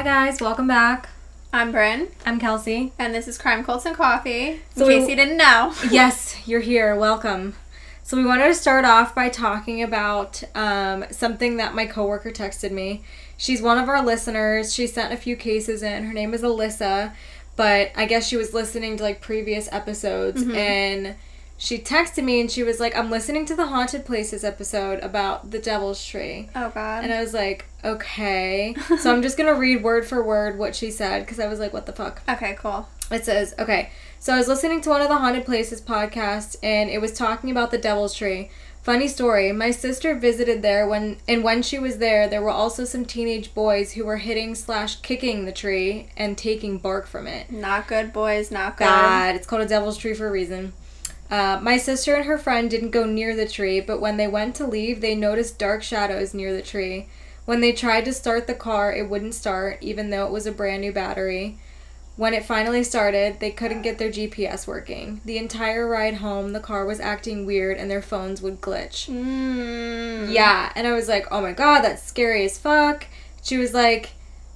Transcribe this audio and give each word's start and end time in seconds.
Hi 0.00 0.04
guys, 0.04 0.40
welcome 0.40 0.66
back. 0.66 1.10
I'm 1.52 1.72
Bryn, 1.72 2.08
I'm 2.24 2.40
Kelsey. 2.40 2.94
and 2.98 3.14
this 3.14 3.28
is 3.28 3.36
Crime 3.36 3.62
Cults 3.62 3.84
and 3.84 3.94
Coffee. 3.94 4.62
So 4.74 4.88
in 4.88 4.92
case 4.92 5.04
we- 5.04 5.10
you 5.10 5.16
didn't 5.16 5.36
know. 5.36 5.74
yes, 5.90 6.48
you're 6.48 6.60
here. 6.62 6.96
Welcome. 6.96 7.54
So 8.02 8.16
we 8.16 8.24
wanted 8.24 8.46
to 8.46 8.54
start 8.54 8.86
off 8.86 9.14
by 9.14 9.28
talking 9.28 9.82
about 9.82 10.42
um, 10.54 11.04
something 11.10 11.58
that 11.58 11.74
my 11.74 11.84
coworker 11.84 12.30
texted 12.30 12.70
me. 12.70 13.02
She's 13.36 13.60
one 13.60 13.76
of 13.76 13.90
our 13.90 14.02
listeners. 14.02 14.72
She 14.72 14.86
sent 14.86 15.12
a 15.12 15.18
few 15.18 15.36
cases 15.36 15.82
in. 15.82 16.04
Her 16.06 16.14
name 16.14 16.32
is 16.32 16.40
Alyssa, 16.40 17.12
but 17.56 17.90
I 17.94 18.06
guess 18.06 18.26
she 18.26 18.38
was 18.38 18.54
listening 18.54 18.96
to 18.96 19.02
like 19.02 19.20
previous 19.20 19.70
episodes 19.70 20.42
and 20.42 21.14
she 21.58 21.76
texted 21.76 22.24
me 22.24 22.40
and 22.40 22.50
she 22.50 22.62
was 22.62 22.80
like, 22.80 22.96
"I'm 22.96 23.10
listening 23.10 23.44
to 23.44 23.54
the 23.54 23.66
haunted 23.66 24.06
places 24.06 24.44
episode 24.44 25.00
about 25.00 25.50
the 25.50 25.58
Devil's 25.58 26.02
Tree." 26.02 26.48
Oh 26.56 26.70
God. 26.70 27.04
And 27.04 27.12
I 27.12 27.20
was 27.20 27.34
like, 27.34 27.66
okay. 27.84 28.74
So 28.98 29.12
I'm 29.12 29.22
just 29.22 29.36
gonna 29.38 29.54
read 29.54 29.82
word 29.82 30.06
for 30.06 30.22
word 30.22 30.58
what 30.58 30.74
she 30.76 30.90
said 30.90 31.20
because 31.20 31.40
I 31.40 31.46
was 31.46 31.58
like, 31.58 31.72
what 31.72 31.86
the 31.86 31.92
fuck? 31.92 32.22
okay, 32.28 32.56
cool. 32.58 32.88
It 33.10 33.24
says, 33.24 33.54
okay. 33.58 33.90
So 34.18 34.34
I 34.34 34.38
was 34.38 34.48
listening 34.48 34.80
to 34.82 34.90
one 34.90 35.00
of 35.00 35.08
the 35.08 35.16
Haunted 35.16 35.44
Places 35.44 35.80
podcasts 35.80 36.56
and 36.62 36.90
it 36.90 37.00
was 37.00 37.12
talking 37.12 37.50
about 37.50 37.70
the 37.70 37.78
Devil's 37.78 38.14
Tree. 38.14 38.50
Funny 38.82 39.08
story, 39.08 39.52
my 39.52 39.70
sister 39.70 40.14
visited 40.14 40.62
there 40.62 40.86
when 40.86 41.18
and 41.28 41.44
when 41.44 41.62
she 41.62 41.78
was 41.78 41.98
there 41.98 42.28
there 42.28 42.42
were 42.42 42.50
also 42.50 42.84
some 42.84 43.04
teenage 43.04 43.54
boys 43.54 43.92
who 43.92 44.04
were 44.04 44.16
hitting 44.18 44.54
slash 44.54 44.96
kicking 44.96 45.44
the 45.44 45.52
tree 45.52 46.08
and 46.16 46.36
taking 46.36 46.78
bark 46.78 47.06
from 47.06 47.26
it. 47.26 47.50
Not 47.50 47.88
good, 47.88 48.12
boys. 48.12 48.50
Not 48.50 48.76
good. 48.76 48.84
Bad. 48.84 49.36
It's 49.36 49.46
called 49.46 49.62
a 49.62 49.66
devil's 49.66 49.98
tree 49.98 50.14
for 50.14 50.28
a 50.28 50.32
reason. 50.32 50.72
Uh, 51.30 51.60
my 51.62 51.76
sister 51.76 52.14
and 52.14 52.24
her 52.24 52.38
friend 52.38 52.68
didn't 52.68 52.90
go 52.90 53.04
near 53.04 53.36
the 53.36 53.46
tree, 53.46 53.80
but 53.80 54.00
when 54.00 54.16
they 54.16 54.26
went 54.26 54.54
to 54.56 54.66
leave, 54.66 55.00
they 55.00 55.14
noticed 55.14 55.58
dark 55.58 55.82
shadows 55.82 56.34
near 56.34 56.52
the 56.52 56.62
tree. 56.62 57.06
When 57.50 57.60
they 57.60 57.72
tried 57.72 58.04
to 58.04 58.12
start 58.12 58.46
the 58.46 58.54
car, 58.54 58.94
it 58.94 59.10
wouldn't 59.10 59.34
start, 59.34 59.78
even 59.80 60.10
though 60.10 60.24
it 60.24 60.30
was 60.30 60.46
a 60.46 60.52
brand 60.52 60.82
new 60.82 60.92
battery. 60.92 61.58
When 62.14 62.32
it 62.32 62.44
finally 62.44 62.84
started, 62.84 63.40
they 63.40 63.50
couldn't 63.50 63.82
get 63.82 63.98
their 63.98 64.08
GPS 64.08 64.68
working. 64.68 65.20
The 65.24 65.36
entire 65.36 65.88
ride 65.88 66.18
home, 66.18 66.52
the 66.52 66.60
car 66.60 66.86
was 66.86 67.00
acting 67.00 67.44
weird 67.44 67.76
and 67.76 67.90
their 67.90 68.02
phones 68.02 68.40
would 68.40 68.60
glitch. 68.60 69.10
Mm. 69.10 70.32
Yeah, 70.32 70.70
and 70.76 70.86
I 70.86 70.92
was 70.92 71.08
like, 71.08 71.26
oh 71.32 71.40
my 71.40 71.52
god, 71.52 71.80
that's 71.80 72.04
scary 72.04 72.44
as 72.44 72.56
fuck. 72.56 73.06
She 73.42 73.58
was 73.58 73.74
like, 73.74 74.10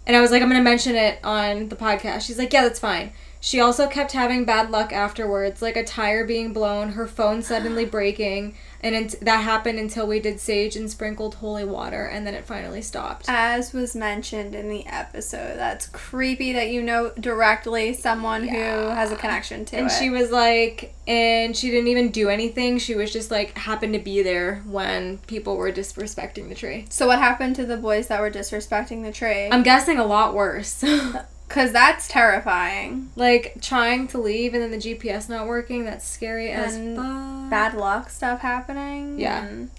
and 0.07 0.17
I 0.17 0.21
was 0.21 0.31
like, 0.31 0.41
I'm 0.41 0.49
gonna 0.49 0.63
mention 0.63 0.95
it 0.95 1.19
on 1.25 1.71
the 1.71 1.77
podcast. 1.77 2.21
She's 2.21 2.39
like, 2.39 2.53
yeah, 2.53 2.63
that's 2.63 2.79
fine. 2.79 3.11
She 3.45 3.61
also 3.61 3.89
kept 3.89 4.13
having 4.13 4.47
bad 4.47 4.71
luck 4.71 4.91
afterwards, 4.91 5.61
like 5.61 5.77
a 5.77 5.85
tire 5.85 6.25
being 6.25 6.55
blown, 6.55 6.93
her 6.93 7.07
phone 7.07 7.43
suddenly 7.43 7.85
breaking, 7.85 8.55
and 8.83 8.95
it, 8.95 9.21
that 9.21 9.43
happened 9.43 9.79
until 9.79 10.07
we 10.07 10.19
did 10.19 10.41
sage 10.41 10.77
and 10.77 10.91
sprinkled 10.91 11.35
holy 11.35 11.67
water, 11.67 12.07
and 12.07 12.27
then 12.27 12.33
it 12.33 12.47
finally 12.47 12.81
stopped. 12.81 13.27
As 13.29 13.75
was 13.75 13.95
mentioned 13.95 14.55
in 14.55 14.71
the 14.71 14.87
episode, 14.87 15.59
that's 15.59 15.87
creepy 15.89 16.55
that 16.55 16.71
you 16.71 16.83
know 16.83 17.13
directly 17.21 17.93
someone 17.93 18.49
who 18.49 18.57
has 18.57 19.13
a 19.13 19.17
connection 19.17 19.67
to 19.67 19.77
and 19.77 19.87
it. 19.89 19.93
she 19.93 20.09
was 20.09 20.31
like, 20.31 20.95
and 21.07 21.55
she 21.55 21.71
didn't 21.71 21.89
even 21.89 22.11
do 22.11 22.31
anything. 22.31 22.79
She 22.79 22.95
was 22.95 23.13
just 23.13 23.31
like 23.31 23.59
happened 23.59 23.93
to 23.93 24.01
be 24.01 24.23
there 24.23 24.63
when 24.65 25.19
people 25.27 25.59
were 25.59 25.71
disrespecting 25.71 26.49
the 26.49 26.55
tree. 26.55 26.87
so 26.89 27.09
what 27.09 27.19
happened 27.19 27.57
to 27.57 27.67
the 27.67 27.77
boys 27.77 28.07
that 28.07 28.23
were 28.23 28.31
disrespecting 28.31 29.03
the 29.03 29.13
tree? 29.13 29.51
I'm 29.53 29.63
guessing 29.63 29.99
a 29.99 30.07
lot 30.07 30.33
worse. 30.33 30.83
Because 31.55 31.71
that's 31.73 32.09
terrifying. 32.09 33.11
like 33.15 33.55
trying 33.63 34.09
to 34.09 34.19
leave 34.19 34.55
and 34.55 34.63
then 34.63 34.73
the 34.73 34.77
GPS 34.77 35.29
not 35.29 35.47
working. 35.47 35.85
That's 35.85 36.05
scary 36.07 36.51
as 36.51 36.75
And 36.75 36.97
fuck. 36.97 37.49
Bad 37.51 37.75
luck 37.75 38.11
stuff 38.11 38.41
happening. 38.41 39.21
Yeah. 39.21 39.45
and- 39.45 39.71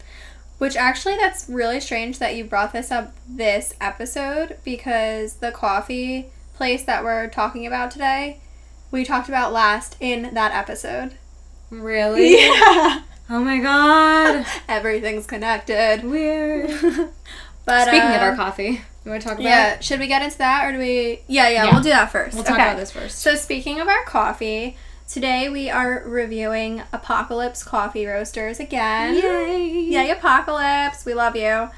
Which 0.58 0.78
actually, 0.78 1.18
that's 1.18 1.50
really 1.50 1.82
strange 1.82 2.18
that 2.20 2.36
you 2.36 2.46
brought 2.46 2.72
this 2.72 2.92
up 2.92 3.14
this 3.28 3.74
episode 3.82 4.58
because 4.64 5.34
the 5.36 5.52
coffee 5.52 6.28
place 6.56 6.84
that 6.86 7.04
we're 7.04 7.28
talking 7.28 7.68
about 7.68 7.92
today, 7.92 8.40
we 8.90 9.04
talked 9.04 9.28
about 9.28 9.52
last 9.52 9.98
in 10.00 10.34
that 10.34 10.54
episode. 10.54 11.16
Really? 11.70 12.36
Yeah. 12.40 13.02
Oh 13.30 13.40
my 13.44 13.58
god. 13.58 14.46
Everything's 14.70 15.26
connected. 15.28 16.04
Weird. 16.06 16.70
But 17.66 17.88
Speaking 17.88 18.10
of 18.10 18.22
uh, 18.22 18.26
our 18.26 18.36
coffee, 18.36 18.82
you 19.06 19.12
want 19.12 19.22
to 19.22 19.28
talk 19.30 19.38
about 19.38 19.44
yeah, 19.48 19.74
it? 19.76 19.84
should 19.84 20.00
we 20.00 20.08
get 20.08 20.22
into 20.24 20.38
that 20.40 20.66
or 20.66 20.72
do 20.74 20.80
we? 20.80 21.22
Yeah, 21.28 21.48
yeah, 21.50 21.66
Yeah. 21.66 21.72
we'll 21.74 21.82
do 21.84 21.90
that 21.90 22.12
first. 22.12 22.34
We'll 22.36 22.44
talk 22.44 22.56
Okay. 22.56 22.64
about 22.64 22.78
this 22.78 22.92
first. 22.92 23.20
So 23.20 23.36
speaking 23.36 23.80
of 23.80 23.88
our 23.88 24.04
coffee, 24.06 24.76
today 25.08 25.48
we 25.50 25.70
are 25.70 26.02
reviewing 26.06 26.82
Apocalypse 26.92 27.64
Coffee 27.64 28.06
Roasters 28.08 28.60
again. 28.60 29.16
Yay. 29.16 29.68
Yay, 29.92 30.10
Apocalypse. 30.10 31.06
We 31.06 31.14
love 31.14 31.36
you. 31.36 31.70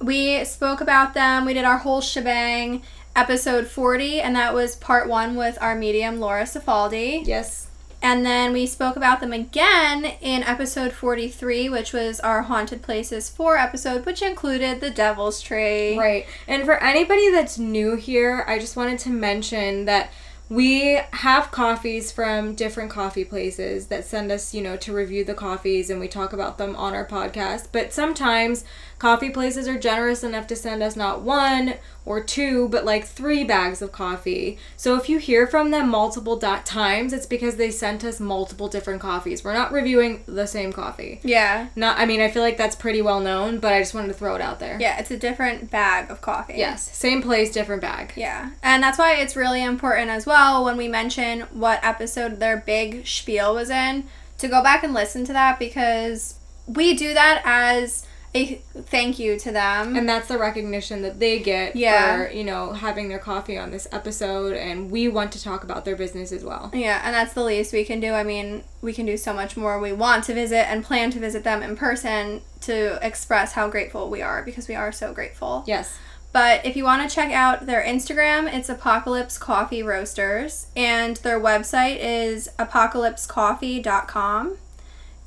We 0.00 0.44
spoke 0.44 0.80
about 0.80 1.14
them. 1.14 1.44
We 1.44 1.54
did 1.54 1.64
our 1.64 1.78
whole 1.78 2.00
shebang, 2.00 2.82
episode 3.16 3.66
40, 3.66 4.20
and 4.20 4.36
that 4.36 4.54
was 4.54 4.76
part 4.76 5.08
one 5.08 5.34
with 5.36 5.56
our 5.60 5.74
medium, 5.74 6.20
Laura 6.20 6.44
Cifaldi. 6.44 7.26
Yes. 7.26 7.65
And 8.02 8.24
then 8.24 8.52
we 8.52 8.66
spoke 8.66 8.96
about 8.96 9.20
them 9.20 9.32
again 9.32 10.04
in 10.20 10.42
episode 10.42 10.92
43, 10.92 11.68
which 11.68 11.92
was 11.92 12.20
our 12.20 12.42
Haunted 12.42 12.82
Places 12.82 13.28
4 13.30 13.56
episode, 13.56 14.06
which 14.06 14.22
included 14.22 14.80
the 14.80 14.90
Devil's 14.90 15.40
Tree. 15.40 15.98
Right. 15.98 16.26
And 16.46 16.64
for 16.64 16.82
anybody 16.82 17.30
that's 17.30 17.58
new 17.58 17.96
here, 17.96 18.44
I 18.46 18.58
just 18.58 18.76
wanted 18.76 18.98
to 19.00 19.10
mention 19.10 19.86
that 19.86 20.10
we 20.48 21.00
have 21.10 21.50
coffees 21.50 22.12
from 22.12 22.54
different 22.54 22.90
coffee 22.90 23.24
places 23.24 23.88
that 23.88 24.04
send 24.04 24.30
us, 24.30 24.54
you 24.54 24.62
know, 24.62 24.76
to 24.76 24.92
review 24.92 25.24
the 25.24 25.34
coffees 25.34 25.90
and 25.90 25.98
we 25.98 26.06
talk 26.06 26.32
about 26.32 26.56
them 26.56 26.76
on 26.76 26.94
our 26.94 27.04
podcast. 27.04 27.68
But 27.72 27.92
sometimes 27.92 28.64
coffee 28.98 29.30
places 29.30 29.68
are 29.68 29.78
generous 29.78 30.24
enough 30.24 30.46
to 30.46 30.56
send 30.56 30.82
us 30.82 30.96
not 30.96 31.22
one 31.22 31.74
or 32.04 32.22
two, 32.22 32.68
but 32.68 32.84
like 32.84 33.04
three 33.04 33.44
bags 33.44 33.82
of 33.82 33.92
coffee. 33.92 34.58
So 34.76 34.96
if 34.96 35.08
you 35.08 35.18
hear 35.18 35.46
from 35.46 35.70
them 35.70 35.88
multiple 35.88 36.36
dot 36.36 36.64
times, 36.64 37.12
it's 37.12 37.26
because 37.26 37.56
they 37.56 37.70
sent 37.70 38.04
us 38.04 38.20
multiple 38.20 38.68
different 38.68 39.00
coffees. 39.00 39.44
We're 39.44 39.52
not 39.52 39.72
reviewing 39.72 40.22
the 40.26 40.46
same 40.46 40.72
coffee. 40.72 41.20
Yeah. 41.22 41.68
Not 41.76 41.98
I 41.98 42.06
mean, 42.06 42.20
I 42.20 42.30
feel 42.30 42.42
like 42.42 42.56
that's 42.56 42.76
pretty 42.76 43.02
well 43.02 43.20
known, 43.20 43.58
but 43.58 43.72
I 43.72 43.80
just 43.80 43.92
wanted 43.92 44.08
to 44.08 44.14
throw 44.14 44.34
it 44.34 44.40
out 44.40 44.60
there. 44.60 44.78
Yeah, 44.80 44.98
it's 44.98 45.10
a 45.10 45.18
different 45.18 45.70
bag 45.70 46.10
of 46.10 46.20
coffee. 46.20 46.54
Yes, 46.56 46.96
same 46.96 47.22
place, 47.22 47.50
different 47.50 47.82
bag. 47.82 48.12
Yeah. 48.16 48.50
And 48.62 48.82
that's 48.82 48.98
why 48.98 49.16
it's 49.16 49.36
really 49.36 49.62
important 49.62 50.08
as 50.10 50.26
well 50.26 50.64
when 50.64 50.76
we 50.76 50.88
mention 50.88 51.42
what 51.52 51.80
episode 51.82 52.38
their 52.38 52.56
big 52.56 53.06
spiel 53.06 53.54
was 53.54 53.68
in 53.68 54.04
to 54.38 54.48
go 54.48 54.62
back 54.62 54.84
and 54.84 54.94
listen 54.94 55.24
to 55.24 55.32
that 55.32 55.58
because 55.58 56.38
we 56.66 56.94
do 56.94 57.14
that 57.14 57.42
as 57.44 58.06
a 58.34 58.56
thank 58.76 59.18
you 59.18 59.38
to 59.38 59.52
them. 59.52 59.96
And 59.96 60.08
that's 60.08 60.28
the 60.28 60.38
recognition 60.38 61.02
that 61.02 61.20
they 61.20 61.38
get 61.38 61.76
Yeah. 61.76 62.16
for, 62.26 62.32
you 62.32 62.44
know, 62.44 62.72
having 62.72 63.08
their 63.08 63.18
coffee 63.18 63.56
on 63.56 63.70
this 63.70 63.86
episode 63.92 64.54
and 64.54 64.90
we 64.90 65.08
want 65.08 65.32
to 65.32 65.42
talk 65.42 65.64
about 65.64 65.84
their 65.84 65.96
business 65.96 66.32
as 66.32 66.44
well. 66.44 66.70
yeah, 66.74 67.00
and 67.04 67.14
that's 67.14 67.32
the 67.34 67.44
least 67.44 67.72
we 67.72 67.84
can 67.84 68.00
do. 68.00 68.12
I 68.12 68.24
mean, 68.24 68.64
we 68.82 68.92
can 68.92 69.06
do 69.06 69.16
so 69.16 69.32
much 69.32 69.56
more. 69.56 69.78
We 69.78 69.92
want 69.92 70.24
to 70.24 70.34
visit 70.34 70.68
and 70.70 70.84
plan 70.84 71.10
to 71.12 71.18
visit 71.18 71.44
them 71.44 71.62
in 71.62 71.76
person 71.76 72.42
to 72.62 72.98
express 73.06 73.52
how 73.52 73.68
grateful 73.68 74.10
we 74.10 74.22
are 74.22 74.42
because 74.42 74.68
we 74.68 74.74
are 74.74 74.92
so 74.92 75.12
grateful. 75.12 75.64
Yes. 75.66 75.96
But 76.32 76.66
if 76.66 76.76
you 76.76 76.84
want 76.84 77.08
to 77.08 77.14
check 77.14 77.32
out 77.32 77.64
their 77.64 77.82
Instagram, 77.82 78.52
it's 78.52 78.68
Apocalypse 78.68 79.38
Coffee 79.38 79.82
Roasters, 79.82 80.66
and 80.76 81.16
their 81.18 81.40
website 81.40 81.96
is 81.98 82.50
apocalypsecoffee.com. 82.58 84.58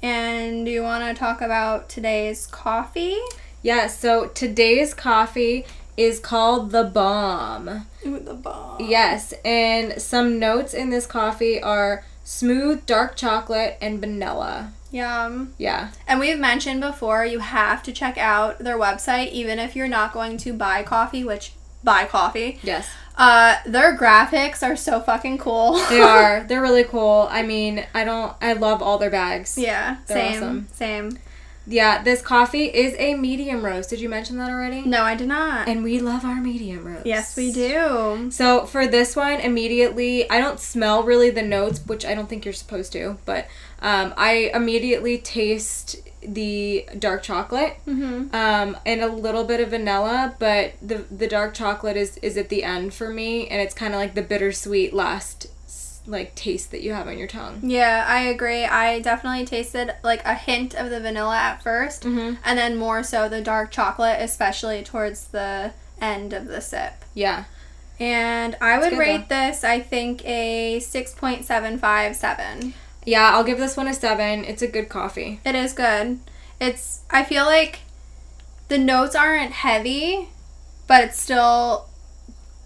And 0.01 0.65
do 0.65 0.71
you 0.71 0.81
want 0.81 1.03
to 1.03 1.19
talk 1.19 1.41
about 1.41 1.89
today's 1.89 2.47
coffee? 2.47 3.17
Yes, 3.61 3.99
so 3.99 4.27
today's 4.27 4.93
coffee 4.93 5.65
is 5.97 6.19
called 6.19 6.71
the 6.71 6.85
bomb. 6.85 7.85
Ooh, 8.05 8.19
the 8.19 8.33
bomb. 8.33 8.77
Yes, 8.79 9.33
and 9.43 10.01
some 10.01 10.39
notes 10.39 10.73
in 10.73 10.89
this 10.89 11.05
coffee 11.05 11.61
are 11.61 12.05
smooth 12.23 12.85
dark 12.85 13.17
chocolate 13.17 13.77
and 13.81 13.99
vanilla. 13.99 14.71
Yum. 14.91 15.53
Yeah. 15.57 15.91
And 16.07 16.19
we've 16.19 16.39
mentioned 16.39 16.81
before, 16.81 17.25
you 17.25 17.39
have 17.39 17.83
to 17.83 17.91
check 17.91 18.17
out 18.17 18.59
their 18.59 18.77
website, 18.77 19.31
even 19.31 19.59
if 19.59 19.75
you're 19.75 19.87
not 19.87 20.13
going 20.13 20.37
to 20.37 20.53
buy 20.53 20.83
coffee, 20.83 21.23
which 21.23 21.51
buy 21.83 22.05
coffee. 22.05 22.59
Yes. 22.63 22.87
Uh, 23.17 23.57
their 23.65 23.97
graphics 23.97 24.63
are 24.63 24.75
so 24.77 25.01
fucking 25.01 25.37
cool. 25.39 25.73
They 25.89 25.99
are. 26.01 26.43
They're 26.47 26.61
really 26.61 26.85
cool. 26.85 27.27
I 27.29 27.43
mean, 27.43 27.85
I 27.93 28.03
don't 28.05 28.33
I 28.41 28.53
love 28.53 28.81
all 28.81 28.97
their 28.97 29.09
bags. 29.09 29.57
yeah, 29.57 29.97
They're 30.07 30.17
same, 30.33 30.37
awesome. 30.43 30.67
same. 30.73 31.19
Yeah, 31.67 32.01
this 32.01 32.21
coffee 32.23 32.65
is 32.65 32.95
a 32.97 33.13
medium 33.13 33.63
roast. 33.63 33.91
Did 33.91 33.99
you 34.01 34.09
mention 34.09 34.37
that 34.37 34.49
already? 34.49 34.81
No, 34.81 35.03
I 35.03 35.13
did 35.15 35.27
not. 35.27 35.67
And 35.67 35.83
we 35.83 35.99
love 35.99 36.25
our 36.25 36.41
medium 36.41 36.83
roast. 36.87 37.05
yes, 37.05 37.35
we 37.37 37.51
do. 37.51 38.31
So 38.31 38.65
for 38.65 38.87
this 38.87 39.15
one, 39.15 39.39
immediately, 39.39 40.27
I 40.31 40.39
don't 40.39 40.59
smell 40.59 41.03
really 41.03 41.29
the 41.29 41.43
notes, 41.43 41.81
which 41.85 42.05
I 42.05 42.15
don't 42.15 42.27
think 42.27 42.43
you're 42.43 42.55
supposed 42.55 42.91
to, 42.93 43.17
but 43.25 43.47
um, 43.81 44.13
I 44.17 44.49
immediately 44.55 45.19
taste 45.19 45.97
the 46.21 46.85
dark 46.97 47.23
chocolate 47.23 47.77
Mm-hmm. 47.87 48.35
um, 48.35 48.77
and 48.85 49.01
a 49.01 49.07
little 49.07 49.43
bit 49.43 49.59
of 49.61 49.69
vanilla, 49.69 50.35
but 50.39 50.73
the 50.81 51.05
the 51.11 51.27
dark 51.27 51.53
chocolate 51.53 51.97
is 51.97 52.17
is 52.17 52.37
at 52.37 52.49
the 52.49 52.63
end 52.63 52.93
for 52.93 53.09
me, 53.09 53.47
and 53.47 53.61
it's 53.61 53.73
kind 53.73 53.93
of 53.93 53.99
like 53.99 54.15
the 54.15 54.21
bittersweet 54.21 54.93
last 54.93 55.47
like 56.07 56.33
taste 56.33 56.71
that 56.71 56.81
you 56.81 56.91
have 56.93 57.07
on 57.07 57.17
your 57.19 57.27
tongue. 57.27 57.59
Yeah, 57.61 58.03
I 58.07 58.21
agree. 58.21 58.65
I 58.65 58.99
definitely 58.99 59.45
tasted 59.45 59.93
like 60.03 60.25
a 60.25 60.33
hint 60.33 60.73
of 60.73 60.89
the 60.89 60.99
vanilla 60.99 61.37
at 61.37 61.61
1st 61.63 62.01
Mhm. 62.03 62.37
and 62.43 62.57
then 62.57 62.77
more 62.77 63.03
so 63.03 63.29
the 63.29 63.41
dark 63.41 63.69
chocolate, 63.69 64.17
especially 64.19 64.81
towards 64.81 65.25
the 65.27 65.71
end 66.01 66.33
of 66.33 66.47
the 66.47 66.61
sip. 66.61 67.05
Yeah. 67.13 67.43
And 67.99 68.55
I 68.61 68.79
would 68.79 68.97
rate 68.97 69.29
this, 69.29 69.63
I 69.63 69.81
think, 69.81 70.25
a 70.25 70.79
6.757. 70.79 72.73
Yeah, 73.05 73.31
I'll 73.33 73.43
give 73.43 73.57
this 73.57 73.77
one 73.77 73.87
a 73.87 73.93
seven. 73.93 74.43
It's 74.45 74.61
a 74.61 74.67
good 74.67 74.89
coffee. 74.89 75.39
It 75.45 75.55
is 75.55 75.73
good. 75.73 76.19
It's, 76.59 77.01
I 77.09 77.23
feel 77.23 77.45
like 77.45 77.79
the 78.67 78.77
notes 78.77 79.15
aren't 79.15 79.51
heavy, 79.51 80.27
but 80.87 81.03
it's 81.05 81.21
still 81.21 81.87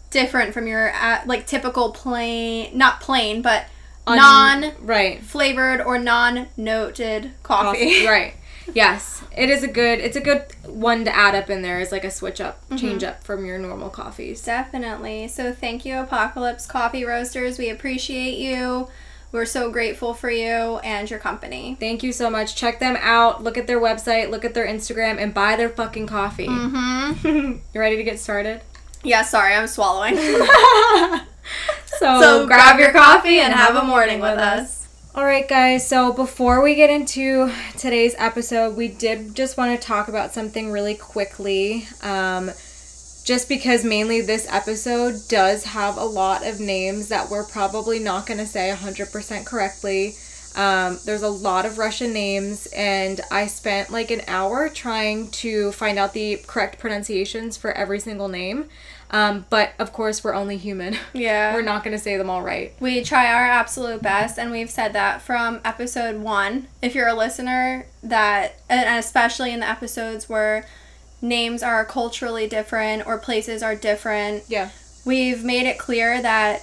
different 0.09 0.53
from 0.53 0.67
your, 0.67 0.93
uh, 0.93 1.21
like, 1.25 1.45
typical 1.47 1.91
plain, 1.91 2.77
not 2.77 2.99
plain, 3.01 3.41
but 3.41 3.65
Un- 4.05 4.17
non 4.17 4.71
right 4.81 5.21
flavored 5.23 5.79
or 5.79 5.97
non 5.97 6.47
noted 6.57 7.31
coffee. 7.41 8.05
right. 8.07 8.33
Yes, 8.73 9.21
it 9.37 9.49
is 9.49 9.63
a 9.63 9.67
good. 9.67 9.99
It's 9.99 10.15
a 10.17 10.21
good 10.21 10.43
one 10.65 11.05
to 11.05 11.15
add 11.15 11.35
up 11.35 11.49
in 11.49 11.61
there 11.61 11.79
as 11.79 11.91
like 11.91 12.03
a 12.03 12.11
switch 12.11 12.41
up, 12.41 12.61
Mm-hmm. 12.65 12.75
change 12.77 13.03
up 13.03 13.23
from 13.23 13.45
your 13.45 13.57
normal 13.59 13.89
coffees. 13.89 14.41
Definitely. 14.43 15.27
So 15.29 15.53
thank 15.53 15.85
you, 15.85 15.99
Apocalypse 15.99 16.65
Coffee 16.65 17.05
Roasters. 17.05 17.57
We 17.57 17.69
appreciate 17.69 18.37
you. 18.37 18.89
We're 19.33 19.45
so 19.45 19.69
grateful 19.69 20.13
for 20.13 20.29
you 20.29 20.77
and 20.77 21.09
your 21.09 21.19
company. 21.19 21.75
Thank 21.77 22.03
you 22.03 22.13
so 22.13 22.29
much. 22.29 22.55
Check 22.55 22.79
them 22.79 22.95
out. 23.01 23.43
Look 23.43 23.57
at 23.57 23.67
their 23.67 23.81
website. 23.81 24.29
Look 24.29 24.45
at 24.45 24.53
their 24.53 24.65
Instagram, 24.67 25.17
and 25.17 25.33
buy 25.33 25.57
their 25.57 25.69
fucking 25.69 26.07
coffee. 26.07 26.47
Mm-hmm. 26.47 27.27
you 27.73 27.79
ready 27.79 27.97
to 27.97 28.03
get 28.03 28.19
started? 28.19 28.61
Yeah, 29.03 29.23
sorry, 29.23 29.55
I'm 29.55 29.67
swallowing. 29.67 30.17
So, 31.99 32.19
so 32.19 32.47
grab 32.47 32.79
your 32.79 32.91
coffee 32.91 33.39
and 33.39 33.53
have 33.53 33.75
a 33.75 33.83
morning 33.85 34.19
with 34.19 34.37
us. 34.37 34.87
All 35.15 35.23
right, 35.23 35.47
guys. 35.47 35.87
So 35.87 36.11
before 36.11 36.61
we 36.61 36.75
get 36.75 36.89
into 36.89 37.51
today's 37.77 38.15
episode, 38.17 38.75
we 38.75 38.87
did 38.87 39.35
just 39.35 39.57
want 39.57 39.79
to 39.79 39.87
talk 39.87 40.07
about 40.07 40.33
something 40.33 40.71
really 40.71 40.95
quickly. 40.95 41.87
Um, 42.01 42.51
just 43.23 43.47
because 43.47 43.83
mainly 43.83 44.21
this 44.21 44.45
episode 44.49 45.27
does 45.27 45.63
have 45.63 45.97
a 45.97 46.03
lot 46.03 46.45
of 46.45 46.59
names 46.59 47.07
that 47.07 47.29
we're 47.29 47.45
probably 47.45 47.99
not 47.99 48.25
going 48.25 48.39
to 48.39 48.45
say 48.45 48.73
100% 48.75 49.45
correctly. 49.45 50.15
Um, 50.55 50.99
there's 51.05 51.23
a 51.23 51.29
lot 51.29 51.65
of 51.65 51.77
Russian 51.77 52.13
names, 52.13 52.67
and 52.75 53.21
I 53.31 53.47
spent 53.47 53.89
like 53.89 54.11
an 54.11 54.21
hour 54.27 54.69
trying 54.69 55.31
to 55.31 55.71
find 55.71 55.97
out 55.97 56.13
the 56.13 56.41
correct 56.45 56.77
pronunciations 56.79 57.57
for 57.57 57.71
every 57.71 57.99
single 57.99 58.27
name. 58.27 58.65
Um, 59.09 59.45
but 59.49 59.73
of 59.79 59.93
course, 59.93 60.23
we're 60.23 60.33
only 60.33 60.57
human. 60.57 60.97
Yeah. 61.13 61.53
we're 61.53 61.61
not 61.61 61.83
going 61.83 61.95
to 61.95 62.01
say 62.03 62.17
them 62.17 62.29
all 62.29 62.41
right. 62.41 62.73
We 62.79 63.03
try 63.03 63.31
our 63.31 63.45
absolute 63.45 64.01
best, 64.01 64.37
and 64.37 64.51
we've 64.51 64.69
said 64.69 64.93
that 64.93 65.21
from 65.21 65.61
episode 65.63 66.17
one. 66.21 66.67
If 66.81 66.93
you're 66.93 67.07
a 67.07 67.15
listener, 67.15 67.87
that, 68.03 68.59
and 68.69 68.99
especially 68.99 69.53
in 69.53 69.61
the 69.61 69.69
episodes 69.69 70.27
where 70.27 70.65
names 71.23 71.63
are 71.63 71.83
culturally 71.85 72.47
different 72.47 73.07
or 73.07 73.17
places 73.17 73.63
are 73.63 73.75
different, 73.75 74.43
Yeah. 74.47 74.69
we've 75.05 75.43
made 75.43 75.65
it 75.65 75.79
clear 75.79 76.21
that 76.21 76.61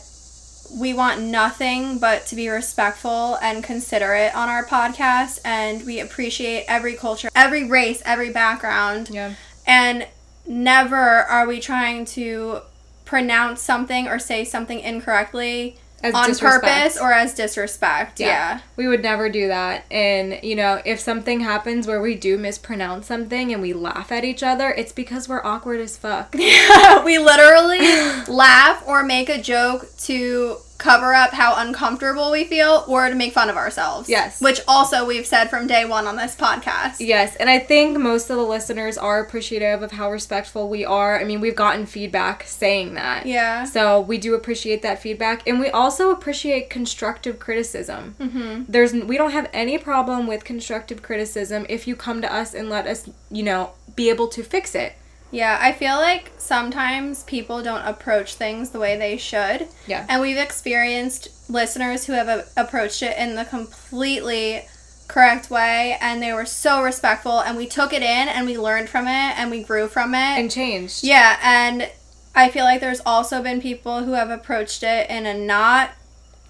we 0.79 0.93
want 0.93 1.21
nothing 1.21 1.99
but 1.99 2.27
to 2.27 2.37
be 2.37 2.49
respectful 2.49 3.37
and 3.43 3.65
considerate 3.65 4.37
on 4.37 4.49
our 4.49 4.65
podcast, 4.65 5.41
and 5.45 5.85
we 5.85 5.99
appreciate 5.99 6.65
every 6.69 6.95
culture, 6.95 7.29
every 7.35 7.65
race, 7.65 8.01
every 8.05 8.31
background. 8.31 9.09
Yeah. 9.11 9.33
And 9.67 10.07
never 10.47 10.97
are 10.97 11.47
we 11.47 11.59
trying 11.59 12.05
to 12.05 12.61
pronounce 13.05 13.61
something 13.63 14.07
or 14.07 14.19
say 14.21 14.45
something 14.45 14.79
incorrectly 14.79 15.77
As 16.03 16.15
on 16.15 16.29
disrespect. 16.29 16.65
purpose 16.65 16.99
or 16.99 17.13
as 17.13 17.35
disrespect. 17.35 18.21
Yeah. 18.21 18.61
We 18.77 18.89
would 18.89 19.03
never 19.03 19.29
do 19.29 19.49
that. 19.49 19.85
And, 19.91 20.41
you 20.43 20.57
know, 20.57 20.81
if 20.85 20.99
something 20.99 21.41
happens 21.41 21.87
where 21.87 22.01
we 22.01 22.15
do 22.15 22.39
mispronounce 22.39 23.07
something 23.07 23.53
and 23.53 23.61
we 23.61 23.73
laugh 23.73 24.11
at 24.11 24.25
each 24.25 24.43
other, 24.43 24.71
it's 24.71 24.93
because 24.93 25.29
we're 25.29 25.45
awkward 25.45 25.81
as 25.81 25.99
fuck. 25.99 26.35
we 26.35 27.19
literally 27.19 27.81
laugh 28.29 28.83
or 28.87 29.03
make 29.03 29.29
a 29.29 29.41
joke 29.41 29.87
to 29.99 30.57
cover 30.81 31.15
up 31.15 31.31
how 31.33 31.55
uncomfortable 31.57 32.31
we 32.31 32.45
feel 32.45 32.85
or 32.89 33.09
to 33.09 33.15
make 33.15 33.33
fun 33.33 33.49
of 33.49 33.57
ourselves. 33.57 34.09
Yes. 34.09 34.41
Which 34.41 34.61
also 34.67 35.07
we've 35.07 35.27
said 35.27 35.49
from 35.49 35.67
day 35.67 35.85
one 35.85 36.07
on 36.07 36.17
this 36.17 36.35
podcast. 36.35 36.97
Yes, 36.99 37.37
and 37.37 37.49
I 37.49 37.59
think 37.59 37.99
most 37.99 38.31
of 38.31 38.37
the 38.37 38.43
listeners 38.43 38.99
are 38.99 39.21
appreciative 39.21 39.83
of 39.83 39.93
how 39.93 40.11
respectful 40.11 40.69
we 40.69 40.85
are. 40.85 41.21
I 41.21 41.25
mean, 41.25 41.41
we've 41.41 41.55
gotten 41.55 41.87
feedback 41.87 42.45
saying 42.45 42.95
that. 42.95 43.27
Yeah. 43.27 43.65
So 43.65 44.01
we 44.01 44.19
do 44.19 44.35
appreciate 44.35 44.83
that 44.83 45.01
feedback, 45.01 45.47
and 45.47 45.61
we 45.61 45.69
also 45.69 46.11
appreciate 46.11 46.71
constructive 46.71 47.39
criticism. 47.39 48.17
Mm-hmm. 48.19 48.65
There's 48.69 48.93
we 48.93 49.17
don't 49.17 49.33
have 49.33 49.49
any 49.53 49.79
problem 49.79 50.27
with 50.27 50.45
constructive 50.45 51.03
criticism 51.03 51.67
if 51.69 51.87
you 51.87 51.95
come 51.95 52.21
to 52.23 52.33
us 52.33 52.55
and 52.55 52.69
let 52.69 52.87
us, 52.87 53.09
you 53.31 53.43
know, 53.43 53.71
be 53.95 54.11
able 54.11 54.29
to 54.29 54.43
fix 54.43 54.75
it. 54.75 54.95
Yeah, 55.31 55.59
I 55.61 55.73
feel 55.73 55.97
like 55.97 56.33
sometimes 56.39 57.23
people 57.25 57.63
don't 57.63 57.87
approach 57.87 58.35
things 58.35 58.71
the 58.71 58.81
way 58.81 58.97
they 58.97 59.17
should. 59.17 59.69
Yeah. 59.87 60.05
And 60.09 60.21
we've 60.21 60.37
experienced 60.37 61.29
listeners 61.49 62.07
who 62.07 62.13
have 62.15 62.29
a- 62.29 62.47
approached 62.57 63.03
it 63.03 63.17
in 63.17 63.37
the 63.37 63.45
completely 63.45 64.63
correct 65.09 65.51
way 65.51 65.97
and 66.01 66.23
they 66.23 66.33
were 66.33 66.47
so 66.47 66.83
respectful 66.83 67.41
and 67.41 67.57
we 67.57 67.67
took 67.67 67.93
it 67.93 68.03
in 68.03 68.29
and 68.29 68.47
we 68.47 68.57
learned 68.57 68.89
from 68.89 69.07
it 69.07 69.39
and 69.39 69.51
we 69.51 69.63
grew 69.63 69.89
from 69.89 70.15
it. 70.15 70.19
And 70.39 70.51
changed. 70.51 71.03
yeah, 71.05 71.37
and 71.43 71.91
I 72.35 72.49
feel 72.49 72.65
like 72.65 72.81
there's 72.81 73.01
also 73.05 73.43
been 73.43 73.61
people 73.61 74.05
who 74.05 74.13
have 74.13 74.31
approached 74.31 74.83
it 74.85 75.11
in 75.11 75.27
a 75.27 75.35
not 75.35 75.91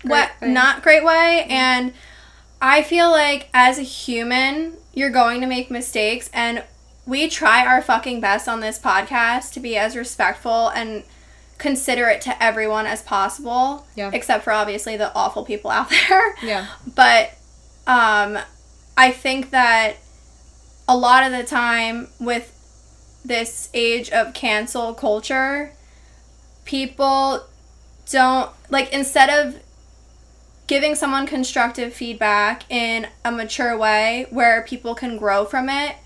Great 0.03 0.11
what 0.11 0.31
way. 0.41 0.49
not 0.49 0.83
great 0.83 1.05
way 1.05 1.41
mm-hmm. 1.43 1.53
and 1.53 1.93
I 2.63 2.83
feel 2.83 3.11
like 3.11 3.49
as 3.55 3.79
a 3.79 3.83
human, 3.83 4.75
you're 4.93 5.11
going 5.11 5.41
to 5.41 5.47
make 5.47 5.71
mistakes 5.71 6.29
and 6.35 6.63
we 7.11 7.29
try 7.29 7.67
our 7.67 7.83
fucking 7.83 8.21
best 8.21 8.49
on 8.49 8.61
this 8.61 8.79
podcast 8.79 9.53
to 9.53 9.61
be 9.61 9.77
as 9.77 9.97
respectful 9.97 10.69
and 10.69 11.03
considerate 11.59 12.21
to 12.21 12.43
everyone 12.43 12.87
as 12.87 13.03
possible. 13.03 13.85
Yeah. 13.97 14.13
Except 14.15 14.45
for 14.45 14.53
obviously 14.53 14.97
the 14.97 15.13
awful 15.13 15.45
people 15.45 15.73
out 15.73 15.91
there. 16.09 16.37
Yeah. 16.41 16.69
But 16.95 17.37
um 17.89 18.39
I 18.97 19.11
think 19.11 19.51
that 19.51 19.97
a 20.89 20.97
lot 20.97 21.25
of 21.25 21.33
the 21.33 21.43
time 21.43 22.09
with 22.21 22.57
this 23.25 23.69
age 23.75 24.11
of 24.11 24.33
cancel 24.33 24.95
culture, 24.95 25.73
people 26.65 27.45
don't 28.09 28.51
like 28.71 28.93
instead 28.93 29.31
of 29.31 29.61
giving 30.69 30.95
someone 30.95 31.27
constructive 31.27 31.93
feedback 31.93 32.71
in 32.71 33.09
a 33.25 33.33
mature 33.33 33.77
way 33.77 34.27
where 34.31 34.63
people 34.63 34.95
can 34.95 35.17
grow 35.17 35.45
from 35.45 35.69
it, 35.69 35.97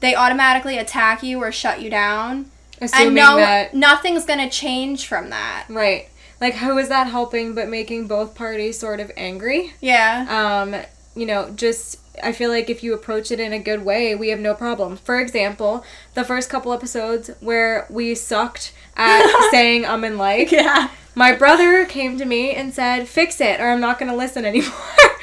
they 0.00 0.14
automatically 0.14 0.78
attack 0.78 1.22
you 1.22 1.42
or 1.42 1.50
shut 1.52 1.80
you 1.80 1.90
down. 1.90 2.50
Assuming 2.80 3.06
and 3.06 3.14
no 3.16 3.36
that 3.36 3.74
nothing's 3.74 4.26
going 4.26 4.38
to 4.38 4.50
change 4.50 5.06
from 5.06 5.30
that. 5.30 5.64
right. 5.70 6.08
Like 6.40 6.54
how 6.54 6.76
is 6.76 6.88
that 6.90 7.06
helping 7.06 7.54
but 7.54 7.68
making 7.68 8.06
both 8.08 8.34
parties 8.34 8.78
sort 8.78 9.00
of 9.00 9.10
angry? 9.16 9.72
Yeah. 9.80 10.26
um, 10.28 10.76
you 11.18 11.24
know, 11.24 11.50
just 11.56 11.98
I 12.22 12.32
feel 12.32 12.50
like 12.50 12.68
if 12.68 12.82
you 12.82 12.92
approach 12.92 13.30
it 13.30 13.40
in 13.40 13.52
a 13.54 13.58
good 13.58 13.84
way, 13.86 14.14
we 14.14 14.28
have 14.28 14.40
no 14.40 14.52
problem. 14.54 14.96
For 14.98 15.18
example, 15.18 15.82
the 16.14 16.24
first 16.24 16.50
couple 16.50 16.72
episodes 16.74 17.30
where 17.40 17.86
we 17.88 18.14
sucked 18.14 18.74
at 18.96 19.48
saying 19.50 19.86
um 19.86 20.04
and 20.04 20.18
like, 20.18 20.52
Yeah. 20.52 20.90
my 21.14 21.32
brother 21.34 21.86
came 21.86 22.18
to 22.18 22.26
me 22.26 22.52
and 22.52 22.74
said, 22.74 23.08
"Fix 23.08 23.40
it, 23.40 23.58
or 23.60 23.70
I'm 23.70 23.80
not 23.80 23.98
going 23.98 24.10
to 24.10 24.16
listen 24.16 24.44
anymore." 24.44 24.72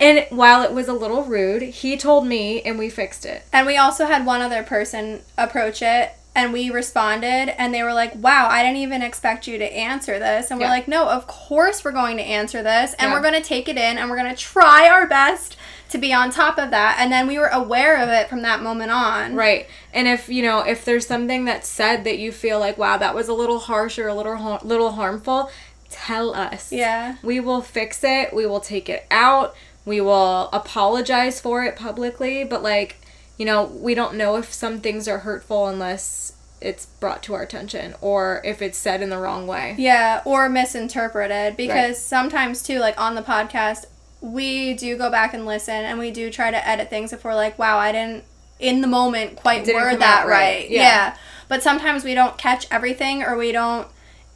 and 0.00 0.26
while 0.30 0.62
it 0.62 0.72
was 0.72 0.88
a 0.88 0.92
little 0.92 1.24
rude, 1.24 1.62
he 1.62 1.96
told 1.96 2.26
me, 2.26 2.62
and 2.62 2.78
we 2.78 2.88
fixed 2.90 3.24
it. 3.24 3.44
And 3.52 3.66
we 3.66 3.76
also 3.76 4.06
had 4.06 4.24
one 4.26 4.40
other 4.40 4.62
person 4.62 5.22
approach 5.36 5.82
it 5.82 6.12
and 6.34 6.50
we 6.50 6.70
responded 6.70 7.54
and 7.60 7.74
they 7.74 7.82
were 7.82 7.92
like, 7.92 8.14
"Wow, 8.14 8.48
I 8.48 8.62
didn't 8.62 8.78
even 8.78 9.02
expect 9.02 9.46
you 9.46 9.58
to 9.58 9.70
answer 9.76 10.18
this." 10.18 10.50
And 10.50 10.58
we're 10.58 10.64
Yeah. 10.66 10.72
like, 10.72 10.88
"No, 10.88 11.06
of 11.06 11.26
course 11.26 11.84
we're 11.84 11.92
going 11.92 12.16
to 12.16 12.22
answer 12.22 12.62
this 12.62 12.94
and 12.94 13.10
Yeah. 13.10 13.14
we're 13.14 13.20
going 13.20 13.34
to 13.34 13.46
take 13.46 13.68
it 13.68 13.76
in 13.76 13.98
and 13.98 14.08
we're 14.08 14.16
going 14.16 14.34
to 14.34 14.42
try 14.42 14.88
our 14.88 15.06
best 15.06 15.58
to 15.90 15.98
be 15.98 16.10
on 16.10 16.30
top 16.30 16.56
of 16.58 16.70
that." 16.70 16.96
And 16.98 17.12
then 17.12 17.26
we 17.26 17.38
were 17.38 17.48
aware 17.48 17.98
of 17.98 18.08
it 18.08 18.30
from 18.30 18.40
that 18.42 18.62
moment 18.62 18.90
on. 18.90 19.34
Right. 19.34 19.66
And 19.92 20.08
if, 20.08 20.30
you 20.30 20.42
know, 20.42 20.60
if 20.60 20.86
there's 20.86 21.06
something 21.06 21.44
that's 21.44 21.68
said 21.68 22.04
that 22.04 22.16
you 22.18 22.32
feel 22.32 22.58
like, 22.58 22.78
wow, 22.78 22.96
that 22.96 23.14
was 23.14 23.28
a 23.28 23.34
little 23.34 23.58
harsh 23.58 23.98
or 23.98 24.08
a 24.08 24.14
little 24.14 24.58
little 24.62 24.92
harmful, 24.92 25.50
tell 25.92 26.34
us. 26.34 26.72
Yeah. 26.72 27.16
We 27.22 27.38
will 27.40 27.60
fix 27.60 28.02
it. 28.02 28.32
We 28.32 28.46
will 28.46 28.60
take 28.60 28.88
it 28.88 29.06
out. 29.10 29.54
We 29.84 30.00
will 30.00 30.48
apologize 30.52 31.40
for 31.40 31.64
it 31.64 31.76
publicly, 31.76 32.44
but 32.44 32.62
like, 32.62 32.96
you 33.36 33.46
know, 33.46 33.64
we 33.64 33.94
don't 33.94 34.14
know 34.14 34.36
if 34.36 34.52
some 34.52 34.80
things 34.80 35.06
are 35.08 35.18
hurtful 35.18 35.66
unless 35.66 36.34
it's 36.60 36.86
brought 36.86 37.22
to 37.24 37.34
our 37.34 37.42
attention 37.42 37.94
or 38.00 38.40
if 38.44 38.62
it's 38.62 38.78
said 38.78 39.02
in 39.02 39.10
the 39.10 39.18
wrong 39.18 39.46
way. 39.46 39.74
Yeah, 39.78 40.22
or 40.24 40.48
misinterpreted 40.48 41.56
because 41.56 42.00
sometimes 42.00 42.62
too 42.62 42.78
like 42.78 43.00
on 43.00 43.14
the 43.14 43.22
podcast 43.22 43.86
we 44.20 44.74
do 44.74 44.96
go 44.96 45.10
back 45.10 45.34
and 45.34 45.44
listen 45.44 45.74
and 45.74 45.98
we 45.98 46.12
do 46.12 46.30
try 46.30 46.50
to 46.52 46.68
edit 46.68 46.88
things 46.88 47.12
if 47.12 47.24
we're 47.24 47.34
like, 47.34 47.58
"Wow, 47.58 47.78
I 47.78 47.90
didn't 47.90 48.24
in 48.60 48.80
the 48.80 48.86
moment 48.86 49.34
quite 49.36 49.64
Didn't 49.64 49.82
word 49.82 50.00
that 50.00 50.26
right." 50.26 50.60
right. 50.60 50.70
Yeah. 50.70 50.82
Yeah. 50.82 51.16
But 51.48 51.62
sometimes 51.62 52.04
we 52.04 52.14
don't 52.14 52.38
catch 52.38 52.66
everything 52.70 53.24
or 53.24 53.36
we 53.36 53.50
don't 53.50 53.88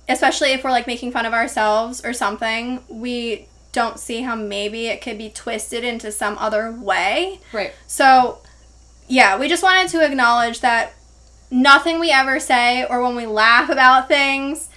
especially 0.09 0.53
if 0.53 0.65
we're 0.65 0.71
like 0.71 0.87
making 0.87 1.13
fun 1.13 1.27
of 1.27 1.33
ourselves 1.33 2.05
or 2.05 2.13
something, 2.13 2.83
we 2.89 3.49
don't 3.73 3.99
see 3.99 4.23
how 4.23 4.35
maybe 4.35 4.87
it 4.87 5.03
could 5.03 5.19
be 5.19 5.29
twisted 5.29 5.85
into 5.85 6.11
some 6.11 6.39
other 6.39 6.73
way. 6.73 7.41
Right. 7.53 7.73
So, 7.87 8.39
yeah, 9.09 9.39
we 9.39 9.49
just 9.49 9.63
wanted 9.63 9.91
to 9.91 10.05
acknowledge 10.05 10.61
that 10.61 10.95
nothing 11.51 12.01
we 12.01 12.11
ever 12.11 12.41
say 12.41 12.85
or 12.85 13.03
when 13.03 13.17
we 13.17 13.27
laugh 13.27 13.69
about 13.69 14.09
things 14.09 14.69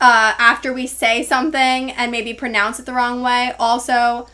uh, 0.00 0.34
after 0.38 0.72
we 0.72 0.86
say 0.86 1.22
something 1.22 1.90
and 1.90 2.10
maybe 2.10 2.34
pronounce 2.34 2.78
it 2.78 2.86
the 2.86 2.92
wrong 2.92 3.22
way. 3.22 3.52
Also, 3.58 4.26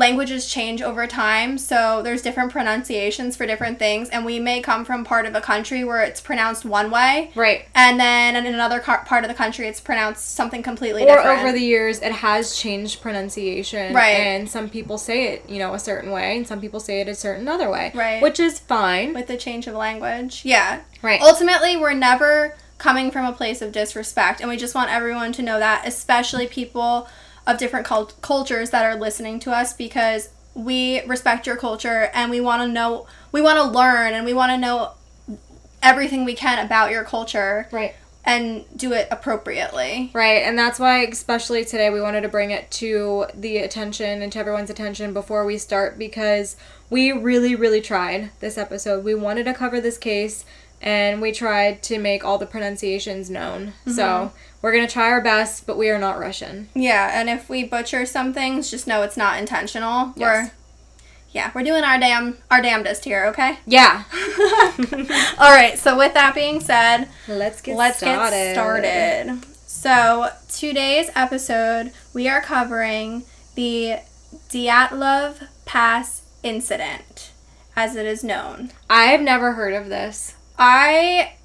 languages 0.00 0.46
change 0.46 0.82
over 0.82 1.06
time, 1.06 1.56
so 1.56 2.02
there's 2.02 2.20
different 2.20 2.52
pronunciations 2.52 3.34
for 3.34 3.46
different 3.46 3.78
things, 3.78 4.10
and 4.10 4.26
we 4.26 4.38
may 4.38 4.60
come 4.60 4.84
from 4.84 5.04
part 5.04 5.24
of 5.24 5.34
a 5.34 5.40
country 5.40 5.82
where 5.84 6.02
it's 6.02 6.20
pronounced 6.20 6.66
one 6.66 6.90
way, 6.90 7.30
Right. 7.34 7.64
and 7.74 7.98
then 7.98 8.36
in 8.36 8.44
another 8.46 8.78
car- 8.78 9.02
part 9.06 9.24
of 9.24 9.28
the 9.28 9.34
country 9.34 9.66
it's 9.66 9.80
pronounced 9.80 10.34
something 10.34 10.62
completely 10.62 11.04
Or 11.04 11.16
different. 11.16 11.38
over 11.40 11.50
the 11.50 11.60
years, 11.62 12.00
it 12.02 12.12
has 12.12 12.54
changed 12.54 13.00
pronunciation. 13.00 13.94
Right. 13.94 14.10
And 14.20 14.50
some 14.50 14.68
people 14.68 14.98
say 14.98 15.28
it, 15.28 15.48
you 15.48 15.58
know, 15.58 15.72
a 15.72 15.78
certain 15.78 16.10
way, 16.10 16.36
and 16.36 16.46
some 16.46 16.60
people 16.60 16.78
say 16.78 17.00
it 17.00 17.08
a 17.08 17.14
certain 17.14 17.48
other 17.48 17.70
way. 17.70 17.90
Right. 17.94 18.20
Which 18.22 18.38
is 18.38 18.58
fine. 18.58 19.14
with 19.14 19.28
the 19.28 19.38
change 19.38 19.66
of 19.66 19.72
language. 19.74 20.42
Yeah. 20.44 20.80
Right. 21.00 21.22
Ultimately, 21.22 21.74
we're 21.76 21.94
never 21.94 22.54
coming 22.76 23.10
from 23.10 23.24
a 23.24 23.32
place 23.32 23.62
of 23.62 23.72
disrespect, 23.72 24.40
and 24.40 24.50
we 24.50 24.58
just 24.58 24.74
want 24.74 24.90
everyone 24.92 25.32
to 25.32 25.42
know 25.42 25.58
that, 25.58 25.86
especially 25.88 26.46
people 26.46 27.08
of 27.46 27.58
different 27.58 27.86
cult- 27.86 28.20
cultures 28.22 28.70
that 28.70 28.84
are 28.84 28.96
listening 28.96 29.38
to 29.40 29.52
us, 29.52 29.72
because 29.72 30.30
we 30.54 31.02
respect 31.02 31.46
your 31.46 31.56
culture 31.56 32.10
and 32.14 32.30
we 32.30 32.40
want 32.40 32.62
to 32.62 32.68
know, 32.68 33.06
we 33.32 33.42
want 33.42 33.58
to 33.58 33.64
learn, 33.64 34.14
and 34.14 34.24
we 34.24 34.32
want 34.32 34.50
to 34.50 34.56
know 34.56 34.92
everything 35.82 36.24
we 36.24 36.34
can 36.34 36.64
about 36.64 36.90
your 36.90 37.04
culture 37.04 37.68
Right. 37.70 37.94
and 38.24 38.64
do 38.76 38.92
it 38.92 39.06
appropriately. 39.10 40.10
Right, 40.12 40.42
and 40.42 40.58
that's 40.58 40.80
why, 40.80 41.02
especially 41.02 41.64
today, 41.64 41.90
we 41.90 42.00
wanted 42.00 42.22
to 42.22 42.28
bring 42.28 42.50
it 42.50 42.70
to 42.72 43.26
the 43.34 43.58
attention 43.58 44.22
and 44.22 44.32
to 44.32 44.38
everyone's 44.38 44.70
attention 44.70 45.12
before 45.12 45.44
we 45.44 45.58
start 45.58 45.98
because 45.98 46.56
we 46.90 47.12
really, 47.12 47.54
really 47.54 47.80
tried 47.80 48.30
this 48.40 48.58
episode. 48.58 49.04
We 49.04 49.14
wanted 49.14 49.44
to 49.44 49.54
cover 49.54 49.80
this 49.80 49.98
case 49.98 50.44
and 50.82 51.22
we 51.22 51.32
tried 51.32 51.82
to 51.84 51.98
make 51.98 52.24
all 52.24 52.38
the 52.38 52.46
pronunciations 52.46 53.30
known. 53.30 53.72
So 53.86 54.02
mm-hmm. 54.02 54.36
We're 54.62 54.72
going 54.72 54.86
to 54.86 54.92
try 54.92 55.10
our 55.10 55.20
best, 55.20 55.66
but 55.66 55.78
we 55.78 55.90
are 55.90 55.98
not 55.98 56.18
Russian. 56.18 56.68
Yeah, 56.74 57.10
and 57.18 57.28
if 57.28 57.48
we 57.48 57.64
butcher 57.64 58.06
some 58.06 58.32
things, 58.32 58.70
just 58.70 58.86
know 58.86 59.02
it's 59.02 59.16
not 59.16 59.38
intentional. 59.38 60.12
Yes. 60.16 60.18
We're 60.18 60.50
yeah, 61.32 61.50
we're 61.54 61.64
doing 61.64 61.84
our 61.84 61.98
damn 61.98 62.38
our 62.50 62.62
damnedest 62.62 63.04
here, 63.04 63.26
okay? 63.26 63.58
Yeah. 63.66 64.04
All 65.38 65.50
right. 65.54 65.78
So 65.78 65.98
with 65.98 66.14
that 66.14 66.32
being 66.34 66.60
said, 66.60 67.08
Let's 67.28 67.60
get 67.60 67.76
let's 67.76 67.98
started. 67.98 68.30
get 68.30 68.54
started. 68.54 69.44
So 69.66 70.30
today's 70.48 71.10
episode, 71.14 71.92
we 72.14 72.26
are 72.28 72.40
covering 72.40 73.24
the 73.54 73.96
Dyatlov 74.48 75.48
Pass 75.66 76.22
incident, 76.42 77.32
as 77.74 77.96
it 77.96 78.06
is 78.06 78.24
known. 78.24 78.70
I've 78.88 79.20
never 79.20 79.52
heard 79.52 79.74
of 79.74 79.88
this. 79.90 80.34
I, 80.58 81.35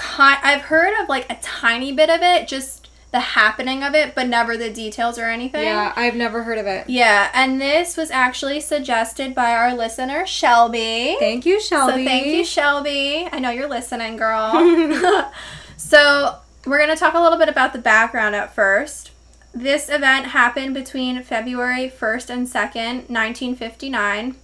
ki- 0.00 0.40
I've 0.42 0.62
heard 0.62 1.00
of 1.02 1.08
like 1.08 1.30
a 1.30 1.38
tiny 1.42 1.92
bit 1.92 2.10
of 2.10 2.22
it, 2.22 2.48
just 2.48 2.88
the 3.12 3.20
happening 3.20 3.82
of 3.82 3.94
it, 3.94 4.14
but 4.14 4.28
never 4.28 4.56
the 4.56 4.70
details 4.70 5.18
or 5.18 5.24
anything. 5.24 5.64
Yeah, 5.64 5.92
I've 5.96 6.14
never 6.14 6.44
heard 6.44 6.58
of 6.58 6.66
it. 6.66 6.88
Yeah, 6.88 7.30
and 7.34 7.60
this 7.60 7.96
was 7.96 8.10
actually 8.10 8.60
suggested 8.60 9.34
by 9.34 9.52
our 9.52 9.74
listener 9.74 10.26
Shelby. 10.26 11.16
Thank 11.18 11.44
you, 11.44 11.60
Shelby. 11.60 12.04
So 12.04 12.04
thank 12.04 12.26
you, 12.26 12.44
Shelby. 12.44 13.28
I 13.30 13.38
know 13.40 13.50
you're 13.50 13.68
listening, 13.68 14.16
girl. 14.16 14.52
so 15.76 16.36
we're 16.66 16.78
gonna 16.78 16.96
talk 16.96 17.14
a 17.14 17.20
little 17.20 17.38
bit 17.38 17.48
about 17.48 17.72
the 17.72 17.80
background 17.80 18.34
at 18.36 18.54
first. 18.54 19.10
This 19.52 19.88
event 19.88 20.26
happened 20.26 20.74
between 20.74 21.22
February 21.24 21.90
1st 21.90 22.30
and 22.30 22.46
2nd, 22.46 23.10
1959. 23.10 24.36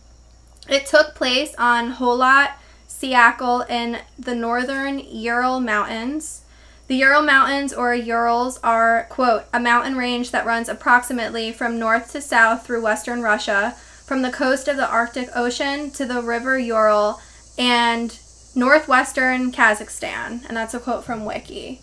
It 0.69 0.87
took 0.87 1.15
place 1.15 1.55
on 1.57 1.95
Kholat 1.95 2.55
Syakhl 3.01 3.69
in 3.69 3.99
the 4.19 4.35
northern 4.35 4.99
Ural 4.99 5.61
Mountains. 5.61 6.43
The 6.89 6.97
Ural 6.97 7.23
Mountains 7.23 7.75
or 7.75 7.95
Urals 7.95 8.59
are, 8.63 9.07
quote, 9.11 9.45
a 9.53 9.61
mountain 9.61 9.97
range 9.97 10.31
that 10.31 10.47
runs 10.47 10.69
approximately 10.69 11.53
from 11.53 11.79
north 11.79 12.13
to 12.13 12.23
south 12.23 12.65
through 12.65 12.83
western 12.83 13.23
Russia, 13.23 13.75
from 14.05 14.23
the 14.23 14.31
coast 14.31 14.69
of 14.69 14.77
the 14.77 14.89
Arctic 14.89 15.29
Ocean 15.35 15.91
to 15.91 16.07
the 16.07 16.23
river 16.23 16.59
Ural, 16.59 17.21
and 17.59 18.19
northwestern 18.55 19.53
Kazakhstan. 19.53 20.47
And 20.47 20.57
that's 20.57 20.75
a 20.75 20.81
quote 20.81 21.05
from 21.05 21.25
Wiki. 21.25 21.83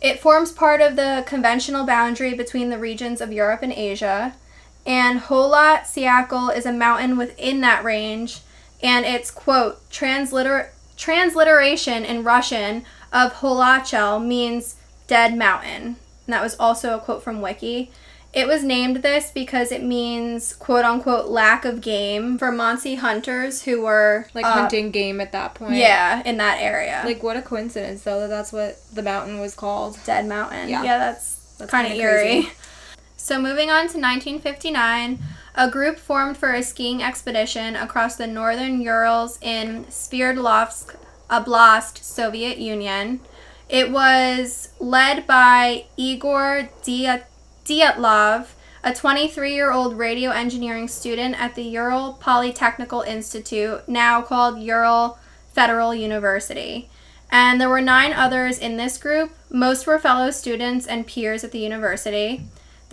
It 0.00 0.20
forms 0.20 0.52
part 0.52 0.80
of 0.80 0.96
the 0.96 1.24
conventional 1.26 1.84
boundary 1.84 2.34
between 2.34 2.70
the 2.70 2.78
regions 2.78 3.20
of 3.20 3.32
Europe 3.32 3.62
and 3.62 3.72
Asia. 3.72 4.34
And 4.84 5.20
Kholat 5.20 5.82
Syakhl 5.82 6.54
is 6.54 6.66
a 6.66 6.72
mountain 6.72 7.16
within 7.16 7.60
that 7.62 7.84
range, 7.84 8.40
and 8.82 9.04
its 9.04 9.30
quote 9.30 9.88
transliter- 9.90 10.70
transliteration 10.96 12.04
in 12.04 12.24
Russian 12.24 12.84
of 13.12 13.34
Holachel 13.34 14.24
means 14.24 14.76
dead 15.06 15.36
mountain. 15.36 15.96
And 16.26 16.34
that 16.34 16.42
was 16.42 16.56
also 16.58 16.96
a 16.96 17.00
quote 17.00 17.22
from 17.22 17.40
Wiki. 17.40 17.90
It 18.32 18.46
was 18.46 18.64
named 18.64 19.02
this 19.02 19.30
because 19.30 19.70
it 19.70 19.82
means 19.82 20.54
quote 20.54 20.86
unquote 20.86 21.28
lack 21.28 21.66
of 21.66 21.82
game 21.82 22.38
for 22.38 22.50
Mansi 22.50 22.96
hunters 22.96 23.64
who 23.64 23.82
were 23.82 24.26
like 24.32 24.46
uh, 24.46 24.52
hunting 24.52 24.90
game 24.90 25.20
at 25.20 25.32
that 25.32 25.54
point. 25.54 25.74
Yeah, 25.74 26.22
in 26.24 26.38
that 26.38 26.58
area. 26.60 27.02
Like 27.04 27.22
what 27.22 27.36
a 27.36 27.42
coincidence 27.42 28.04
though 28.04 28.20
that 28.20 28.28
that's 28.28 28.50
what 28.50 28.78
the 28.94 29.02
mountain 29.02 29.38
was 29.38 29.54
called. 29.54 29.98
Dead 30.06 30.26
Mountain. 30.26 30.70
Yeah. 30.70 30.82
Yeah, 30.82 30.98
that's, 30.98 31.56
That's 31.58 31.70
kind 31.70 31.92
of 31.92 31.98
eerie. 31.98 32.48
So 33.18 33.38
moving 33.38 33.70
on 33.70 33.82
to 33.88 33.98
1959, 34.00 35.18
a 35.54 35.70
group 35.70 35.98
formed 35.98 36.36
for 36.36 36.52
a 36.52 36.62
skiing 36.62 37.02
expedition 37.02 37.76
across 37.76 38.16
the 38.16 38.26
northern 38.26 38.80
Urals 38.80 39.38
in 39.42 39.84
Sverdlovsk 39.86 40.96
Oblast, 41.30 42.02
Soviet 42.02 42.58
Union. 42.58 43.20
It 43.68 43.90
was 43.90 44.68
led 44.78 45.26
by 45.26 45.86
Igor 45.96 46.68
Dyatlov, 46.82 48.46
a 48.84 48.90
23-year-old 48.90 49.96
radio 49.96 50.30
engineering 50.30 50.88
student 50.88 51.40
at 51.40 51.54
the 51.54 51.62
Ural 51.62 52.18
Polytechnical 52.20 53.06
Institute, 53.06 53.88
now 53.88 54.20
called 54.20 54.60
Ural 54.60 55.18
Federal 55.52 55.94
University. 55.94 56.90
And 57.30 57.60
there 57.60 57.70
were 57.70 57.80
nine 57.80 58.12
others 58.12 58.58
in 58.58 58.76
this 58.76 58.98
group. 58.98 59.32
Most 59.48 59.86
were 59.86 59.98
fellow 59.98 60.30
students 60.30 60.86
and 60.86 61.06
peers 61.06 61.44
at 61.44 61.52
the 61.52 61.60
university. 61.60 62.42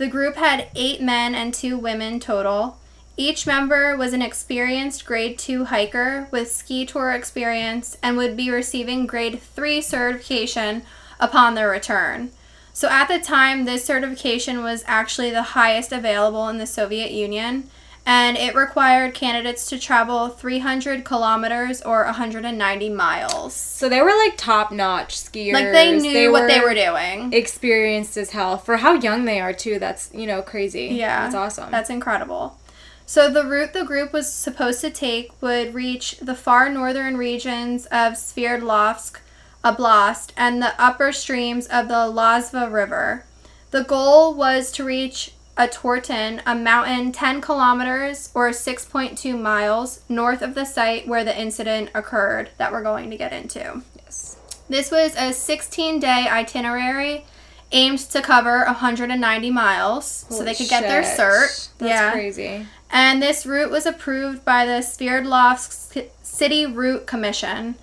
The 0.00 0.08
group 0.08 0.36
had 0.36 0.68
eight 0.74 1.02
men 1.02 1.34
and 1.34 1.52
two 1.52 1.76
women 1.76 2.20
total. 2.20 2.78
Each 3.18 3.46
member 3.46 3.94
was 3.94 4.14
an 4.14 4.22
experienced 4.22 5.04
grade 5.04 5.38
2 5.38 5.66
hiker 5.66 6.26
with 6.30 6.50
ski 6.50 6.86
tour 6.86 7.12
experience 7.12 7.98
and 8.02 8.16
would 8.16 8.34
be 8.34 8.50
receiving 8.50 9.04
grade 9.04 9.42
3 9.42 9.82
certification 9.82 10.84
upon 11.20 11.54
their 11.54 11.68
return. 11.68 12.30
So 12.72 12.88
at 12.88 13.08
the 13.08 13.18
time, 13.18 13.66
this 13.66 13.84
certification 13.84 14.62
was 14.62 14.84
actually 14.86 15.32
the 15.32 15.52
highest 15.52 15.92
available 15.92 16.48
in 16.48 16.56
the 16.56 16.66
Soviet 16.66 17.10
Union, 17.10 17.68
and 18.06 18.36
it 18.36 18.54
required 18.54 19.14
candidates 19.14 19.66
to 19.66 19.78
travel 19.78 20.28
300 20.28 21.04
kilometers 21.04 21.82
or 21.82 22.04
190 22.04 22.88
miles. 22.88 23.54
So 23.54 23.88
they 23.88 24.00
were 24.00 24.12
like 24.24 24.36
top 24.36 24.72
notch 24.72 25.16
skiers. 25.16 25.52
Like 25.52 25.72
they 25.72 25.98
knew 25.98 26.32
what 26.32 26.48
they 26.48 26.60
were 26.60 26.74
doing. 26.74 27.32
Experienced 27.32 28.16
as 28.16 28.30
hell 28.30 28.56
for 28.58 28.78
how 28.78 28.94
young 28.94 29.24
they 29.24 29.40
are 29.40 29.52
too. 29.52 29.78
That's 29.78 30.10
you 30.14 30.26
know 30.26 30.42
crazy. 30.42 30.86
Yeah. 30.86 31.22
that's 31.22 31.34
awesome. 31.34 31.70
That's 31.70 31.90
incredible. 31.90 32.58
So 33.06 33.28
the 33.28 33.44
route 33.44 33.72
the 33.72 33.84
group 33.84 34.12
was 34.12 34.32
supposed 34.32 34.80
to 34.82 34.90
take 34.90 35.30
would 35.42 35.74
reach 35.74 36.18
the 36.20 36.34
far 36.34 36.70
northern 36.70 37.16
regions 37.16 37.86
of 37.86 38.12
Sverdlovsk 38.12 39.18
Oblast 39.64 40.30
and 40.36 40.62
the 40.62 40.80
upper 40.80 41.12
streams 41.12 41.66
of 41.66 41.88
the 41.88 41.94
Lozva 41.94 42.72
River. 42.72 43.24
The 43.72 43.84
goal 43.84 44.34
was 44.34 44.72
to 44.72 44.84
reach 44.84 45.32
Otorten, 45.60 46.40
a 46.46 46.54
mountain 46.54 47.12
10 47.12 47.42
kilometers 47.42 48.30
or 48.34 48.48
6.2 48.48 49.38
miles 49.38 50.00
north 50.08 50.40
of 50.40 50.54
the 50.54 50.64
site 50.64 51.06
where 51.06 51.22
the 51.22 51.38
incident 51.38 51.90
occurred 51.94 52.48
that 52.56 52.72
we're 52.72 52.82
going 52.82 53.10
to 53.10 53.16
get 53.18 53.32
into. 53.34 53.82
yes. 53.96 54.38
This 54.70 54.90
was 54.90 55.14
a 55.16 55.34
16 55.34 56.00
day 56.00 56.26
itinerary 56.30 57.26
aimed 57.72 57.98
to 57.98 58.22
cover 58.22 58.64
190 58.64 59.50
miles 59.50 60.24
so 60.30 60.38
they 60.38 60.44
Holy 60.44 60.54
could 60.56 60.68
get 60.70 60.82
their 60.82 61.02
shit. 61.04 61.18
cert. 61.18 61.68
That's 61.78 61.90
yeah. 61.90 62.12
crazy. 62.12 62.66
And 62.90 63.22
this 63.22 63.44
route 63.44 63.70
was 63.70 63.84
approved 63.84 64.44
by 64.44 64.64
the 64.64 64.80
Sverdlovsk 64.80 66.08
City 66.22 66.64
Route 66.64 67.06
Commission. 67.06 67.74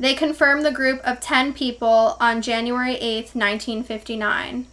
They 0.00 0.14
confirmed 0.14 0.64
the 0.64 0.72
group 0.72 1.00
of 1.04 1.20
10 1.20 1.52
people 1.52 2.16
on 2.18 2.42
January 2.42 2.94
8th, 2.94 3.34
1959. 3.34 4.66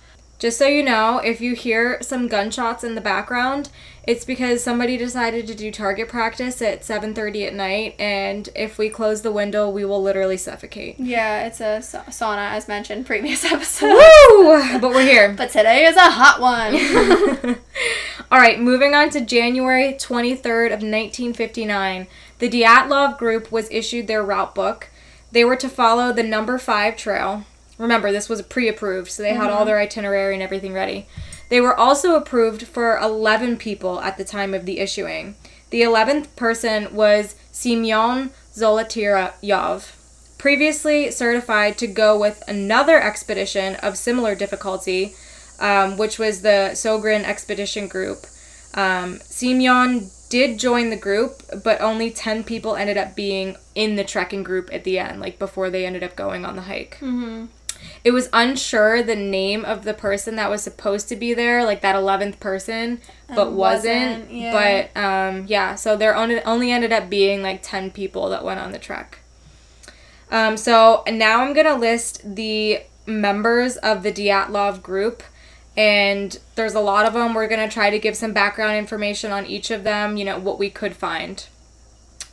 Just 0.43 0.57
so 0.57 0.67
you 0.67 0.83
know, 0.83 1.19
if 1.19 1.39
you 1.39 1.55
hear 1.55 2.01
some 2.01 2.27
gunshots 2.27 2.83
in 2.83 2.95
the 2.95 2.99
background, 2.99 3.69
it's 4.05 4.25
because 4.25 4.61
somebody 4.61 4.97
decided 4.97 5.47
to 5.47 5.55
do 5.55 5.71
target 5.71 6.09
practice 6.09 6.61
at 6.61 6.81
7:30 6.81 7.47
at 7.47 7.53
night 7.53 7.95
and 7.97 8.49
if 8.53 8.77
we 8.77 8.89
close 8.89 9.21
the 9.21 9.31
window, 9.31 9.69
we 9.69 9.85
will 9.85 10.01
literally 10.01 10.35
suffocate. 10.35 10.99
Yeah, 10.99 11.45
it's 11.45 11.61
a 11.61 11.81
sa- 11.81 12.03
sauna 12.09 12.51
as 12.51 12.67
mentioned 12.67 13.05
previous 13.05 13.45
episode. 13.53 13.93
Woo! 13.93 14.79
But 14.81 14.89
we're 14.89 15.05
here. 15.05 15.31
But 15.31 15.51
today 15.51 15.85
is 15.85 15.95
a 15.95 16.11
hot 16.11 16.41
one. 16.41 17.55
All 18.29 18.37
right, 18.37 18.59
moving 18.59 18.93
on 18.93 19.11
to 19.11 19.21
January 19.21 19.93
23rd 19.93 20.65
of 20.65 20.83
1959. 20.83 22.05
The 22.39 22.49
Dyatlov 22.49 23.17
group 23.17 23.49
was 23.49 23.71
issued 23.71 24.07
their 24.07 24.21
route 24.21 24.53
book. 24.53 24.89
They 25.31 25.45
were 25.45 25.55
to 25.55 25.69
follow 25.69 26.11
the 26.11 26.21
number 26.21 26.57
5 26.57 26.97
trail. 26.97 27.45
Remember, 27.77 28.11
this 28.11 28.29
was 28.29 28.41
pre 28.41 28.67
approved, 28.67 29.11
so 29.11 29.23
they 29.23 29.33
had 29.33 29.49
all 29.49 29.65
their 29.65 29.79
itinerary 29.79 30.33
and 30.33 30.43
everything 30.43 30.73
ready. 30.73 31.07
They 31.49 31.61
were 31.61 31.77
also 31.77 32.15
approved 32.15 32.63
for 32.63 32.97
11 32.97 33.57
people 33.57 33.99
at 34.01 34.17
the 34.17 34.23
time 34.23 34.53
of 34.53 34.65
the 34.65 34.79
issuing. 34.79 35.35
The 35.69 35.81
11th 35.81 36.35
person 36.35 36.93
was 36.93 37.35
Semyon 37.51 38.31
Zolotaryov, 38.53 40.37
previously 40.37 41.09
certified 41.11 41.77
to 41.79 41.87
go 41.87 42.19
with 42.19 42.43
another 42.47 43.01
expedition 43.01 43.75
of 43.77 43.97
similar 43.97 44.35
difficulty, 44.35 45.15
um, 45.59 45.97
which 45.97 46.19
was 46.19 46.41
the 46.41 46.71
Sogrin 46.73 47.23
Expedition 47.23 47.87
Group. 47.87 48.25
Um, 48.75 49.19
Semyon 49.19 50.09
did 50.29 50.57
join 50.57 50.89
the 50.89 50.97
group, 50.97 51.43
but 51.63 51.79
only 51.79 52.09
10 52.09 52.43
people 52.43 52.75
ended 52.75 52.97
up 52.97 53.15
being 53.15 53.55
in 53.75 53.95
the 53.95 54.03
trekking 54.03 54.43
group 54.43 54.69
at 54.73 54.83
the 54.83 54.97
end, 54.97 55.19
like 55.19 55.37
before 55.37 55.69
they 55.69 55.85
ended 55.85 56.03
up 56.03 56.15
going 56.15 56.43
on 56.43 56.55
the 56.55 56.63
hike. 56.63 56.97
Mm-hmm. 56.99 57.45
It 58.03 58.11
was 58.11 58.29
unsure 58.33 59.01
the 59.01 59.15
name 59.15 59.63
of 59.65 59.83
the 59.83 59.93
person 59.93 60.35
that 60.35 60.49
was 60.49 60.61
supposed 60.61 61.09
to 61.09 61.15
be 61.15 61.33
there, 61.33 61.63
like 61.63 61.81
that 61.81 61.95
11th 61.95 62.39
person, 62.39 63.01
but 63.27 63.51
wasn't. 63.51 64.21
wasn't, 64.23 64.31
yeah. 64.31 64.89
But 64.93 64.99
um, 64.99 65.45
yeah, 65.47 65.75
so 65.75 65.95
there 65.95 66.15
only, 66.15 66.41
only 66.43 66.71
ended 66.71 66.91
up 66.91 67.09
being 67.09 67.41
like 67.41 67.61
10 67.61 67.91
people 67.91 68.29
that 68.29 68.43
went 68.43 68.59
on 68.59 68.71
the 68.71 68.79
trek. 68.79 69.19
Um, 70.31 70.57
so 70.57 71.03
now 71.09 71.41
I'm 71.41 71.53
going 71.53 71.67
to 71.67 71.75
list 71.75 72.35
the 72.35 72.81
members 73.05 73.77
of 73.77 74.03
the 74.03 74.11
Dyatlov 74.11 74.81
group. 74.81 75.23
And 75.75 76.37
there's 76.55 76.75
a 76.75 76.79
lot 76.79 77.05
of 77.05 77.13
them. 77.13 77.33
We're 77.33 77.47
going 77.47 77.67
to 77.67 77.73
try 77.73 77.89
to 77.89 77.97
give 77.97 78.15
some 78.15 78.33
background 78.33 78.77
information 78.77 79.31
on 79.31 79.45
each 79.45 79.71
of 79.71 79.83
them, 79.83 80.17
you 80.17 80.25
know, 80.25 80.37
what 80.37 80.59
we 80.59 80.69
could 80.69 80.95
find. 80.95 81.45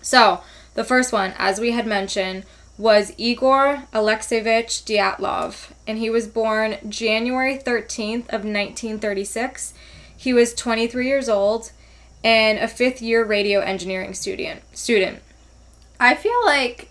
So, 0.02 0.42
the 0.75 0.85
first 0.85 1.12
one, 1.12 1.33
as 1.38 1.59
we 1.59 1.73
had 1.73 1.87
mentioned, 1.87 2.45
was 2.80 3.12
Igor 3.18 3.84
Alexeyevich 3.92 4.84
Dyatlov, 4.84 5.70
and 5.87 5.99
he 5.99 6.08
was 6.08 6.26
born 6.26 6.78
January 6.88 7.58
13th 7.58 8.25
of 8.28 8.42
1936. 8.42 9.75
He 10.16 10.32
was 10.32 10.54
23 10.54 11.06
years 11.06 11.28
old 11.28 11.72
and 12.25 12.58
a 12.58 12.66
fifth 12.66 13.02
year 13.02 13.22
radio 13.22 13.60
engineering 13.60 14.14
student. 14.14 14.62
Student. 14.72 15.20
I 15.99 16.14
feel 16.14 16.42
like 16.46 16.88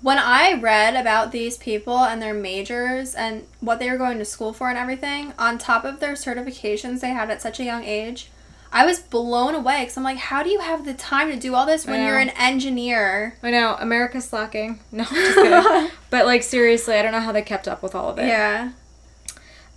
when 0.00 0.18
I 0.18 0.60
read 0.60 0.94
about 0.94 1.32
these 1.32 1.58
people 1.58 1.98
and 1.98 2.22
their 2.22 2.34
majors 2.34 3.12
and 3.12 3.46
what 3.60 3.80
they 3.80 3.90
were 3.90 3.96
going 3.96 4.18
to 4.18 4.24
school 4.24 4.52
for 4.52 4.68
and 4.68 4.78
everything, 4.78 5.32
on 5.38 5.58
top 5.58 5.84
of 5.84 5.98
their 5.98 6.12
certifications 6.12 7.00
they 7.00 7.10
had 7.10 7.30
at 7.30 7.42
such 7.42 7.58
a 7.58 7.64
young 7.64 7.82
age, 7.82 8.30
I 8.76 8.84
was 8.84 8.98
blown 8.98 9.54
away 9.54 9.80
because 9.80 9.96
I'm 9.96 10.04
like, 10.04 10.18
how 10.18 10.42
do 10.42 10.50
you 10.50 10.60
have 10.60 10.84
the 10.84 10.92
time 10.92 11.30
to 11.30 11.36
do 11.38 11.54
all 11.54 11.64
this 11.64 11.86
when 11.86 12.06
you're 12.06 12.18
an 12.18 12.28
engineer? 12.36 13.38
I 13.42 13.50
know, 13.50 13.74
America's 13.80 14.26
slacking. 14.26 14.80
No, 14.92 15.02
I'm 15.08 15.14
just 15.14 15.34
kidding. 15.34 15.90
but 16.10 16.26
like 16.26 16.42
seriously, 16.42 16.94
I 16.94 17.00
don't 17.00 17.12
know 17.12 17.20
how 17.20 17.32
they 17.32 17.40
kept 17.40 17.66
up 17.66 17.82
with 17.82 17.94
all 17.94 18.10
of 18.10 18.18
it. 18.18 18.26
Yeah. 18.26 18.72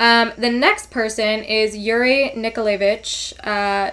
Um, 0.01 0.34
the 0.38 0.50
next 0.50 0.91
person 0.91 1.46
is 1.46 1.77
Yuri 1.77 2.34
Nikolaevich 2.36 3.36
uh. 3.41 3.91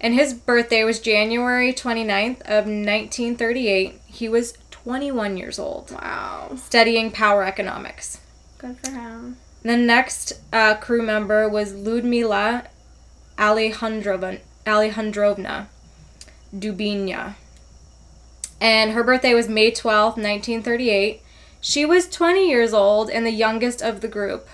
And 0.00 0.14
his 0.14 0.34
birthday 0.34 0.82
was 0.82 0.98
January 0.98 1.72
29th 1.72 2.40
of 2.40 2.64
1938. 2.66 4.00
He 4.06 4.28
was 4.28 4.58
21 4.72 5.36
years 5.36 5.60
old, 5.60 5.92
Wow. 5.92 6.56
studying 6.56 7.12
power 7.12 7.44
economics. 7.44 8.18
Good 8.58 8.78
for 8.78 8.90
him. 8.90 9.36
The 9.62 9.76
next 9.76 10.32
uh, 10.52 10.74
crew 10.74 11.02
member 11.02 11.48
was 11.48 11.72
Ludmila 11.72 12.64
Alejandrovna, 13.38 14.40
Alejandrovna 14.66 15.66
Dubina. 16.54 17.34
And 18.60 18.92
her 18.92 19.02
birthday 19.04 19.34
was 19.34 19.48
May 19.48 19.70
12th, 19.70 20.16
1938. 20.16 21.20
She 21.60 21.84
was 21.84 22.08
20 22.08 22.48
years 22.48 22.72
old 22.72 23.10
and 23.10 23.26
the 23.26 23.30
youngest 23.30 23.82
of 23.82 24.00
the 24.00 24.08
group. 24.08 24.48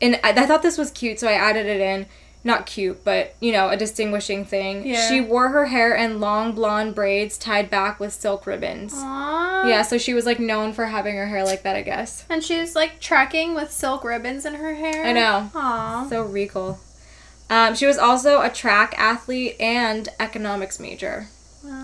And 0.00 0.18
I, 0.24 0.30
I 0.30 0.46
thought 0.46 0.62
this 0.62 0.78
was 0.78 0.90
cute, 0.90 1.20
so 1.20 1.28
I 1.28 1.32
added 1.32 1.66
it 1.66 1.80
in. 1.80 2.06
Not 2.42 2.64
cute, 2.64 3.04
but, 3.04 3.34
you 3.38 3.52
know, 3.52 3.68
a 3.68 3.76
distinguishing 3.76 4.46
thing. 4.46 4.86
Yeah. 4.86 5.06
She 5.08 5.20
wore 5.20 5.50
her 5.50 5.66
hair 5.66 5.94
in 5.94 6.20
long 6.20 6.52
blonde 6.52 6.94
braids 6.94 7.36
tied 7.36 7.68
back 7.68 8.00
with 8.00 8.14
silk 8.14 8.46
ribbons. 8.46 8.94
Aww. 8.94 9.68
Yeah, 9.68 9.82
so 9.82 9.98
she 9.98 10.14
was 10.14 10.24
like 10.24 10.40
known 10.40 10.72
for 10.72 10.86
having 10.86 11.16
her 11.16 11.26
hair 11.26 11.44
like 11.44 11.64
that, 11.64 11.76
I 11.76 11.82
guess. 11.82 12.24
And 12.30 12.42
she 12.42 12.58
was 12.58 12.74
like 12.74 12.98
trekking 12.98 13.54
with 13.54 13.70
silk 13.70 14.04
ribbons 14.04 14.46
in 14.46 14.54
her 14.54 14.74
hair. 14.74 15.04
I 15.04 15.12
know. 15.12 15.50
Aw. 15.54 16.06
So 16.08 16.22
regal. 16.22 16.80
Um, 17.50 17.74
she 17.74 17.84
was 17.84 17.98
also 17.98 18.40
a 18.40 18.48
track 18.48 18.94
athlete 18.96 19.56
and 19.60 20.08
economics 20.18 20.80
major. 20.80 21.28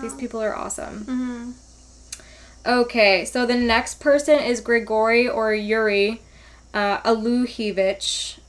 These 0.01 0.15
people 0.15 0.41
are 0.41 0.55
awesome. 0.55 1.05
hmm 1.05 1.51
Okay, 2.65 3.23
so 3.23 3.45
the 3.45 3.55
next 3.55 3.99
person 3.99 4.39
is 4.39 4.59
Grigori 4.59 5.29
or 5.29 5.53
Yuri 5.53 6.21
uh, 6.73 6.99
Aluhevich 7.01 8.39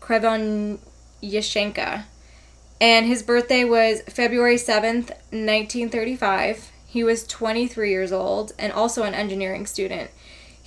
Krivonischenko. 0.00 2.04
And 2.80 3.06
his 3.06 3.22
birthday 3.22 3.64
was 3.64 4.02
February 4.02 4.56
7th, 4.56 5.10
1935. 5.32 6.70
He 6.86 7.04
was 7.04 7.26
23 7.26 7.90
years 7.90 8.12
old 8.12 8.52
and 8.58 8.72
also 8.72 9.02
an 9.02 9.14
engineering 9.14 9.66
student. 9.66 10.10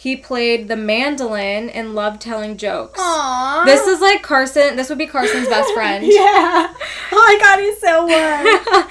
He 0.04 0.18
played 0.18 0.68
the 0.68 0.76
mandolin 0.76 1.70
and 1.70 1.96
loved 1.96 2.20
telling 2.20 2.58
jokes. 2.58 3.00
Aww. 3.00 3.64
This 3.64 3.88
is 3.88 4.02
like 4.02 4.22
Carson. 4.22 4.76
This 4.76 4.90
would 4.90 4.98
be 4.98 5.08
Carson's 5.08 5.48
best 5.48 5.72
friend. 5.74 6.06
yeah. 6.06 6.74
Oh 7.10 7.12
my 7.12 7.38
god, 7.40 7.60
he's 7.60 7.80
so 7.80 8.06
warm. 8.76 8.90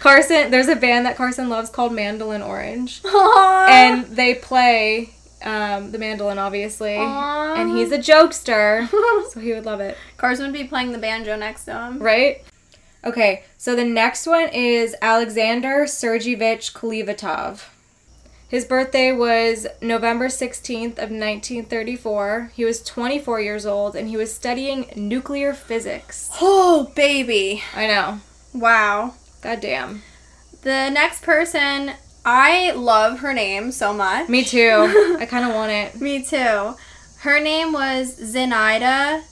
Carson, 0.00 0.50
there's 0.50 0.68
a 0.68 0.74
band 0.74 1.04
that 1.04 1.14
Carson 1.14 1.50
loves 1.50 1.68
called 1.68 1.92
Mandolin 1.92 2.40
Orange. 2.40 3.02
Aww. 3.02 3.68
And 3.68 4.06
they 4.06 4.34
play 4.34 5.10
um, 5.42 5.92
the 5.92 5.98
mandolin, 5.98 6.38
obviously. 6.38 6.96
Aw. 6.96 7.54
And 7.56 7.76
he's 7.76 7.92
a 7.92 7.98
jokester, 7.98 8.88
so 9.30 9.38
he 9.40 9.52
would 9.52 9.66
love 9.66 9.80
it. 9.80 9.98
Carson 10.16 10.46
would 10.46 10.54
be 10.54 10.64
playing 10.64 10.92
the 10.92 10.98
banjo 10.98 11.36
next 11.36 11.66
to 11.66 11.74
him. 11.78 11.98
Right? 11.98 12.42
Okay, 13.04 13.44
so 13.58 13.76
the 13.76 13.84
next 13.84 14.26
one 14.26 14.48
is 14.48 14.96
Alexander 15.02 15.84
Sergeyevich 15.84 16.72
Kolevatov. 16.72 17.64
His 18.56 18.64
birthday 18.64 19.12
was 19.12 19.66
November 19.82 20.28
16th 20.28 20.92
of 20.92 21.10
1934. 21.10 22.52
He 22.54 22.64
was 22.64 22.82
24 22.82 23.42
years 23.42 23.66
old 23.66 23.94
and 23.94 24.08
he 24.08 24.16
was 24.16 24.32
studying 24.32 24.86
nuclear 24.96 25.52
physics. 25.52 26.30
Oh, 26.40 26.90
baby. 26.96 27.62
I 27.74 27.86
know. 27.86 28.20
Wow. 28.54 29.12
God 29.42 29.60
damn. 29.60 30.00
The 30.62 30.88
next 30.88 31.22
person, 31.22 31.90
I 32.24 32.70
love 32.70 33.18
her 33.18 33.34
name 33.34 33.72
so 33.72 33.92
much. 33.92 34.30
Me 34.30 34.42
too. 34.42 35.16
I 35.20 35.26
kind 35.26 35.44
of 35.44 35.54
want 35.54 35.72
it. 35.72 36.00
Me 36.00 36.24
too. 36.24 36.74
Her 37.18 37.38
name 37.38 37.74
was 37.74 38.18
Zenaida 38.18 39.22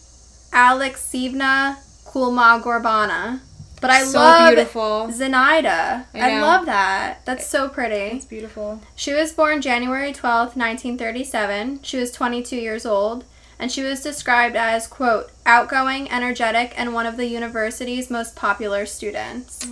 Alexeyevna 0.52 1.76
Kulma-Gorbana. 2.04 3.40
But 3.84 3.90
I 3.90 4.04
so 4.04 4.18
love 4.18 4.54
beautiful. 4.54 5.08
Zenaida. 5.10 6.06
I 6.14 6.38
I, 6.38 6.40
love 6.40 6.64
that. 6.64 7.22
That's 7.26 7.46
so 7.46 7.68
pretty. 7.68 8.16
It's 8.16 8.24
beautiful. 8.24 8.80
She 8.96 9.12
was 9.12 9.32
born 9.32 9.60
January 9.60 10.10
12th, 10.10 10.56
1937. 10.56 11.82
She 11.82 11.98
was 11.98 12.10
22 12.10 12.56
years 12.56 12.86
old, 12.86 13.26
and 13.58 13.70
she 13.70 13.82
was 13.82 14.02
described 14.02 14.56
as, 14.56 14.86
quote, 14.86 15.30
outgoing, 15.44 16.10
energetic, 16.10 16.72
and 16.78 16.94
one 16.94 17.04
of 17.04 17.18
the 17.18 17.26
university's 17.26 18.08
most 18.08 18.34
popular 18.34 18.86
students. 18.86 19.68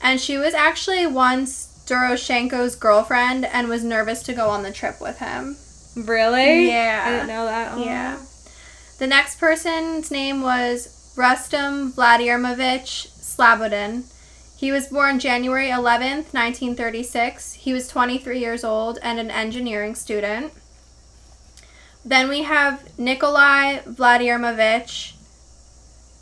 And 0.00 0.18
she 0.18 0.38
was 0.38 0.54
actually 0.54 1.06
once 1.06 1.84
Doroshenko's 1.86 2.76
girlfriend 2.76 3.44
and 3.44 3.68
was 3.68 3.84
nervous 3.84 4.22
to 4.22 4.32
go 4.32 4.48
on 4.48 4.62
the 4.62 4.72
trip 4.72 5.02
with 5.02 5.18
him. 5.18 5.58
Really? 5.94 6.68
Yeah. 6.68 7.04
I 7.04 7.10
didn't 7.10 7.28
know 7.28 7.44
that. 7.44 7.72
Oh. 7.74 7.84
Yeah. 7.84 8.18
The 8.98 9.06
next 9.06 9.38
person's 9.38 10.10
name 10.10 10.40
was 10.40 11.12
Rustam 11.14 11.92
Vladimirovich 11.92 13.19
Slobodin. 13.36 14.04
He 14.56 14.72
was 14.72 14.88
born 14.88 15.18
January 15.18 15.68
11th, 15.68 16.34
1936. 16.34 17.54
He 17.54 17.72
was 17.72 17.88
23 17.88 18.38
years 18.38 18.62
old 18.62 18.98
and 19.02 19.18
an 19.18 19.30
engineering 19.30 19.94
student. 19.94 20.52
Then 22.04 22.28
we 22.28 22.42
have 22.42 22.98
Nikolai 22.98 23.78
Vladimirovich 23.80 25.14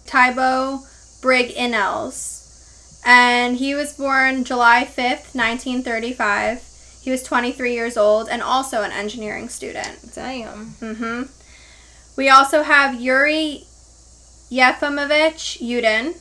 Tybo 0.07 0.87
Brigg-Inels. 1.21 3.01
And 3.05 3.57
he 3.57 3.75
was 3.75 3.95
born 3.95 4.45
July 4.45 4.85
5th, 4.85 5.35
1935. 5.35 6.65
He 7.01 7.11
was 7.11 7.23
23 7.23 7.73
years 7.73 7.97
old 7.97 8.29
and 8.29 8.43
also 8.43 8.83
an 8.83 8.93
engineering 8.93 9.49
student. 9.49 10.13
Damn. 10.15 10.67
hmm 10.81 11.23
We 12.17 12.29
also 12.29 12.63
have 12.63 13.01
Yuri 13.01 13.65
Yefimovich 14.51 15.61
Yudin. 15.61 16.17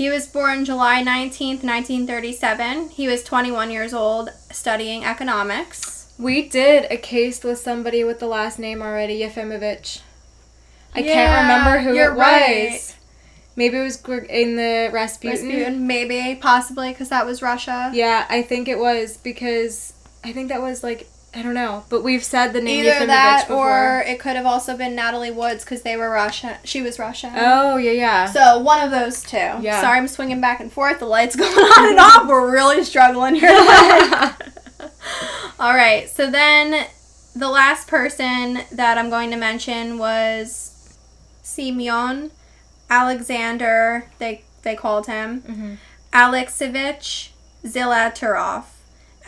He 0.00 0.08
was 0.08 0.26
born 0.26 0.64
July 0.64 1.02
19th, 1.02 1.62
1937. 1.62 2.88
He 2.88 3.06
was 3.06 3.22
21 3.22 3.70
years 3.70 3.92
old, 3.92 4.30
studying 4.50 5.04
economics. 5.04 6.10
We 6.18 6.48
did 6.48 6.90
a 6.90 6.96
case 6.96 7.44
with 7.44 7.58
somebody 7.58 8.02
with 8.02 8.18
the 8.18 8.26
last 8.26 8.58
name 8.58 8.80
already, 8.80 9.20
Yefimovich. 9.20 10.00
I 10.94 11.00
Yeah, 11.00 11.12
can't 11.12 11.42
remember 11.42 11.80
who 11.82 11.94
it 11.98 12.12
was. 12.12 12.18
right. 12.18 12.96
Maybe 13.56 13.76
it 13.76 13.82
was 13.82 14.02
in 14.30 14.56
the 14.56 14.88
Rasputin. 14.90 15.48
Rasputin, 15.48 15.86
maybe, 15.86 16.34
possibly, 16.40 16.92
because 16.92 17.10
that 17.10 17.26
was 17.26 17.42
Russia. 17.42 17.90
Yeah, 17.92 18.24
I 18.30 18.40
think 18.40 18.68
it 18.68 18.78
was 18.78 19.18
because 19.18 19.92
I 20.24 20.32
think 20.32 20.48
that 20.48 20.62
was 20.62 20.82
like 20.82 21.10
I 21.32 21.42
don't 21.42 21.54
know, 21.54 21.84
but 21.88 22.02
we've 22.02 22.24
said 22.24 22.52
the 22.52 22.60
name 22.60 22.84
Either 22.84 23.06
that 23.06 23.46
before. 23.46 23.98
or 23.98 24.00
it 24.02 24.18
could 24.18 24.34
have 24.34 24.46
also 24.46 24.76
been 24.76 24.96
Natalie 24.96 25.30
Woods 25.30 25.62
because 25.64 25.82
they 25.82 25.96
were 25.96 26.10
Russian. 26.10 26.56
She 26.64 26.82
was 26.82 26.98
Russian. 26.98 27.32
oh 27.36 27.76
yeah, 27.76 27.92
yeah. 27.92 28.24
So 28.26 28.58
one 28.58 28.80
of 28.82 28.90
those 28.90 29.22
two. 29.22 29.36
Yeah. 29.36 29.80
Sorry, 29.80 29.98
I'm 29.98 30.08
swinging 30.08 30.40
back 30.40 30.58
and 30.58 30.72
forth. 30.72 30.98
The 30.98 31.04
lights 31.06 31.36
going 31.42 31.52
on 31.52 31.88
and 31.90 32.00
off. 32.00 32.26
We're 32.28 32.50
really 32.50 32.82
struggling 32.82 33.36
here. 33.36 33.50
All 35.60 35.74
right. 35.74 36.08
So 36.10 36.28
then, 36.30 36.86
the 37.36 37.48
last 37.48 37.86
person 37.86 38.62
that 38.72 38.98
I'm 38.98 39.08
going 39.10 39.30
to 39.30 39.36
mention 39.36 39.98
was 39.98 40.96
Simeon 41.42 42.32
Alexander. 42.88 44.06
They 44.18 44.42
they 44.62 44.74
called 44.74 45.06
him 45.06 45.42
Mhm. 45.42 45.76
Alexeyevich 46.12 47.28
Zolotaryov, 47.64 48.64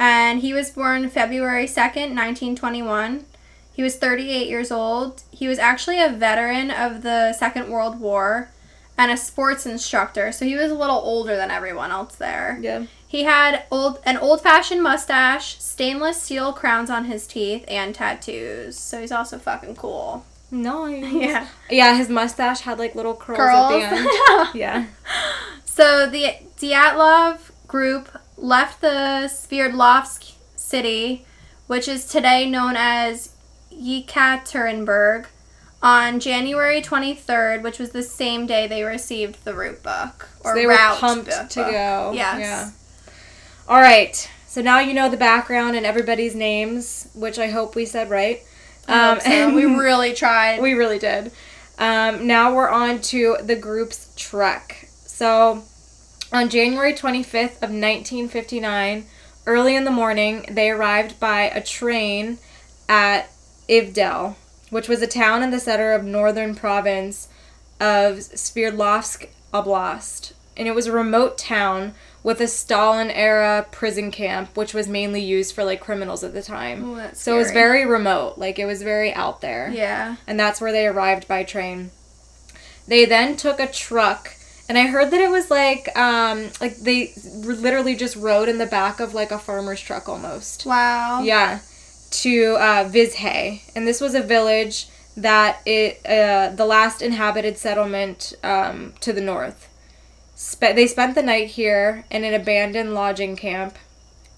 and 0.02 0.40
he 0.40 0.52
was 0.52 0.68
born 0.70 1.08
February 1.08 1.68
second, 1.68 2.16
1921. 2.16 3.24
He 3.72 3.84
was 3.84 3.94
38 3.96 4.48
years 4.48 4.72
old. 4.72 5.22
He 5.30 5.46
was 5.46 5.60
actually 5.60 6.02
a 6.02 6.08
veteran 6.10 6.72
of 6.72 7.02
the 7.02 7.32
Second 7.32 7.68
World 7.70 8.00
War 8.00 8.50
and 8.98 9.12
a 9.12 9.16
sports 9.16 9.64
instructor, 9.64 10.32
so 10.32 10.44
he 10.44 10.56
was 10.56 10.72
a 10.72 10.74
little 10.74 10.96
older 10.96 11.36
than 11.36 11.52
everyone 11.52 11.92
else 11.92 12.16
there. 12.16 12.58
yeah. 12.60 12.86
He 13.06 13.24
had 13.24 13.64
old 13.70 14.00
an 14.04 14.16
old-fashioned 14.16 14.82
mustache, 14.82 15.60
stainless 15.60 16.20
steel 16.22 16.52
crowns 16.54 16.88
on 16.90 17.04
his 17.04 17.26
teeth, 17.26 17.62
and 17.68 17.94
tattoos. 17.94 18.76
So 18.78 19.00
he's 19.02 19.12
also 19.12 19.38
fucking 19.38 19.76
cool. 19.76 20.24
Nice. 20.50 21.12
Yeah. 21.12 21.46
Yeah, 21.70 21.94
his 21.96 22.08
mustache 22.08 22.60
had 22.62 22.78
like 22.78 22.94
little 22.94 23.14
curls, 23.14 23.38
Curls. 23.38 23.82
at 23.84 23.90
the 23.90 23.96
end. 23.96 24.48
yeah. 24.54 24.86
So 25.66 26.06
the 26.08 26.34
Dyatlov 26.58 27.50
group 27.68 28.08
left 28.42 28.80
the 28.80 29.30
Sverdlovsk 29.30 30.34
city, 30.56 31.24
which 31.68 31.88
is 31.88 32.06
today 32.06 32.44
known 32.44 32.74
as 32.76 33.34
Yekaterinburg, 33.72 35.26
on 35.82 36.20
January 36.20 36.80
23rd, 36.80 37.62
which 37.62 37.78
was 37.78 37.90
the 37.90 38.02
same 38.02 38.46
day 38.46 38.66
they 38.68 38.84
received 38.84 39.44
the 39.44 39.54
route 39.54 39.82
book. 39.82 40.28
So 40.44 40.54
they 40.54 40.66
were 40.66 40.76
pumped 40.76 41.30
book. 41.30 41.48
to 41.50 41.60
go. 41.60 42.12
Yes. 42.14 42.40
Yeah. 42.40 42.70
All 43.68 43.80
right. 43.80 44.30
So 44.46 44.60
now 44.60 44.78
you 44.80 44.94
know 44.94 45.08
the 45.08 45.16
background 45.16 45.76
and 45.76 45.84
everybody's 45.84 46.34
names, 46.34 47.08
which 47.14 47.38
I 47.38 47.48
hope 47.48 47.74
we 47.74 47.84
said 47.84 48.10
right. 48.10 48.42
Hope 48.88 49.22
so. 49.22 49.54
we 49.54 49.64
really 49.64 50.14
tried. 50.14 50.60
we 50.60 50.74
really 50.74 50.98
did. 50.98 51.32
Um, 51.78 52.26
now 52.26 52.54
we're 52.54 52.68
on 52.68 53.00
to 53.00 53.38
the 53.42 53.56
group's 53.56 54.12
trek. 54.16 54.88
So 54.88 55.64
on 56.32 56.48
January 56.48 56.94
25th 56.94 57.56
of 57.56 57.70
1959, 57.70 59.04
early 59.46 59.76
in 59.76 59.84
the 59.84 59.90
morning, 59.90 60.46
they 60.50 60.70
arrived 60.70 61.20
by 61.20 61.42
a 61.42 61.62
train 61.62 62.38
at 62.88 63.30
Ivdel, 63.68 64.36
which 64.70 64.88
was 64.88 65.02
a 65.02 65.06
town 65.06 65.42
in 65.42 65.50
the 65.50 65.60
center 65.60 65.92
of 65.92 66.04
northern 66.04 66.54
province 66.54 67.28
of 67.80 68.16
Sverdlovsk 68.18 69.28
Oblast. 69.52 70.32
And 70.56 70.68
it 70.68 70.74
was 70.74 70.86
a 70.86 70.92
remote 70.92 71.38
town 71.38 71.94
with 72.22 72.40
a 72.40 72.46
Stalin 72.46 73.10
era 73.10 73.66
prison 73.70 74.10
camp, 74.10 74.56
which 74.56 74.74
was 74.74 74.86
mainly 74.86 75.22
used 75.22 75.54
for 75.54 75.64
like 75.64 75.80
criminals 75.80 76.22
at 76.22 76.34
the 76.34 76.42
time. 76.42 76.84
Ooh, 76.84 77.00
so 77.14 77.34
it 77.34 77.38
was 77.38 77.50
very 77.50 77.84
remote, 77.84 78.38
like 78.38 78.58
it 78.58 78.66
was 78.66 78.82
very 78.82 79.12
out 79.12 79.40
there 79.40 79.70
yeah. 79.70 80.16
and 80.26 80.38
that's 80.38 80.60
where 80.60 80.72
they 80.72 80.86
arrived 80.86 81.26
by 81.26 81.42
train. 81.42 81.90
They 82.86 83.04
then 83.04 83.36
took 83.36 83.60
a 83.60 83.70
truck, 83.70 84.34
and 84.72 84.78
I 84.78 84.86
heard 84.86 85.10
that 85.10 85.20
it 85.20 85.30
was 85.30 85.50
like 85.50 85.94
um 85.98 86.48
like 86.58 86.76
they 86.76 87.12
literally 87.26 87.94
just 87.94 88.16
rode 88.16 88.48
in 88.48 88.56
the 88.56 88.64
back 88.64 89.00
of 89.00 89.12
like 89.12 89.30
a 89.30 89.38
farmer's 89.38 89.82
truck 89.82 90.08
almost. 90.08 90.64
Wow. 90.64 91.20
Yeah, 91.20 91.60
to 92.22 92.56
uh, 92.58 92.88
Vizhay, 92.88 93.60
and 93.76 93.86
this 93.86 94.00
was 94.00 94.14
a 94.14 94.22
village 94.22 94.88
that 95.14 95.60
it 95.66 96.00
uh, 96.06 96.56
the 96.56 96.64
last 96.64 97.02
inhabited 97.02 97.58
settlement 97.58 98.32
um, 98.42 98.94
to 99.00 99.12
the 99.12 99.20
north. 99.20 99.68
Spe- 100.34 100.74
they 100.74 100.86
spent 100.86 101.16
the 101.16 101.22
night 101.22 101.48
here 101.48 102.06
in 102.10 102.24
an 102.24 102.32
abandoned 102.32 102.94
lodging 102.94 103.36
camp, 103.36 103.76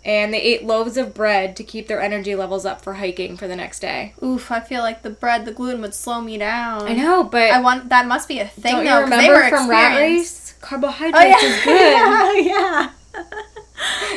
and 0.04 0.34
they 0.34 0.40
ate 0.42 0.64
loaves 0.64 0.96
of 0.96 1.14
bread 1.14 1.56
to 1.56 1.64
keep 1.64 1.88
their 1.88 2.00
energy 2.00 2.34
levels 2.34 2.66
up 2.66 2.82
for 2.82 2.94
hiking 2.94 3.36
for 3.36 3.48
the 3.48 3.56
next 3.56 3.80
day. 3.80 4.14
Oof, 4.22 4.50
I 4.52 4.60
feel 4.60 4.82
like 4.82 5.02
the 5.02 5.10
bread, 5.10 5.44
the 5.46 5.52
gluten 5.52 5.80
would 5.80 5.94
slow 5.94 6.20
me 6.20 6.36
down. 6.38 6.82
I 6.86 6.92
know, 6.94 7.24
but 7.24 7.50
I 7.50 7.60
want 7.60 7.88
that 7.88 8.06
must 8.06 8.28
be 8.28 8.38
a 8.38 8.46
thing 8.48 8.74
Don't 8.76 8.84
though. 8.84 8.98
you 8.98 9.04
remember 9.04 9.22
they 9.22 9.30
were 9.30 9.48
from 9.48 9.70
Rat. 9.70 9.98
Race? 9.98 10.54
Carbohydrates 10.60 11.16
Oh 11.16 11.26
yeah, 11.42 11.48
is 11.48 11.64
good. 11.64 12.46
yeah, 12.46 12.90
yeah. 12.90 12.90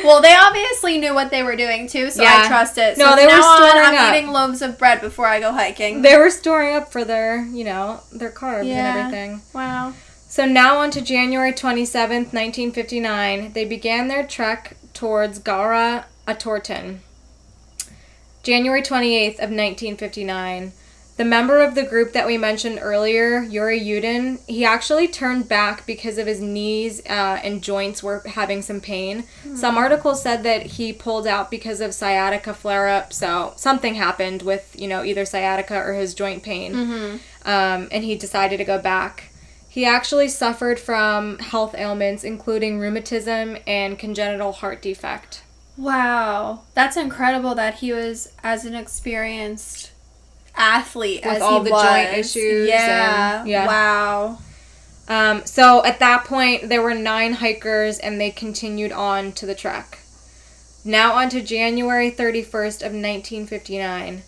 well, 0.04 0.22
they 0.22 0.34
obviously 0.34 0.98
knew 0.98 1.14
what 1.14 1.30
they 1.30 1.42
were 1.42 1.56
doing 1.56 1.86
too, 1.88 2.10
so 2.10 2.22
Yeah. 2.22 2.42
I 2.44 2.48
trust 2.48 2.78
it. 2.78 2.96
No, 2.96 3.10
so 3.10 3.16
they 3.16 3.26
were 3.26 3.32
now 3.32 3.42
on, 3.44 3.56
storing 3.70 3.84
I'm 3.86 3.94
up. 3.94 4.14
eating 4.14 4.30
loaves 4.30 4.62
of 4.62 4.78
bread 4.78 5.00
before 5.00 5.26
I 5.26 5.40
go 5.40 5.52
hiking. 5.52 6.00
They 6.02 6.16
were 6.16 6.30
storing 6.30 6.74
up 6.74 6.90
for 6.90 7.04
their, 7.04 7.44
you 7.44 7.64
know, 7.64 8.00
their 8.12 8.30
carbs 8.30 8.66
Yeah. 8.66 8.88
and 8.90 8.98
everything. 9.14 9.42
wow. 9.52 9.92
So 10.30 10.44
now 10.46 10.78
on 10.78 10.90
to 10.92 11.00
January 11.02 11.52
27th, 11.52 12.32
1959, 12.32 13.52
they 13.52 13.64
began 13.64 14.08
their 14.08 14.26
trek 14.26 14.76
towards 14.98 15.38
Gora 15.38 16.06
Otorten. 16.26 16.98
January 18.42 18.82
28th 18.82 19.34
of 19.34 19.50
1959, 19.54 20.72
the 21.16 21.24
member 21.24 21.60
of 21.62 21.76
the 21.76 21.84
group 21.84 22.12
that 22.14 22.26
we 22.26 22.36
mentioned 22.36 22.80
earlier, 22.82 23.40
Yuri 23.42 23.80
Yudin, 23.80 24.40
he 24.48 24.64
actually 24.64 25.06
turned 25.06 25.48
back 25.48 25.86
because 25.86 26.18
of 26.18 26.26
his 26.26 26.40
knees 26.40 27.00
uh, 27.06 27.38
and 27.44 27.62
joints 27.62 28.02
were 28.02 28.22
having 28.26 28.60
some 28.60 28.80
pain. 28.80 29.22
Some 29.54 29.76
articles 29.78 30.20
said 30.20 30.42
that 30.42 30.66
he 30.66 30.92
pulled 30.92 31.28
out 31.28 31.48
because 31.48 31.80
of 31.80 31.94
sciatica 31.94 32.52
flare 32.52 32.88
up, 32.88 33.12
so 33.12 33.52
something 33.56 33.94
happened 33.94 34.42
with, 34.42 34.74
you 34.76 34.88
know, 34.88 35.04
either 35.04 35.24
sciatica 35.24 35.76
or 35.76 35.94
his 35.94 36.12
joint 36.12 36.42
pain. 36.42 36.74
Um, 37.44 37.88
and 37.92 38.02
he 38.02 38.16
decided 38.16 38.56
to 38.56 38.64
go 38.64 38.80
back. 38.80 39.27
He 39.78 39.84
actually 39.86 40.26
suffered 40.26 40.80
from 40.80 41.38
health 41.38 41.72
ailments, 41.78 42.24
including 42.24 42.80
rheumatism 42.80 43.56
and 43.64 43.96
congenital 43.96 44.50
heart 44.50 44.82
defect. 44.82 45.44
Wow, 45.76 46.62
that's 46.74 46.96
incredible 46.96 47.54
that 47.54 47.74
he 47.76 47.92
was 47.92 48.32
as 48.42 48.64
an 48.64 48.74
experienced 48.74 49.92
athlete 50.56 51.24
With 51.24 51.40
all 51.40 51.60
he 51.62 51.66
the 51.66 51.70
was. 51.70 51.82
joint 51.84 52.12
issues 52.18 52.68
Yeah. 52.70 53.38
and- 53.42 53.48
yeah. 53.48 53.66
Wow. 53.68 54.38
Um, 55.06 55.46
so 55.46 55.84
at 55.84 56.00
that 56.00 56.24
point, 56.24 56.68
there 56.68 56.82
were 56.82 56.94
nine 56.94 57.34
hikers, 57.34 58.00
and 58.00 58.20
they 58.20 58.32
continued 58.32 58.90
on 58.90 59.30
to 59.34 59.46
the 59.46 59.54
trek. 59.54 59.98
Now 60.84 61.12
on 61.12 61.28
to 61.28 61.40
January 61.40 62.10
31st 62.10 62.82
of 62.82 62.92
1959. 62.92 64.22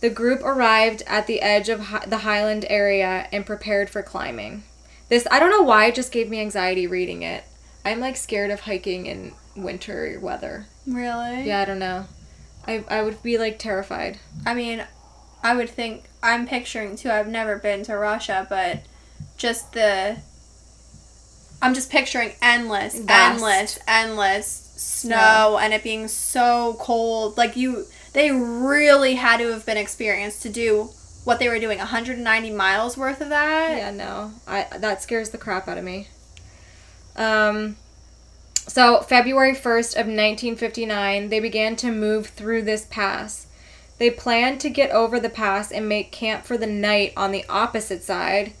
The 0.00 0.08
group 0.08 0.40
arrived 0.42 1.02
at 1.06 1.26
the 1.26 1.42
edge 1.42 1.68
of 1.68 1.80
hi- 1.80 2.06
the 2.06 2.18
highland 2.24 2.64
area 2.70 3.28
and 3.30 3.44
prepared 3.44 3.90
for 3.90 4.00
climbing. 4.02 4.62
This 5.08 5.26
I 5.30 5.38
don't 5.38 5.50
know 5.50 5.62
why 5.62 5.86
it 5.86 5.94
just 5.94 6.12
gave 6.12 6.30
me 6.30 6.40
anxiety 6.40 6.86
reading 6.86 7.22
it. 7.22 7.44
I'm 7.84 8.00
like 8.00 8.16
scared 8.16 8.50
of 8.50 8.60
hiking 8.60 9.06
in 9.06 9.32
winter 9.56 10.18
weather. 10.20 10.66
Really? 10.86 11.46
Yeah, 11.46 11.60
I 11.60 11.64
don't 11.64 11.78
know. 11.78 12.06
I 12.66 12.84
I 12.88 13.02
would 13.02 13.22
be 13.22 13.38
like 13.38 13.58
terrified. 13.58 14.18
I 14.46 14.54
mean, 14.54 14.84
I 15.42 15.54
would 15.54 15.68
think 15.68 16.04
I'm 16.22 16.46
picturing 16.46 16.96
too. 16.96 17.10
I've 17.10 17.28
never 17.28 17.58
been 17.58 17.82
to 17.84 17.96
Russia, 17.96 18.46
but 18.48 18.82
just 19.36 19.72
the 19.72 20.16
I'm 21.60 21.74
just 21.74 21.90
picturing 21.90 22.32
endless, 22.42 22.98
Vast. 22.98 23.34
endless, 23.34 23.78
endless 23.86 24.72
snow 24.76 25.58
and 25.60 25.72
it 25.72 25.82
being 25.82 26.08
so 26.08 26.76
cold. 26.80 27.36
Like 27.36 27.56
you 27.56 27.86
they 28.12 28.30
really 28.30 29.14
had 29.14 29.38
to 29.38 29.50
have 29.52 29.66
been 29.66 29.76
experienced 29.76 30.42
to 30.42 30.48
do 30.50 30.90
what 31.24 31.38
they 31.38 31.48
were 31.48 31.58
doing 31.58 31.78
190 31.78 32.50
miles 32.50 32.96
worth 32.96 33.20
of 33.20 33.30
that. 33.30 33.76
Yeah, 33.76 33.90
no. 33.90 34.32
I 34.46 34.66
that 34.78 35.02
scares 35.02 35.30
the 35.30 35.38
crap 35.38 35.68
out 35.68 35.78
of 35.78 35.84
me. 35.84 36.08
Um 37.16 37.76
so 38.66 39.00
February 39.02 39.52
1st 39.52 39.92
of 39.92 40.06
1959, 40.06 41.28
they 41.28 41.40
began 41.40 41.76
to 41.76 41.90
move 41.90 42.28
through 42.28 42.62
this 42.62 42.86
pass. 42.88 43.46
They 43.98 44.10
planned 44.10 44.60
to 44.60 44.70
get 44.70 44.90
over 44.90 45.20
the 45.20 45.28
pass 45.28 45.70
and 45.70 45.88
make 45.88 46.10
camp 46.10 46.44
for 46.44 46.56
the 46.56 46.66
night 46.66 47.12
on 47.16 47.30
the 47.30 47.44
opposite 47.48 48.02
side. 48.02 48.54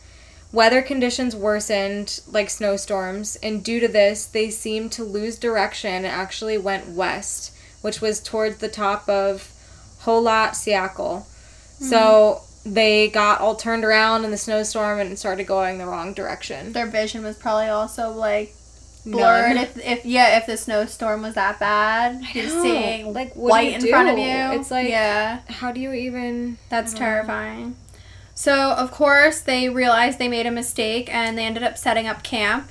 Weather 0.52 0.82
conditions 0.82 1.34
worsened, 1.34 2.20
like 2.30 2.48
snowstorms, 2.48 3.36
and 3.42 3.64
due 3.64 3.80
to 3.80 3.88
this, 3.88 4.26
they 4.26 4.50
seemed 4.50 4.92
to 4.92 5.02
lose 5.02 5.36
direction 5.36 5.90
and 5.90 6.06
actually 6.06 6.58
went 6.58 6.90
west, 6.90 7.52
which 7.80 8.00
was 8.00 8.20
towards 8.20 8.58
the 8.58 8.68
top 8.68 9.08
of 9.08 9.50
Kholat 10.02 10.50
Syakhl. 10.50 11.24
So 11.80 12.42
they 12.64 13.08
got 13.08 13.40
all 13.40 13.54
turned 13.54 13.84
around 13.84 14.24
in 14.24 14.30
the 14.30 14.36
snowstorm 14.38 14.98
and 15.00 15.18
started 15.18 15.44
going 15.46 15.78
the 15.78 15.86
wrong 15.86 16.14
direction. 16.14 16.72
Their 16.72 16.86
vision 16.86 17.22
was 17.22 17.36
probably 17.36 17.68
also 17.68 18.10
like 18.10 18.54
blurred 19.06 19.54
None. 19.56 19.58
if 19.58 19.76
if 19.78 20.04
yeah, 20.06 20.38
if 20.38 20.46
the 20.46 20.56
snowstorm 20.56 21.22
was 21.22 21.34
that 21.34 21.58
bad. 21.60 22.22
Just 22.32 22.60
seeing 22.62 23.12
Like, 23.12 23.34
do 23.34 23.40
white 23.40 23.74
in 23.82 23.86
front 23.88 24.08
of 24.08 24.18
you. 24.18 24.58
It's 24.58 24.70
like- 24.70 24.88
Yeah. 24.88 25.40
How 25.48 25.72
do 25.72 25.80
you 25.80 25.92
even? 25.92 26.56
That's 26.70 26.94
Uh, 26.94 26.98
terrifying. 26.98 27.76
So, 28.36 28.72
of 28.72 28.90
course, 28.90 29.40
they 29.40 29.68
realized 29.68 30.18
they 30.18 30.26
made 30.28 30.46
a 30.46 30.50
mistake 30.50 31.12
and 31.14 31.38
they 31.38 31.44
ended 31.44 31.62
up 31.62 31.78
setting 31.78 32.08
up 32.08 32.22
camp. 32.24 32.68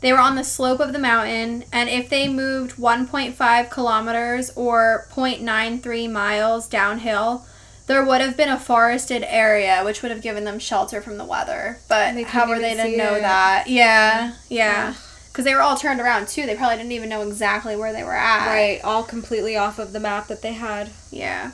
They 0.00 0.12
were 0.12 0.18
on 0.18 0.36
the 0.36 0.44
slope 0.44 0.80
of 0.80 0.92
the 0.92 0.98
mountain, 0.98 1.64
and 1.72 1.88
if 1.88 2.08
they 2.08 2.28
moved 2.28 2.76
1.5 2.76 3.68
kilometers 3.70 4.50
or 4.54 5.06
0.93 5.10 6.06
miles 6.12 6.68
downhill, 6.68 7.46
there 7.88 8.04
would 8.04 8.20
have 8.20 8.36
been 8.36 8.48
a 8.48 8.58
forested 8.58 9.24
area 9.26 9.82
which 9.84 10.02
would 10.02 10.12
have 10.12 10.22
given 10.22 10.44
them 10.44 10.58
shelter 10.60 11.00
from 11.00 11.16
the 11.18 11.24
weather. 11.24 11.78
But 11.88 12.14
They 12.14 12.22
how 12.22 12.48
were 12.48 12.58
they 12.60 12.74
to 12.76 12.96
know 12.96 13.14
it. 13.14 13.22
that? 13.22 13.64
Yeah, 13.66 14.34
yeah. 14.48 14.94
Because 15.28 15.44
they 15.44 15.54
were 15.54 15.60
all 15.62 15.76
turned 15.76 16.00
around 16.00 16.28
too. 16.28 16.46
They 16.46 16.54
probably 16.54 16.76
didn't 16.76 16.92
even 16.92 17.08
know 17.08 17.22
exactly 17.26 17.74
where 17.76 17.92
they 17.92 18.04
were 18.04 18.14
at. 18.16 18.46
Right, 18.46 18.80
all 18.84 19.02
completely 19.02 19.56
off 19.56 19.78
of 19.78 19.92
the 19.92 20.00
map 20.00 20.28
that 20.28 20.42
they 20.42 20.52
had. 20.52 20.90
Yeah. 21.10 21.52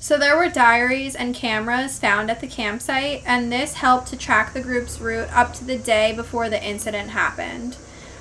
So 0.00 0.16
there 0.16 0.36
were 0.36 0.48
diaries 0.48 1.14
and 1.16 1.34
cameras 1.34 1.98
found 1.98 2.30
at 2.30 2.40
the 2.40 2.46
campsite, 2.46 3.22
and 3.26 3.50
this 3.52 3.74
helped 3.74 4.08
to 4.08 4.16
track 4.16 4.54
the 4.54 4.60
group's 4.60 5.00
route 5.00 5.28
up 5.32 5.54
to 5.54 5.64
the 5.64 5.76
day 5.76 6.12
before 6.14 6.48
the 6.48 6.62
incident 6.64 7.10
happened. 7.10 7.76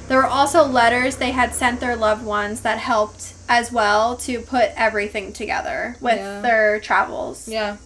There 0.07 0.17
were 0.17 0.25
also 0.25 0.63
letters 0.63 1.17
they 1.17 1.31
had 1.31 1.53
sent 1.53 1.79
their 1.79 1.95
loved 1.95 2.25
ones 2.25 2.61
that 2.61 2.79
helped 2.79 3.33
as 3.49 3.71
well 3.71 4.15
to 4.17 4.39
put 4.41 4.71
everything 4.75 5.33
together 5.33 5.95
with 6.01 6.17
Yeah. 6.17 6.41
their 6.41 6.79
travels. 6.79 7.47
Yeah. 7.47 7.77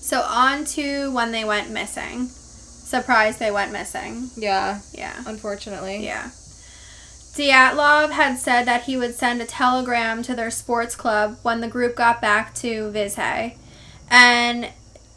So 0.00 0.22
on 0.22 0.64
to 0.66 1.10
when 1.12 1.32
they 1.32 1.44
went 1.44 1.70
missing. 1.70 2.28
Surprised 2.28 3.38
they 3.38 3.50
went 3.50 3.72
missing. 3.72 4.30
Yeah, 4.36 4.80
Yeah. 4.92 5.12
unfortunately. 5.26 6.04
Yeah. 6.04 6.30
Dyatlov 7.34 8.10
had 8.10 8.38
said 8.38 8.64
that 8.66 8.84
he 8.84 8.96
would 8.96 9.14
send 9.14 9.40
a 9.40 9.44
telegram 9.44 10.22
to 10.24 10.34
their 10.34 10.50
sports 10.50 10.96
club 10.96 11.38
when 11.42 11.60
the 11.60 11.68
group 11.68 11.94
got 11.94 12.20
back 12.20 12.54
to 12.56 12.90
Vizhay. 12.90 13.54
And 14.10 14.70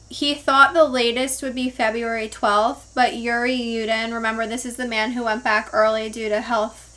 he 0.10 0.36
thought 0.36 0.74
the 0.74 0.84
latest 0.84 1.42
would 1.42 1.56
be 1.56 1.70
February 1.70 2.28
12th, 2.30 2.88
but 2.94 3.16
Yuri 3.16 3.58
Yudin, 3.58 4.14
remember 4.14 4.46
this 4.46 4.66
is 4.66 4.76
the 4.76 4.86
man 4.86 5.14
who 5.14 5.24
went 5.24 5.44
back 5.44 5.70
early 5.74 6.10
due 6.10 6.30
to 6.30 6.42
health 6.42 6.88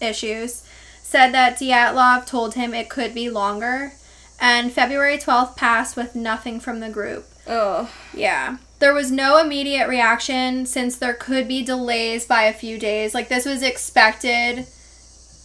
issues, 0.00 0.62
said 1.08 1.32
that 1.32 1.58
Dyatlov 1.58 2.26
told 2.26 2.54
him 2.54 2.74
it 2.74 2.90
could 2.90 3.14
be 3.14 3.30
longer. 3.30 3.92
And 4.40 4.70
February 4.70 5.16
12th 5.18 5.56
passed 5.56 5.96
with 5.96 6.14
nothing 6.14 6.60
from 6.60 6.80
the 6.80 6.90
group. 6.90 7.24
Oh, 7.46 7.90
Yeah. 8.14 8.58
There 8.78 8.94
was 8.94 9.10
no 9.10 9.38
immediate 9.38 9.88
reaction 9.88 10.64
since 10.66 10.96
there 10.96 11.14
could 11.14 11.48
be 11.48 11.64
delays 11.64 12.26
by 12.26 12.44
a 12.44 12.52
few 12.52 12.78
days. 12.78 13.12
Like, 13.14 13.28
this 13.28 13.44
was 13.46 13.62
expected 13.62 14.66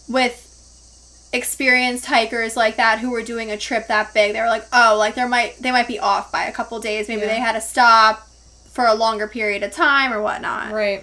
with 0.08 1.28
experienced 1.32 2.06
hikers 2.06 2.56
like 2.56 2.76
that 2.76 3.00
who 3.00 3.10
were 3.10 3.22
doing 3.22 3.50
a 3.50 3.56
trip 3.56 3.88
that 3.88 4.14
big. 4.14 4.34
They 4.34 4.40
were 4.40 4.46
like, 4.46 4.66
oh, 4.72 4.94
like, 4.98 5.16
there 5.16 5.26
might, 5.28 5.56
they 5.60 5.72
might 5.72 5.88
be 5.88 5.98
off 5.98 6.30
by 6.30 6.44
a 6.44 6.52
couple 6.52 6.78
days. 6.78 7.08
Maybe 7.08 7.22
Yeah. 7.22 7.28
they 7.28 7.40
had 7.40 7.52
to 7.52 7.60
stop 7.60 8.28
for 8.70 8.84
a 8.86 8.94
longer 8.94 9.26
period 9.26 9.62
of 9.64 9.72
time 9.72 10.12
or 10.12 10.20
whatnot. 10.22 10.72
right. 10.72 11.02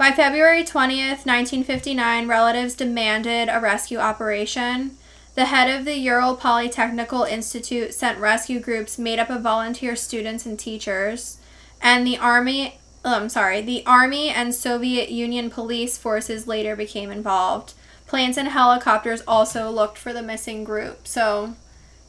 By 0.00 0.12
February 0.12 0.64
20th, 0.64 1.26
1959, 1.26 2.26
relatives 2.26 2.72
demanded 2.72 3.50
a 3.50 3.60
rescue 3.60 3.98
operation. 3.98 4.92
The 5.34 5.44
head 5.44 5.68
of 5.68 5.84
the 5.84 5.98
Ural 5.98 6.38
Polytechnical 6.38 7.28
Institute 7.28 7.92
sent 7.92 8.18
rescue 8.18 8.60
groups 8.60 8.98
made 8.98 9.18
up 9.18 9.28
of 9.28 9.42
volunteer 9.42 9.94
students 9.94 10.46
and 10.46 10.58
teachers, 10.58 11.36
and 11.82 12.06
the 12.06 12.16
army, 12.16 12.78
oh, 13.04 13.14
I'm 13.14 13.28
sorry, 13.28 13.60
the 13.60 13.84
army 13.84 14.30
and 14.30 14.54
Soviet 14.54 15.10
Union 15.10 15.50
police 15.50 15.98
forces 15.98 16.46
later 16.46 16.74
became 16.74 17.10
involved. 17.10 17.74
Planes 18.06 18.38
and 18.38 18.48
helicopters 18.48 19.22
also 19.28 19.70
looked 19.70 19.98
for 19.98 20.14
the 20.14 20.22
missing 20.22 20.64
group, 20.64 21.06
so 21.06 21.56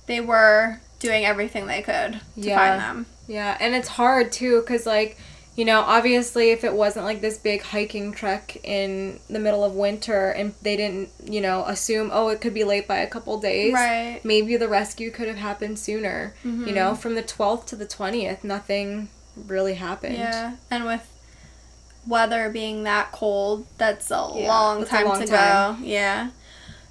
they 0.05 0.21
were 0.21 0.79
doing 0.99 1.25
everything 1.25 1.65
they 1.67 1.81
could 1.81 2.13
to 2.13 2.21
Yeah. 2.35 2.55
find 2.57 2.79
them. 2.79 3.05
Yeah, 3.27 3.57
and 3.59 3.75
it's 3.75 3.89
hard 3.89 4.31
too 4.31 4.61
because, 4.61 4.85
like, 4.85 5.17
you 5.55 5.65
know, 5.65 5.81
obviously, 5.81 6.51
if 6.51 6.63
it 6.63 6.73
wasn't 6.73 7.05
like 7.05 7.19
this 7.21 7.37
big 7.37 7.61
hiking 7.61 8.13
trek 8.13 8.57
in 8.63 9.19
the 9.29 9.37
middle 9.39 9.63
of 9.65 9.73
winter 9.75 10.29
and 10.29 10.53
they 10.61 10.77
didn't, 10.77 11.09
you 11.25 11.41
know, 11.41 11.65
assume, 11.65 12.09
oh, 12.13 12.29
it 12.29 12.39
could 12.39 12.53
be 12.53 12.63
late 12.63 12.87
by 12.87 12.97
a 12.99 13.07
couple 13.07 13.37
days, 13.39 13.73
Right. 13.73 14.21
maybe 14.23 14.55
the 14.55 14.69
rescue 14.69 15.11
could 15.11 15.27
have 15.27 15.37
happened 15.37 15.77
sooner. 15.77 16.33
You 16.43 16.51
know, 16.73 16.91
mm-hmm. 16.91 16.95
from 17.01 17.15
the 17.15 17.23
12th 17.23 17.65
to 17.67 17.75
the 17.75 17.85
20th, 17.85 18.43
nothing 18.45 19.09
really 19.47 19.73
happened. 19.75 20.15
Yeah, 20.15 20.55
and 20.69 20.85
with 20.85 21.07
weather 22.07 22.49
being 22.49 22.83
that 22.83 23.11
cold, 23.11 23.65
that's 23.77 24.09
a 24.09 24.31
Yeah, 24.35 24.47
long 24.47 24.79
that's 24.79 24.91
a 24.91 24.95
time 24.95 25.05
long 25.07 25.19
to 25.19 25.27
time. 25.27 25.81
go. 25.81 25.85
Yeah. 25.85 26.29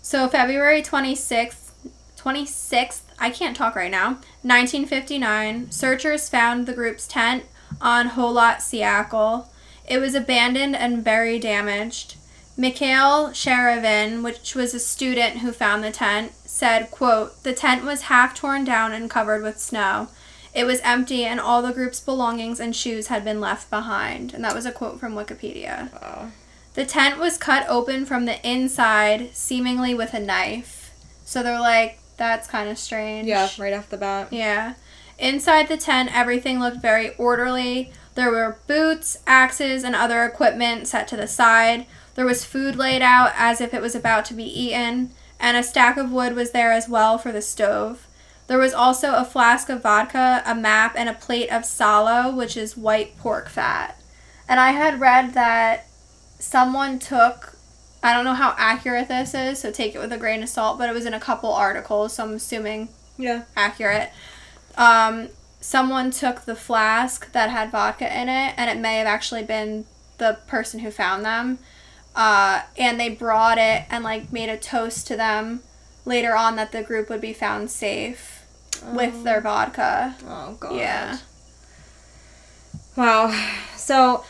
So 0.03 0.29
February 0.29 0.83
26th, 0.83 1.73
26th, 2.17 3.03
I 3.19 3.31
can't 3.31 3.57
talk 3.57 3.75
right 3.75 3.91
now. 3.91 4.19
1959, 4.43 5.71
searchers 5.71 6.29
found 6.29 6.67
the 6.67 6.73
group's 6.75 7.07
tent 7.09 7.45
on 7.81 8.11
Kholat 8.11 8.57
Syakhl. 8.57 9.47
It 9.89 9.99
was 9.99 10.15
abandoned 10.15 10.77
and 10.77 11.05
very 11.05 11.39
damaged. 11.39 12.17
Mikhail 12.57 13.31
Sharavin, 13.31 14.23
which 14.23 14.55
was 14.55 14.75
a 14.75 14.81
student 14.81 15.39
who 15.39 15.53
found 15.53 15.83
the 15.83 15.91
tent, 15.91 16.33
said, 16.45 16.91
quote, 16.91 17.43
The 17.43 17.55
tent 17.55 17.85
was 17.85 18.03
half 18.03 18.35
torn 18.35 18.65
down 18.65 18.93
and 18.93 19.09
covered 19.09 19.43
with 19.43 19.59
snow. 19.59 20.09
It 20.55 20.65
was 20.65 20.81
empty 20.81 21.25
and 21.25 21.41
all 21.41 21.63
the 21.63 21.73
group's 21.73 22.01
belongings 22.01 22.61
and 22.61 22.75
shoes 22.75 23.07
had 23.07 23.25
been 23.25 23.41
left 23.41 23.71
behind. 23.71 24.35
And 24.35 24.45
that 24.45 24.55
was 24.55 24.67
a 24.67 24.73
quote 24.73 24.99
from 24.99 25.15
Wikipedia. 25.15 25.93
Wow. 26.03 26.31
The 26.75 26.85
tent 26.85 27.19
was 27.19 27.39
cut 27.39 27.67
open 27.69 28.05
from 28.05 28.27
the 28.27 28.47
inside, 28.49 29.35
seemingly 29.35 29.95
with 29.95 30.13
a 30.13 30.21
knife. 30.21 30.93
So 31.25 31.43
they're 31.43 31.61
like, 31.61 31.99
that's 32.17 32.47
kind 32.47 32.69
of 32.69 32.79
strange. 32.79 33.27
Yeah, 33.27 33.49
right 33.59 33.73
off 33.73 33.89
the 33.89 33.97
bat. 33.97 34.29
Yeah. 34.33 34.75
Inside 35.21 35.69
the 35.69 35.77
tent, 35.77 36.11
everything 36.17 36.59
looked 36.59 36.79
very 36.81 37.15
orderly. 37.17 37.93
There 38.15 38.31
were 38.31 38.59
boots, 38.67 39.19
axes, 39.27 39.85
and 39.85 39.95
other 39.95 40.25
equipment 40.25 40.89
set 40.89 41.07
to 41.09 41.17
the 41.17 41.29
side. 41.29 41.87
There 42.15 42.25
was 42.25 42.45
food 42.45 42.75
laid 42.75 43.03
out 43.03 43.33
as 43.37 43.61
if 43.61 43.75
it 43.75 43.83
was 43.83 43.95
about 43.95 44.25
to 44.27 44.35
be 44.35 44.45
eaten, 44.45 45.11
and 45.39 45.57
a 45.57 45.63
stack 45.63 45.99
of 45.99 46.11
wood 46.11 46.35
was 46.35 46.53
there 46.53 46.73
as 46.73 46.89
well 46.89 47.19
for 47.19 47.33
the 47.33 47.43
stove. 47.43 48.07
There 48.47 48.59
was 48.59 48.73
also 48.73 49.15
a 49.15 49.25
flask 49.25 49.69
of 49.69 49.83
vodka, 49.83 50.43
a 50.45 50.55
map, 50.55 50.95
and 50.97 51.09
a 51.09 51.15
plate 51.15 51.51
of 51.51 51.65
salo, 51.65 52.35
which 52.35 52.57
is 52.57 52.77
white 52.77 53.17
pork 53.19 53.49
fat. 53.49 54.01
And 54.49 54.59
I 54.59 54.73
had 54.73 55.01
read 55.01 55.35
that 55.35 55.87
someone 56.39 56.99
took, 56.99 57.57
I 58.03 58.15
don't 58.15 58.25
know 58.25 58.35
how 58.35 58.55
accurate 58.59 59.09
this 59.09 59.35
is, 59.35 59.61
so 59.61 59.71
take 59.71 59.95
it 59.95 59.99
with 60.01 60.13
a 60.13 60.19
grain 60.19 60.43
of 60.43 60.49
salt, 60.49 60.79
but 60.79 60.89
it 60.89 60.95
was 60.95 61.07
in 61.07 61.15
a 61.15 61.21
couple 61.21 61.53
articles, 61.53 62.15
so 62.15 62.25
I'm 62.25 62.33
assuming 62.33 62.89
Yeah. 63.17 63.43
accurate. 63.55 64.11
Um, 64.77 65.29
someone 65.61 66.11
took 66.11 66.45
the 66.45 66.57
flask 66.57 67.33
that 67.33 67.51
had 67.51 67.71
vodka 67.71 68.07
in 68.07 68.29
it, 68.29 68.55
and 68.57 68.71
it 68.71 68.81
may 68.81 68.99
have 68.99 69.07
actually 69.07 69.43
been 69.43 69.85
the 70.19 70.39
person 70.47 70.81
who 70.81 70.91
found 70.91 71.25
them. 71.25 71.59
Uh, 72.15 72.63
and 72.77 72.99
they 72.99 73.09
brought 73.09 73.59
it 73.59 73.85
and 73.89 74.03
like 74.03 74.33
made 74.33 74.49
a 74.49 74.57
toast 74.57 75.07
to 75.07 75.17
them 75.17 75.63
later 76.05 76.35
on 76.35 76.57
that 76.57 76.73
the 76.73 76.83
group 76.83 77.09
would 77.09 77.21
be 77.21 77.33
found 77.33 77.71
safe 77.71 78.45
with 78.93 79.25
their 79.25 79.41
vodka. 79.41 80.17
Oh, 80.27 80.57
God. 80.59 80.77
Yeah. 80.77 81.19
Wow. 82.97 83.31
So, 83.77 84.25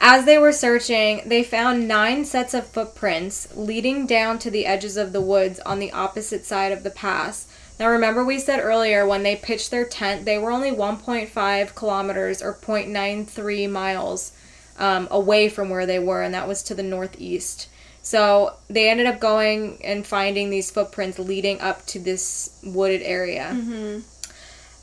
as 0.00 0.24
they 0.24 0.38
were 0.38 0.52
searching, 0.52 1.22
they 1.26 1.44
found 1.44 1.86
nine 1.86 2.24
sets 2.24 2.54
of 2.54 2.66
footprints 2.66 3.54
leading 3.54 4.06
down 4.06 4.38
to 4.40 4.50
the 4.50 4.66
edges 4.66 4.96
of 4.96 5.12
the 5.12 5.20
woods 5.20 5.60
on 5.60 5.78
the 5.78 5.92
opposite 5.92 6.44
side 6.44 6.72
of 6.72 6.82
the 6.82 6.90
pass. 6.90 7.46
Now, 7.80 7.88
remember, 7.88 8.22
we 8.22 8.38
said 8.38 8.60
earlier 8.60 9.06
when 9.06 9.22
they 9.22 9.36
pitched 9.36 9.70
their 9.70 9.86
tent, 9.86 10.26
they 10.26 10.36
were 10.36 10.50
only 10.50 10.70
1.5 10.70 11.74
kilometers 11.74 12.42
or 12.42 12.52
0.93 12.52 13.70
miles 13.70 14.32
um, 14.78 15.08
away 15.10 15.48
from 15.48 15.70
where 15.70 15.86
they 15.86 15.98
were, 15.98 16.20
and 16.20 16.34
that 16.34 16.46
was 16.46 16.62
to 16.64 16.74
the 16.74 16.82
northeast. 16.82 17.70
So, 18.02 18.56
they 18.68 18.90
ended 18.90 19.06
up 19.06 19.18
going 19.18 19.80
and 19.82 20.06
finding 20.06 20.50
these 20.50 20.70
footprints 20.70 21.18
leading 21.18 21.58
up 21.62 21.86
to 21.86 21.98
this 21.98 22.60
wooded 22.62 23.00
area. 23.00 23.52
Mm-hmm. 23.54 24.00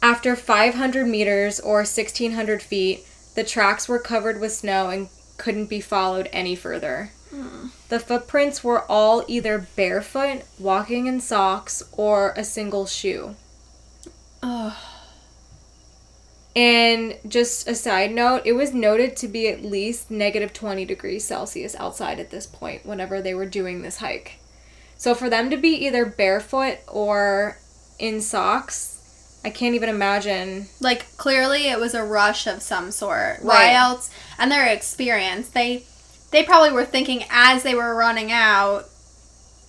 After 0.01 0.35
500 0.35 1.07
meters 1.07 1.59
or 1.59 1.77
1600 1.77 2.63
feet, 2.63 3.05
the 3.35 3.43
tracks 3.43 3.87
were 3.87 3.99
covered 3.99 4.39
with 4.39 4.53
snow 4.53 4.89
and 4.89 5.09
couldn't 5.37 5.67
be 5.67 5.81
followed 5.81 6.29
any 6.33 6.55
further. 6.55 7.11
The 7.31 7.99
footprints 7.99 8.63
were 8.63 8.83
all 8.83 9.23
either 9.27 9.67
barefoot, 9.75 10.43
walking 10.59 11.07
in 11.07 11.19
socks, 11.19 11.83
or 11.91 12.33
a 12.35 12.43
single 12.43 12.85
shoe. 12.85 13.35
Ugh. 14.43 14.73
And 16.55 17.19
just 17.27 17.67
a 17.67 17.75
side 17.75 18.11
note, 18.11 18.41
it 18.43 18.53
was 18.53 18.73
noted 18.73 19.15
to 19.17 19.27
be 19.27 19.47
at 19.47 19.63
least 19.63 20.09
negative 20.09 20.53
20 20.53 20.85
degrees 20.85 21.23
Celsius 21.23 21.75
outside 21.75 22.19
at 22.19 22.31
this 22.31 22.47
point 22.47 22.83
whenever 22.83 23.21
they 23.21 23.35
were 23.35 23.45
doing 23.45 23.83
this 23.83 23.97
hike. 23.97 24.39
So 24.97 25.13
for 25.13 25.29
them 25.29 25.51
to 25.51 25.57
be 25.57 25.85
either 25.85 26.03
barefoot 26.03 26.79
or 26.87 27.59
in 27.99 28.21
socks, 28.21 29.39
I 29.45 29.51
can't 29.51 29.75
even 29.75 29.87
imagine. 29.87 30.67
Like 30.81 31.15
clearly 31.17 31.67
it 31.67 31.79
was 31.79 31.93
a 31.93 32.03
rush 32.03 32.47
of 32.47 32.63
some 32.63 32.89
sort. 32.89 33.37
Right. 33.41 33.43
Why 33.43 33.73
else? 33.73 34.09
And 34.39 34.51
their 34.51 34.65
experience, 34.65 35.49
they 35.49 35.83
they 36.31 36.43
probably 36.43 36.71
were 36.71 36.85
thinking 36.85 37.23
as 37.29 37.63
they 37.63 37.75
were 37.75 37.95
running 37.95 38.31
out, 38.31 38.85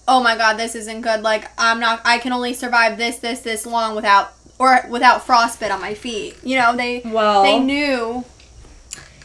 "Oh 0.06 0.22
my 0.22 0.36
god, 0.36 0.56
this 0.56 0.74
isn't 0.74 1.02
good. 1.02 1.22
Like 1.22 1.50
I'm 1.58 1.80
not 1.80 2.00
I 2.04 2.18
can 2.18 2.32
only 2.32 2.54
survive 2.54 2.98
this 2.98 3.16
this 3.18 3.40
this 3.40 3.66
long 3.66 3.94
without 3.94 4.32
or 4.58 4.80
without 4.88 5.24
frostbite 5.24 5.70
on 5.70 5.80
my 5.80 5.94
feet." 5.94 6.36
You 6.42 6.58
know, 6.58 6.76
they 6.76 7.02
Well, 7.04 7.42
they 7.42 7.58
knew 7.58 8.24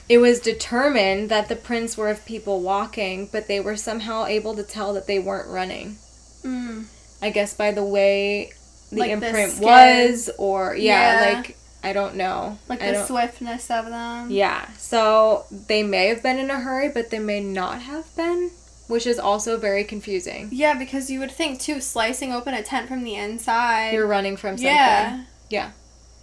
It 0.09 0.17
was 0.17 0.39
determined 0.41 1.29
that 1.29 1.47
the 1.47 1.55
prints 1.55 1.97
were 1.97 2.09
of 2.09 2.25
people 2.25 2.59
walking, 2.61 3.29
but 3.31 3.47
they 3.47 3.59
were 3.61 3.77
somehow 3.77 4.25
able 4.25 4.53
to 4.55 4.61
tell 4.63 4.93
that 4.93 5.07
they 5.07 5.17
weren't 5.17 5.49
running. 5.49 5.95
Mm. 6.43 6.85
I 7.21 7.29
guess 7.29 7.53
by 7.53 7.71
the 7.71 7.85
way 7.85 8.51
the 8.91 8.99
Like 8.99 9.11
imprint 9.11 9.53
skin. 9.53 9.63
was, 9.65 10.29
or 10.37 10.75
yeah, 10.75 11.21
Yeah. 11.31 11.35
like 11.37 11.57
I 11.85 11.93
don't 11.93 12.15
know. 12.15 12.57
Like 12.67 12.81
I 12.83 12.91
the 12.91 13.05
swiftness 13.05 13.71
of 13.71 13.85
them. 13.85 14.29
Yeah, 14.29 14.67
so 14.93 15.45
they 15.49 15.81
may 15.81 16.05
have 16.05 16.21
been 16.21 16.37
in 16.37 16.51
a 16.51 16.59
hurry, 16.59 16.87
but 16.87 17.09
they 17.09 17.17
may 17.17 17.39
not 17.39 17.81
have 17.81 18.15
been, 18.15 18.51
which 18.87 19.07
is 19.07 19.17
also 19.17 19.57
very 19.57 19.83
confusing. 19.83 20.49
Yeah, 20.51 20.77
because 20.77 21.09
you 21.09 21.19
would 21.19 21.31
think 21.31 21.59
too, 21.59 21.81
slicing 21.81 22.31
open 22.31 22.53
a 22.53 22.61
tent 22.61 22.87
from 22.87 23.03
the 23.03 23.15
inside. 23.15 23.93
You're 23.95 24.05
running 24.05 24.37
from 24.37 24.55
something. 24.55 24.67
yeah. 24.67 25.23
Yeah. 25.49 25.71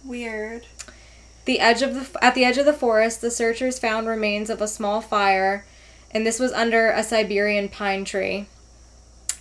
Weird. 0.05 0.67
The 1.43 1.59
edge 1.59 1.81
of 1.81 1.93
the 1.95 2.23
at 2.23 2.33
the 2.33 2.45
edge 2.45 2.57
of 2.57 2.65
the 2.65 2.71
forest, 2.71 3.19
the 3.19 3.29
searchers 3.29 3.77
found 3.77 4.07
remains 4.07 4.49
of 4.49 4.61
a 4.61 4.69
small 4.69 5.01
fire, 5.01 5.65
and 6.11 6.25
this 6.25 6.39
was 6.39 6.53
under 6.53 6.91
a 6.91 7.03
Siberian 7.03 7.67
pine 7.67 8.05
tree. 8.05 8.45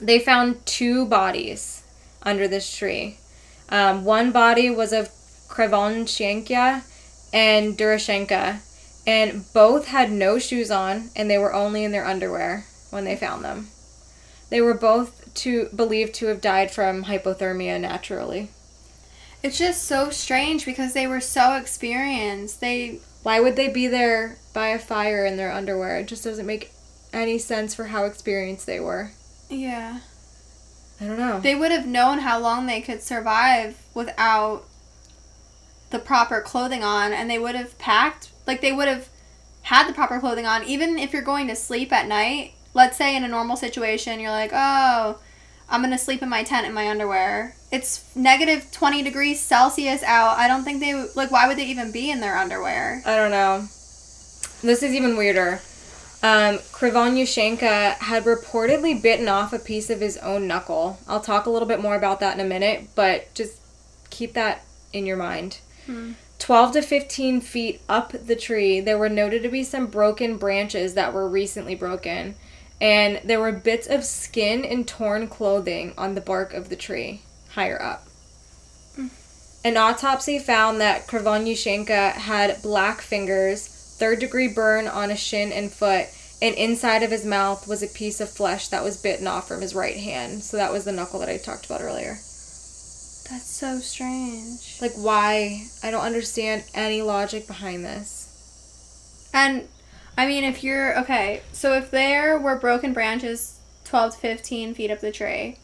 They 0.00 0.18
found 0.18 0.66
two 0.66 1.06
bodies 1.06 1.84
under 2.24 2.48
this 2.48 2.76
tree. 2.76 3.18
Um, 3.68 4.04
one 4.04 4.32
body 4.32 4.70
was 4.70 4.92
of 4.92 5.08
Krivonischenko 5.48 6.82
and 7.32 7.78
Doroshenko, 7.78 8.58
and 9.10 9.52
both 9.52 9.88
had 9.88 10.12
no 10.12 10.38
shoes 10.38 10.70
on, 10.70 11.10
and 11.16 11.28
they 11.28 11.36
were 11.36 11.52
only 11.52 11.82
in 11.82 11.90
their 11.90 12.06
underwear 12.06 12.64
when 12.90 13.04
they 13.04 13.16
found 13.16 13.44
them. 13.44 13.66
They 14.50 14.60
were 14.60 14.74
both 14.74 15.34
to 15.34 15.68
believed 15.74 16.14
to 16.14 16.26
have 16.26 16.40
died 16.40 16.70
from 16.70 17.04
hypothermia 17.04 17.80
naturally. 17.80 18.50
It's 19.42 19.58
just 19.58 19.82
so 19.82 20.10
strange 20.10 20.64
because 20.64 20.92
they 20.92 21.08
were 21.08 21.20
so 21.20 21.54
experienced. 21.56 22.60
They 22.60 23.00
Why 23.24 23.40
would 23.40 23.56
they 23.56 23.68
be 23.68 23.88
there 23.88 24.38
by 24.54 24.68
a 24.68 24.78
fire 24.78 25.24
in 25.24 25.36
their 25.36 25.50
underwear? 25.50 25.98
It 25.98 26.06
just 26.06 26.22
doesn't 26.22 26.46
make 26.46 26.70
any 27.12 27.38
sense 27.38 27.74
for 27.74 27.86
how 27.86 28.04
experienced 28.04 28.66
they 28.66 28.78
were. 28.80 29.10
yeah. 29.48 30.00
I 31.00 31.06
don't 31.06 31.18
know. 31.18 31.40
They 31.40 31.54
would 31.54 31.72
have 31.72 31.86
known 31.86 32.18
how 32.18 32.38
long 32.38 32.66
they 32.66 32.82
could 32.82 33.02
survive 33.02 33.78
without 33.94 34.64
the 35.88 35.98
proper 35.98 36.42
clothing 36.42 36.84
on 36.84 37.14
and 37.14 37.30
they 37.30 37.38
would 37.38 37.54
have 37.54 37.78
packed 37.78 38.29
like 38.50 38.60
they 38.60 38.72
would 38.72 38.88
have 38.88 39.08
had 39.62 39.88
the 39.88 39.92
proper 39.92 40.18
clothing 40.18 40.44
on 40.44 40.64
even 40.64 40.98
if 40.98 41.12
you're 41.12 41.22
going 41.22 41.46
to 41.46 41.54
sleep 41.54 41.92
at 41.92 42.08
night. 42.08 42.54
Let's 42.74 42.96
say 42.96 43.14
in 43.16 43.22
a 43.22 43.28
normal 43.28 43.56
situation 43.56 44.18
you're 44.18 44.30
like, 44.30 44.50
"Oh, 44.52 45.20
I'm 45.68 45.80
going 45.80 45.92
to 45.92 45.98
sleep 45.98 46.20
in 46.20 46.28
my 46.28 46.42
tent 46.42 46.66
in 46.66 46.74
my 46.74 46.88
underwear." 46.88 47.54
It's 47.70 48.04
negative 48.16 48.72
20 48.72 49.04
degrees 49.04 49.40
Celsius 49.40 50.02
out. 50.02 50.36
I 50.36 50.48
don't 50.48 50.64
think 50.64 50.80
they 50.80 50.94
would 50.94 51.14
like 51.14 51.30
why 51.30 51.46
would 51.46 51.58
they 51.58 51.66
even 51.66 51.92
be 51.92 52.10
in 52.10 52.20
their 52.20 52.36
underwear? 52.36 53.02
I 53.06 53.14
don't 53.14 53.30
know. 53.30 53.60
This 54.62 54.82
is 54.82 54.92
even 54.92 55.16
weirder. 55.16 55.60
Um, 56.22 56.58
Krivonischenko 56.74 57.94
had 57.94 58.24
reportedly 58.24 59.00
bitten 59.00 59.28
off 59.28 59.52
a 59.52 59.58
piece 59.58 59.88
of 59.88 60.00
his 60.00 60.18
own 60.18 60.46
knuckle. 60.46 60.98
I'll 61.08 61.20
talk 61.20 61.46
a 61.46 61.50
little 61.50 61.68
bit 61.68 61.80
more 61.80 61.94
about 61.94 62.20
that 62.20 62.34
in 62.34 62.44
a 62.44 62.48
minute, 62.48 62.88
but 62.94 63.32
just 63.32 63.58
keep 64.10 64.34
that 64.34 64.64
in 64.92 65.06
your 65.06 65.16
mind. 65.16 65.60
Hmm. 65.86 66.12
12 66.40 66.72
to 66.72 66.82
15 66.82 67.40
feet 67.42 67.80
up 67.88 68.12
the 68.12 68.34
tree, 68.34 68.80
there 68.80 68.98
were 68.98 69.10
noted 69.10 69.42
to 69.42 69.48
be 69.48 69.62
some 69.62 69.86
broken 69.86 70.38
branches 70.38 70.94
that 70.94 71.12
were 71.12 71.28
recently 71.28 71.74
broken, 71.74 72.34
and 72.80 73.20
there 73.22 73.38
were 73.38 73.52
bits 73.52 73.86
of 73.86 74.04
skin 74.04 74.64
and 74.64 74.88
torn 74.88 75.28
clothing 75.28 75.92
on 75.98 76.14
the 76.14 76.20
bark 76.20 76.54
of 76.54 76.70
the 76.70 76.76
tree 76.76 77.22
higher 77.50 77.80
up. 77.80 78.08
Hmm. 78.96 79.08
An 79.64 79.76
autopsy 79.76 80.38
found 80.38 80.80
that 80.80 81.06
Krivonischenko 81.06 82.12
had 82.12 82.62
black 82.62 83.02
fingers, 83.02 83.66
third 83.68 84.18
degree 84.18 84.48
burn 84.48 84.88
on 84.88 85.10
a 85.10 85.16
shin 85.16 85.52
and 85.52 85.70
foot, 85.70 86.06
and 86.40 86.54
inside 86.54 87.02
of 87.02 87.10
his 87.10 87.26
mouth 87.26 87.68
was 87.68 87.82
a 87.82 87.86
piece 87.86 88.18
of 88.18 88.30
flesh 88.30 88.68
that 88.68 88.82
was 88.82 89.00
bitten 89.00 89.26
off 89.26 89.46
from 89.46 89.60
his 89.60 89.74
right 89.74 89.98
hand. 89.98 90.42
So 90.42 90.56
that 90.56 90.72
was 90.72 90.86
the 90.86 90.92
knuckle 90.92 91.20
that 91.20 91.28
I 91.28 91.36
talked 91.36 91.66
about 91.66 91.82
earlier. 91.82 92.18
That's 93.30 93.48
so 93.48 93.78
strange. 93.78 94.78
Like, 94.80 94.94
why? 94.94 95.66
I 95.84 95.92
don't 95.92 96.04
understand 96.04 96.64
any 96.74 97.00
logic 97.00 97.46
behind 97.46 97.84
this. 97.84 99.28
And 99.32 99.68
I 100.18 100.26
mean, 100.26 100.42
if 100.42 100.64
you're 100.64 100.98
okay, 101.00 101.42
so 101.52 101.74
if 101.74 101.90
there 101.92 102.38
were 102.38 102.58
broken 102.58 102.92
branches 102.92 103.60
12 103.84 104.14
to 104.14 104.18
15 104.18 104.74
feet 104.74 104.90
up 104.90 105.00
the 105.00 105.12
tree, 105.12 105.58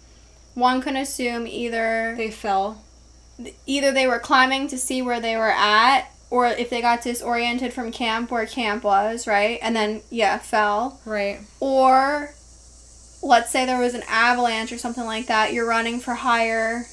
one 0.55 0.81
can 0.81 0.97
assume 0.97 1.47
either 1.47 2.15
They 2.17 2.31
fell. 2.31 2.83
either 3.67 3.91
they 3.93 4.07
were 4.07 4.21
climbing 4.21 4.69
to 4.69 4.79
see 4.79 5.03
where 5.03 5.21
they 5.21 5.37
were 5.37 5.51
at 5.51 6.09
or 6.31 6.47
if 6.47 6.71
they 6.71 6.81
got 6.81 7.03
disoriented 7.03 7.73
from 7.73 7.91
camp 7.93 8.31
where 8.31 8.47
camp 8.47 8.85
was, 8.85 9.27
right? 9.27 9.59
And 9.61 9.75
then 9.75 10.03
yeah, 10.11 10.39
fell. 10.39 11.01
Right. 11.05 11.41
Or 11.61 12.31
let's 13.23 13.51
say 13.51 13.67
there 13.67 13.81
was 13.81 13.95
an 13.95 14.05
avalanche 14.09 14.73
or 14.73 14.79
something 14.79 15.05
like 15.05 15.27
that, 15.27 15.53
you're 15.53 15.69
running 15.69 15.99
for 15.99 16.15
higher 16.15 16.87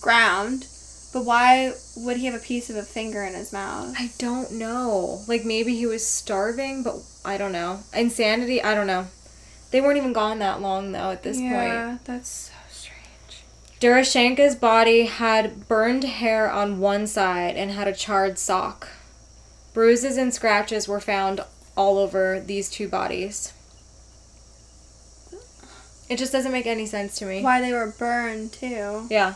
ground. 0.00 0.66
But 1.12 1.24
why 1.24 1.72
would 1.96 2.18
he 2.18 2.26
have 2.26 2.34
a 2.34 2.44
piece 2.44 2.68
of 2.68 2.76
a 2.76 2.82
finger 2.82 3.22
in 3.22 3.32
his 3.34 3.52
mouth? 3.52 3.94
I 3.98 4.10
don't 4.18 4.52
know. 4.52 5.22
Like, 5.26 5.44
maybe 5.44 5.74
he 5.74 5.86
was 5.86 6.06
starving, 6.06 6.82
but 6.82 6.96
I 7.24 7.38
don't 7.38 7.52
know. 7.52 7.80
Insanity? 7.94 8.62
I 8.62 8.74
don't 8.74 8.86
know. 8.86 9.06
They 9.70 9.80
weren't 9.80 9.96
even 9.96 10.12
gone 10.12 10.38
that 10.40 10.60
long, 10.60 10.92
though, 10.92 11.10
at 11.10 11.22
this 11.22 11.38
point. 11.38 11.50
yeah, 11.50 11.98
that's 12.04 12.28
so 12.28 12.52
strange. 12.70 13.42
Doroshenko's 13.80 14.56
body 14.56 15.06
had 15.06 15.66
burned 15.68 16.04
hair 16.04 16.50
on 16.50 16.80
one 16.80 17.06
side 17.06 17.56
and 17.56 17.70
had 17.70 17.88
a 17.88 17.94
charred 17.94 18.38
sock. 18.38 18.88
Bruises 19.72 20.16
and 20.16 20.34
scratches 20.34 20.86
were 20.86 21.00
found 21.00 21.40
all 21.76 21.98
over 21.98 22.40
these 22.40 22.68
two 22.70 22.88
bodies. 22.88 23.52
It 26.08 26.18
just 26.18 26.32
doesn't 26.32 26.52
make 26.52 26.66
any 26.66 26.86
sense 26.86 27.16
to 27.18 27.26
me. 27.26 27.42
Why 27.42 27.60
they 27.60 27.72
were 27.72 27.92
burned 27.98 28.52
too. 28.52 29.06
Yeah. 29.10 29.34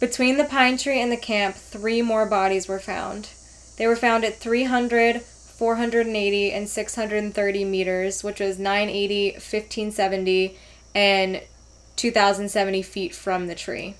Between 0.00 0.36
the 0.36 0.44
pine 0.44 0.76
tree 0.76 1.00
and 1.00 1.10
the 1.10 1.16
camp, 1.16 1.56
three 1.56 2.02
more 2.02 2.24
bodies 2.24 2.68
were 2.68 2.78
found. 2.78 3.30
They 3.76 3.86
were 3.86 3.96
found 3.96 4.24
at 4.24 4.36
300, 4.36 5.22
480, 5.22 6.52
and 6.52 6.68
630 6.68 7.64
meters, 7.64 8.22
which 8.22 8.38
was 8.38 8.58
980, 8.58 9.32
1570, 9.32 10.56
and 10.94 11.42
2070 11.96 12.82
feet 12.82 13.14
from 13.14 13.48
the 13.48 13.56
tree. 13.56 13.96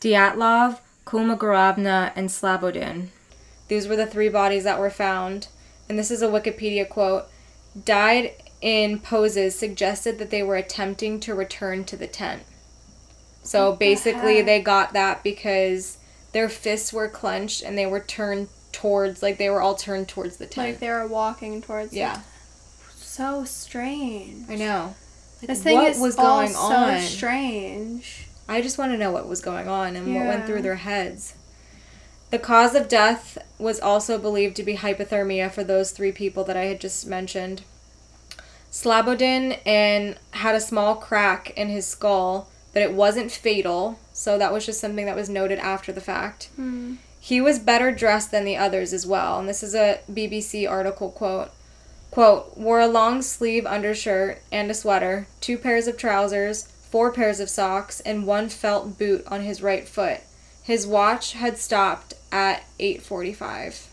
Dyatlov, 0.00 0.80
Kolmogorovna, 1.04 2.12
and 2.16 2.30
Slobodin. 2.30 3.08
These 3.68 3.86
were 3.86 3.96
the 3.96 4.06
three 4.06 4.30
bodies 4.30 4.64
that 4.64 4.78
were 4.78 4.90
found. 4.90 5.48
And 5.88 5.98
this 5.98 6.10
is 6.10 6.22
a 6.22 6.28
Wikipedia 6.28 6.88
quote. 6.88 7.26
Died 7.84 8.32
in 8.60 8.98
poses 8.98 9.58
suggested 9.58 10.18
that 10.18 10.30
they 10.30 10.42
were 10.42 10.56
attempting 10.56 11.20
to 11.20 11.34
return 11.34 11.84
to 11.84 11.96
the 11.96 12.06
tent. 12.06 12.42
So 13.48 13.70
What 13.70 13.78
basically, 13.78 14.42
they 14.42 14.60
got 14.60 14.92
that 14.92 15.22
because 15.24 15.96
their 16.32 16.50
fists 16.50 16.92
were 16.92 17.08
clenched 17.08 17.62
and 17.62 17.78
they 17.78 17.86
were 17.86 18.00
turned 18.00 18.48
towards, 18.72 19.22
like, 19.22 19.38
they 19.38 19.48
were 19.48 19.62
all 19.62 19.74
turned 19.74 20.06
towards 20.06 20.36
the 20.36 20.44
tent. 20.44 20.68
Like 20.68 20.80
they 20.80 20.90
were 20.90 21.06
walking 21.06 21.62
towards. 21.62 21.94
yeah, 21.94 22.20
So 22.94 23.44
strange. 23.44 24.50
I 24.50 24.56
know. 24.56 24.94
Like, 25.40 25.48
This 25.48 25.62
thing 25.62 25.78
what 25.78 25.90
is 25.92 25.98
was 25.98 26.16
all 26.18 26.40
going 26.42 26.52
so 26.52 26.58
on? 26.60 27.00
strange. 27.00 28.26
I 28.46 28.60
just 28.60 28.76
want 28.76 28.92
to 28.92 28.98
know 28.98 29.12
what 29.12 29.26
was 29.26 29.40
going 29.40 29.66
on 29.66 29.96
and 29.96 30.14
what 30.14 30.26
went 30.26 30.44
through 30.46 30.60
their 30.60 30.76
heads. 30.76 31.34
The 32.30 32.38
cause 32.38 32.74
of 32.74 32.86
death 32.88 33.38
was 33.58 33.80
also 33.80 34.18
believed 34.18 34.56
to 34.56 34.62
be 34.62 34.76
hypothermia 34.76 35.50
for 35.50 35.64
those 35.64 35.90
three 35.92 36.12
people 36.12 36.44
that 36.44 36.56
I 36.58 36.64
had 36.64 36.80
just 36.82 37.06
mentioned. 37.06 37.62
Slobodin 38.70 39.58
and 39.64 40.18
had 40.32 40.54
a 40.54 40.60
small 40.60 40.96
crack 40.96 41.50
in 41.56 41.68
his 41.68 41.86
skull, 41.86 42.50
but 42.72 42.82
it 42.82 42.92
wasn't 42.92 43.30
fatal, 43.30 43.98
so 44.12 44.38
that 44.38 44.52
was 44.52 44.66
just 44.66 44.80
something 44.80 45.06
that 45.06 45.16
was 45.16 45.28
noted 45.28 45.58
after 45.58 45.92
the 45.92 46.00
fact. 46.00 46.50
Hmm. 46.56 46.96
He 47.20 47.40
was 47.40 47.58
better 47.58 47.90
dressed 47.90 48.30
than 48.30 48.44
the 48.44 48.56
others 48.56 48.92
as 48.92 49.06
well, 49.06 49.38
and 49.38 49.48
this 49.48 49.62
is 49.62 49.74
a 49.74 50.00
BBC 50.10 50.68
article 50.68 51.10
quote. 51.10 51.50
Quote, 52.10 52.56
wore 52.56 52.80
a 52.80 52.86
long 52.86 53.20
sleeve 53.20 53.66
undershirt 53.66 54.40
and 54.50 54.70
a 54.70 54.74
sweater, 54.74 55.26
two 55.40 55.58
pairs 55.58 55.86
of 55.86 55.96
trousers, 55.98 56.62
four 56.90 57.12
pairs 57.12 57.38
of 57.38 57.50
socks, 57.50 58.00
and 58.00 58.26
one 58.26 58.48
felt 58.48 58.98
boot 58.98 59.24
on 59.26 59.42
his 59.42 59.62
right 59.62 59.86
foot. 59.86 60.20
His 60.62 60.86
watch 60.86 61.32
had 61.32 61.58
stopped 61.58 62.14
at 62.32 62.64
8:45, 62.78 63.86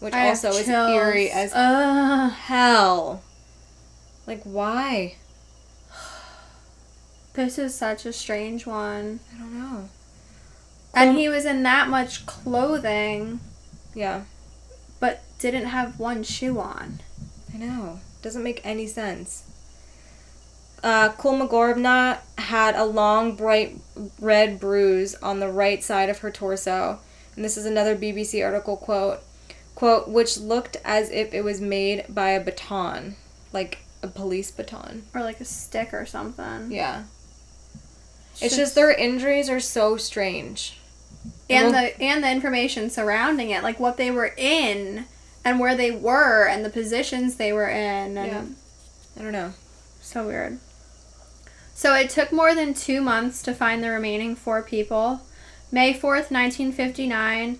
which 0.00 0.14
I 0.14 0.28
also 0.28 0.50
is 0.50 0.68
eerie 0.68 1.30
as 1.30 1.52
Ugh. 1.54 2.32
hell. 2.32 3.22
Like 4.26 4.42
why? 4.44 5.16
This 7.40 7.58
is 7.58 7.74
such 7.74 8.04
a 8.04 8.12
strange 8.12 8.66
one. 8.66 9.20
I 9.34 9.38
don't 9.38 9.58
know. 9.58 9.88
And 10.92 11.16
he 11.16 11.30
was 11.30 11.46
in 11.46 11.62
that 11.62 11.88
much 11.88 12.26
clothing, 12.26 13.40
Yeah, 13.94 14.24
but 15.00 15.22
didn't 15.38 15.64
have 15.64 15.98
one 15.98 16.22
shoe 16.22 16.60
on. 16.60 17.00
I 17.54 17.56
know. 17.56 18.00
Doesn't 18.20 18.42
make 18.42 18.60
any 18.62 18.86
sense. 18.86 19.44
Uh, 20.84 21.08
had 22.36 22.76
a 22.76 22.84
long, 22.84 23.36
bright 23.36 23.78
red 24.20 24.60
bruise 24.60 25.14
on 25.14 25.40
the 25.40 25.48
right 25.48 25.82
side 25.82 26.10
of 26.10 26.18
her 26.18 26.30
torso. 26.30 26.98
And 27.36 27.42
this 27.42 27.56
is 27.56 27.64
another 27.64 27.96
BBC 27.96 28.44
article 28.44 28.76
quote. 28.76 29.20
Quote, 29.74 30.08
which 30.08 30.36
looked 30.36 30.76
as 30.84 31.08
if 31.08 31.32
it 31.32 31.42
was 31.42 31.58
made 31.58 32.04
by 32.06 32.32
a 32.32 32.44
baton, 32.44 33.16
like 33.50 33.78
a 34.02 34.08
police 34.08 34.50
baton. 34.50 35.04
Or 35.14 35.22
like 35.22 35.40
a 35.40 35.46
stick 35.46 35.94
or 35.94 36.04
something. 36.04 36.70
Yeah. 36.70 37.04
It's 38.42 38.56
just 38.56 38.74
their 38.74 38.90
injuries 38.92 39.48
are 39.50 39.60
so 39.60 39.96
strange. 39.96 40.76
and 41.48 41.74
the 41.74 42.00
and 42.00 42.22
the 42.22 42.30
information 42.30 42.90
surrounding 42.90 43.50
it, 43.50 43.62
like 43.62 43.80
what 43.80 43.96
they 43.96 44.10
were 44.10 44.32
in 44.36 45.06
and 45.44 45.58
where 45.58 45.74
they 45.74 45.90
were 45.90 46.46
and 46.46 46.64
the 46.64 46.70
positions 46.70 47.36
they 47.36 47.52
were 47.52 47.68
in 47.68 48.16
and 48.16 48.30
Yeah. 48.30 48.44
I 49.18 49.22
don't 49.24 49.32
know. 49.32 49.52
so 50.00 50.26
weird. 50.26 50.58
So 51.74 51.94
it 51.94 52.10
took 52.10 52.30
more 52.30 52.54
than 52.54 52.74
2 52.74 53.00
months 53.00 53.42
to 53.42 53.54
find 53.54 53.82
the 53.82 53.90
remaining 53.90 54.36
4 54.36 54.62
people. 54.62 55.22
May 55.72 55.92
4th, 55.94 56.30
1959, 56.30 57.58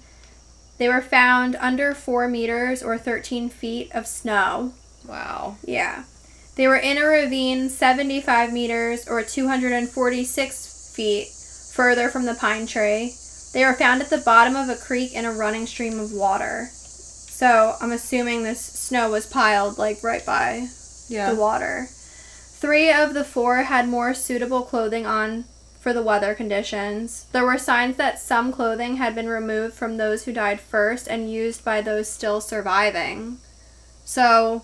they 0.79 0.89
were 0.89 1.01
found 1.03 1.57
under 1.57 1.95
4 1.95 2.29
meters 2.29 2.83
or 2.83 2.97
13 2.99 3.49
feet 3.49 3.91
of 3.93 4.07
snow. 4.07 4.73
Wow. 5.07 5.57
Yeah. 5.65 6.05
They 6.57 6.67
were 6.69 6.77
in 6.77 6.99
a 6.99 7.05
ravine 7.07 7.71
75 7.71 8.53
meters 8.53 9.07
or 9.09 9.23
246 9.23 10.70
feet 10.95 11.29
further 11.73 12.09
from 12.09 12.27
the 12.27 12.35
pine 12.35 12.67
tree. 12.67 13.15
They 13.53 13.65
were 13.65 13.75
found 13.75 14.01
at 14.03 14.11
the 14.11 14.19
bottom 14.19 14.55
of 14.57 14.69
a 14.69 14.77
creek 14.77 15.13
in 15.13 15.25
a 15.25 15.33
running 15.33 15.67
stream 15.67 15.99
of 15.99 16.13
water. 16.13 16.69
So 16.73 17.77
I'm 17.81 17.93
assuming 17.93 18.43
this 18.43 18.61
snow 18.61 19.11
was 19.11 19.27
piled 19.27 19.79
like 19.79 20.03
right 20.05 20.25
by 20.25 20.69
Yeah. 21.09 21.31
the 21.31 21.37
water. 21.41 21.89
Three 22.61 22.93
of 22.93 23.15
the 23.15 23.25
four 23.25 23.63
had 23.63 23.89
more 23.89 24.13
suitable 24.15 24.63
clothing 24.63 25.07
on 25.07 25.47
for 25.81 25.93
the 25.95 26.03
weather 26.03 26.35
conditions. 26.35 27.25
There 27.33 27.47
were 27.47 27.57
signs 27.57 27.97
that 27.97 28.21
some 28.21 28.53
clothing 28.53 28.97
had 28.97 29.15
been 29.15 29.29
removed 29.29 29.75
from 29.75 29.97
those 29.97 30.25
who 30.25 30.33
died 30.33 30.61
first 30.61 31.09
and 31.09 31.33
used 31.33 31.65
by 31.65 31.81
those 31.81 32.09
still 32.11 32.41
surviving. 32.43 33.39
So 34.05 34.63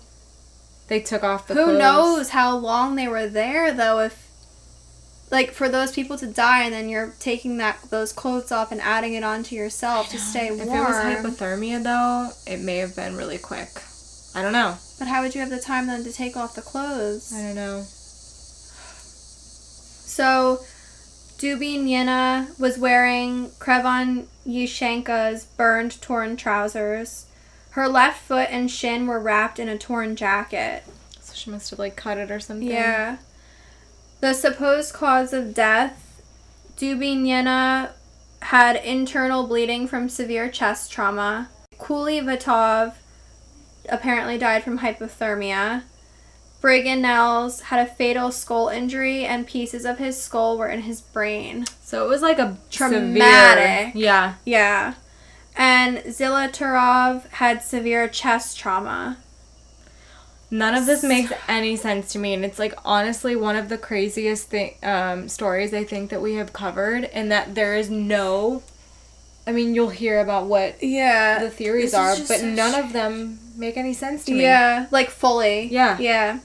They 0.87 0.99
took 1.01 1.23
off 1.23 1.47
the 1.47 1.55
who 1.55 1.63
clothes. 1.65 1.79
knows 1.79 2.29
how 2.29 2.55
long 2.55 2.95
they 2.95 3.07
were 3.07 3.27
there 3.27 3.71
though 3.73 3.99
if 3.99 4.26
like 5.29 5.51
for 5.51 5.67
those 5.69 5.91
people 5.91 6.17
to 6.17 6.27
die 6.27 6.63
and 6.63 6.73
then 6.73 6.89
you're 6.89 7.13
taking 7.19 7.57
that 7.57 7.77
those 7.89 8.13
clothes 8.13 8.51
off 8.51 8.71
and 8.71 8.81
adding 8.81 9.13
it 9.13 9.23
onto 9.23 9.55
yourself 9.55 10.09
to 10.09 10.17
stay 10.17 10.49
warm. 10.51 10.61
If 10.61 10.67
it 10.67 11.23
was 11.25 11.39
hypothermia 11.39 11.83
though, 11.83 12.29
it 12.51 12.61
may 12.61 12.77
have 12.77 12.95
been 12.95 13.15
really 13.15 13.37
quick. 13.37 13.69
I 14.35 14.41
don't 14.41 14.53
know. 14.53 14.77
but 14.99 15.07
how 15.07 15.21
would 15.23 15.33
you 15.33 15.41
have 15.41 15.49
the 15.49 15.59
time 15.59 15.87
then 15.87 16.03
to 16.03 16.13
take 16.13 16.37
off 16.37 16.55
the 16.55 16.61
clothes? 16.61 17.33
I 17.33 17.41
don't 17.41 17.55
know. 17.55 17.83
So, 20.05 20.59
Dubinina 21.37 22.57
was 22.59 22.77
wearing 22.77 23.49
Krevon 23.59 24.25
Yushenka's 24.47 25.45
burned, 25.45 26.01
torn 26.01 26.35
trousers. 26.37 27.25
Her 27.71 27.87
left 27.87 28.21
foot 28.21 28.47
and 28.49 28.71
shin 28.71 29.05
were 29.05 29.19
wrapped 29.19 29.59
in 29.59 29.67
a 29.69 29.77
torn 29.77 30.15
jacket. 30.15 30.83
So 31.19 31.33
she 31.35 31.49
must 31.51 31.69
have 31.69 31.79
like 31.79 31.95
cut 31.95 32.17
it 32.17 32.31
or 32.31 32.39
something. 32.39 32.67
Yeah. 32.67 33.17
The 34.19 34.33
supposed 34.33 34.93
cause 34.93 35.31
of 35.31 35.53
death, 35.53 36.21
Dubinina 36.75 37.91
had 38.41 38.75
internal 38.77 39.47
bleeding 39.47 39.87
from 39.87 40.09
severe 40.09 40.49
chest 40.49 40.91
trauma. 40.91 41.49
Kolevatov 41.79 42.93
apparently 43.89 44.37
died 44.37 44.63
from 44.63 44.79
hypothermia. 44.79 45.83
Brignolles 46.61 47.61
had 47.61 47.79
a 47.79 47.89
fatal 47.89 48.31
skull 48.31 48.69
injury, 48.69 49.25
and 49.25 49.45
pieces 49.45 49.85
of 49.85 49.99
his 49.99 50.19
skull 50.19 50.57
were 50.57 50.67
in 50.67 50.81
his 50.81 51.01
brain. 51.01 51.65
So 51.83 52.03
it 52.03 52.09
was 52.09 52.23
like 52.23 52.39
a 52.39 52.57
Traumatic. 52.71 53.91
Severe, 53.91 54.03
yeah. 54.03 54.33
Yeah. 54.43 54.93
And 55.55 55.99
Zolotaryov 55.99 57.27
had 57.29 57.61
severe 57.61 58.07
chest 58.07 58.57
trauma. 58.57 59.17
None 60.49 60.75
of 60.75 60.85
this 60.85 61.03
makes 61.03 61.33
any 61.49 61.75
sense 61.75 62.13
to 62.13 62.19
me, 62.19 62.33
and 62.33 62.45
it's 62.45 62.57
like 62.57 62.73
honestly 62.85 63.35
one 63.35 63.57
of 63.57 63.67
the 63.67 63.77
craziest 63.77 64.47
thing 64.47 64.75
um, 64.81 65.27
stories 65.27 65.73
I 65.73 65.83
think 65.83 66.09
that 66.09 66.21
we 66.21 66.35
have 66.35 66.53
covered, 66.53 67.03
and 67.05 67.29
that 67.31 67.53
there 67.55 67.75
is 67.75 67.89
no. 67.89 68.63
I 69.45 69.51
mean, 69.51 69.73
you'll 69.75 69.89
hear 69.89 70.19
about 70.19 70.45
what 70.47 70.81
Yeah. 70.81 71.39
the 71.39 71.49
theories 71.49 71.93
are, 71.93 72.15
but 72.27 72.43
none 72.43 72.75
of 72.75 72.93
them 72.93 73.39
make 73.57 73.75
any 73.77 73.93
sense 73.93 74.23
to 74.25 74.31
me. 74.33 74.41
Yeah, 74.41 74.87
like 74.91 75.09
fully. 75.09 75.67
Yeah. 75.67 75.97
Yeah. 75.99 76.39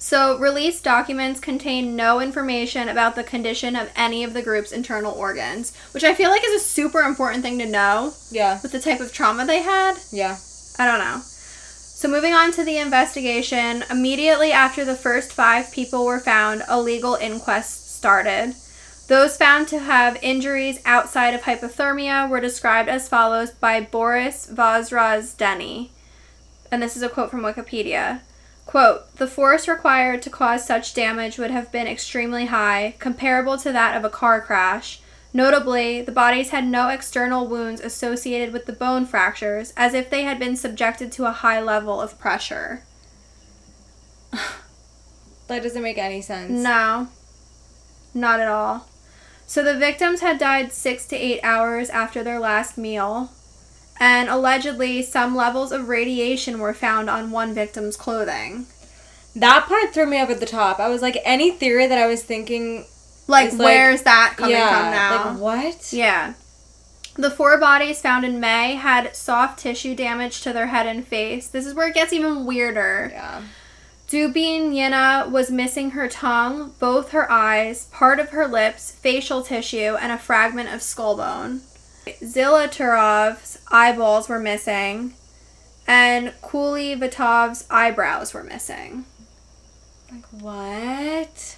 So, 0.00 0.38
released 0.38 0.84
documents 0.84 1.40
contain 1.40 1.96
no 1.96 2.20
information 2.20 2.88
about 2.88 3.16
the 3.16 3.24
condition 3.24 3.74
of 3.74 3.90
any 3.96 4.22
of 4.22 4.32
the 4.32 4.42
group's 4.42 4.70
internal 4.70 5.12
organs, 5.12 5.72
which 5.92 6.04
I 6.04 6.14
feel 6.14 6.30
like 6.30 6.42
is 6.46 6.62
a 6.62 6.64
super 6.64 7.00
important 7.00 7.42
thing 7.42 7.58
to 7.58 7.66
know 7.66 8.12
Yeah. 8.30 8.60
with 8.62 8.70
the 8.70 8.80
type 8.80 9.00
of 9.00 9.12
trauma 9.12 9.44
they 9.44 9.62
had. 9.62 9.96
Yeah. 10.12 10.36
I 10.78 10.86
don't 10.86 11.00
know. 11.00 11.22
So, 11.98 12.06
moving 12.06 12.32
on 12.32 12.52
to 12.52 12.62
the 12.62 12.78
investigation, 12.78 13.82
immediately 13.90 14.52
after 14.52 14.84
the 14.84 14.94
first 14.94 15.32
five 15.32 15.72
people 15.72 16.04
were 16.04 16.20
found, 16.20 16.62
a 16.68 16.80
legal 16.80 17.16
inquest 17.16 17.96
started. 17.96 18.54
Those 19.08 19.36
found 19.36 19.66
to 19.66 19.80
have 19.80 20.16
injuries 20.22 20.78
outside 20.84 21.34
of 21.34 21.40
hypothermia 21.40 22.30
were 22.30 22.38
described 22.38 22.88
as 22.88 23.08
follows 23.08 23.50
by 23.50 23.80
Boris 23.80 24.46
Vozrozhdenny. 24.48 25.88
And 26.70 26.80
this 26.80 26.96
is 26.96 27.02
a 27.02 27.08
quote 27.08 27.32
from 27.32 27.40
Wikipedia. 27.40 28.20
Quote, 28.64 29.12
the 29.16 29.26
force 29.26 29.66
required 29.66 30.22
to 30.22 30.30
cause 30.30 30.64
such 30.64 30.94
damage 30.94 31.36
would 31.36 31.50
have 31.50 31.72
been 31.72 31.88
extremely 31.88 32.46
high, 32.46 32.94
comparable 33.00 33.58
to 33.58 33.72
that 33.72 33.96
of 33.96 34.04
a 34.04 34.08
car 34.08 34.40
crash. 34.40 35.00
Notably, 35.32 36.00
the 36.00 36.12
bodies 36.12 36.50
had 36.50 36.66
no 36.66 36.88
external 36.88 37.46
wounds 37.46 37.80
associated 37.80 38.52
with 38.52 38.66
the 38.66 38.72
bone 38.72 39.04
fractures, 39.04 39.72
as 39.76 39.94
if 39.94 40.08
they 40.08 40.22
had 40.22 40.38
been 40.38 40.56
subjected 40.56 41.12
to 41.12 41.26
a 41.26 41.32
high 41.32 41.60
level 41.60 42.00
of 42.00 42.18
pressure. 42.18 42.82
That 45.48 45.62
doesn't 45.62 45.82
make 45.82 45.96
any 45.96 46.20
sense. 46.20 46.50
No, 46.50 47.08
not 48.12 48.38
at 48.38 48.48
all. 48.48 48.86
So 49.46 49.62
the 49.62 49.78
victims 49.78 50.20
had 50.20 50.38
died 50.38 50.72
six 50.72 51.06
to 51.06 51.16
eight 51.16 51.40
hours 51.42 51.88
after 51.88 52.22
their 52.22 52.38
last 52.38 52.76
meal, 52.76 53.30
and 53.98 54.28
allegedly 54.28 55.00
some 55.00 55.34
levels 55.34 55.72
of 55.72 55.88
radiation 55.88 56.58
were 56.58 56.74
found 56.74 57.08
on 57.08 57.30
one 57.30 57.54
victim's 57.54 57.96
clothing. 57.96 58.66
That 59.34 59.66
part 59.66 59.94
threw 59.94 60.04
me 60.04 60.20
over 60.20 60.34
the 60.34 60.44
top. 60.44 60.78
I 60.78 60.88
was 60.88 61.00
like, 61.00 61.16
any 61.24 61.50
theory 61.50 61.86
that 61.86 61.98
I 61.98 62.06
was 62.06 62.22
thinking, 62.22 62.84
Like, 63.28 63.52
like- 63.52 63.60
where's 63.60 64.02
that 64.02 64.34
coming 64.36 64.56
yeah, 64.56 64.68
from 64.70 64.90
now? 64.90 65.30
like 65.32 65.40
what? 65.40 65.92
Yeah. 65.92 66.34
The 67.14 67.30
four 67.30 67.58
bodies 67.58 68.00
found 68.00 68.24
in 68.24 68.40
May 68.40 68.74
had 68.76 69.14
soft 69.14 69.58
tissue 69.58 69.94
damage 69.94 70.40
to 70.42 70.52
their 70.52 70.68
head 70.68 70.86
and 70.86 71.06
face. 71.06 71.48
This 71.48 71.66
is 71.66 71.74
where 71.74 71.88
it 71.88 71.94
gets 71.94 72.12
even 72.12 72.46
weirder. 72.46 73.10
Yeah. 73.12 73.42
Dubinina 74.08 75.30
was 75.30 75.50
missing 75.50 75.90
her 75.90 76.08
tongue, 76.08 76.72
both 76.78 77.10
her 77.10 77.30
eyes, 77.30 77.86
part 77.86 78.18
of 78.18 78.30
her 78.30 78.48
lips, 78.48 78.90
facial 78.90 79.42
tissue, 79.42 79.96
and 80.00 80.10
a 80.10 80.18
fragment 80.18 80.72
of 80.72 80.80
skull 80.80 81.16
bone. 81.16 81.60
Zolotaryov's 82.06 83.58
eyeballs 83.70 84.28
were 84.28 84.38
missing, 84.38 85.12
and 85.86 86.32
Kolevatov's 86.40 87.66
eyebrows 87.68 88.32
were 88.32 88.44
missing. 88.44 89.04
Like 90.10 90.24
what? 90.40 91.56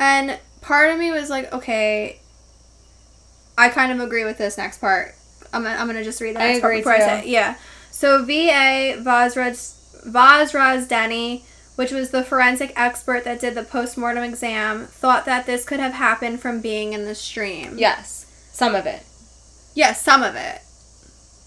And 0.00 0.38
part 0.64 0.90
of 0.90 0.98
me 0.98 1.12
was 1.12 1.30
like, 1.30 1.52
okay, 1.52 2.18
I 3.56 3.68
kind 3.68 3.92
of 3.92 4.00
agree 4.00 4.24
with 4.24 4.38
this 4.38 4.58
next 4.58 4.78
part. 4.78 5.14
I'm 5.52 5.62
gonna, 5.62 5.76
I'm 5.76 5.86
gonna 5.86 6.02
just 6.02 6.20
read 6.20 6.34
the 6.34 6.40
I 6.42 6.48
next 6.48 6.60
part 6.60 6.72
agree 6.72 6.80
before 6.80 6.92
I 6.94 6.98
too. 6.98 7.04
say 7.04 7.18
it. 7.20 7.26
Yeah. 7.28 7.56
So 7.90 8.24
VA 8.24 8.98
Vazraz 9.00 9.74
Vozrozhdenny, 10.06 11.42
which 11.76 11.92
was 11.92 12.10
the 12.10 12.24
forensic 12.24 12.72
expert 12.76 13.24
that 13.24 13.40
did 13.40 13.54
the 13.54 13.62
postmortem 13.62 14.24
exam, 14.24 14.86
thought 14.86 15.24
that 15.26 15.46
this 15.46 15.64
could 15.64 15.80
have 15.80 15.94
happened 15.94 16.40
from 16.40 16.60
being 16.60 16.92
in 16.92 17.04
the 17.04 17.14
stream. 17.14 17.78
Yes. 17.78 18.26
Some 18.52 18.74
of 18.74 18.86
it. 18.86 19.04
Yes, 19.74 20.02
some 20.02 20.22
of 20.22 20.34
it. 20.34 20.60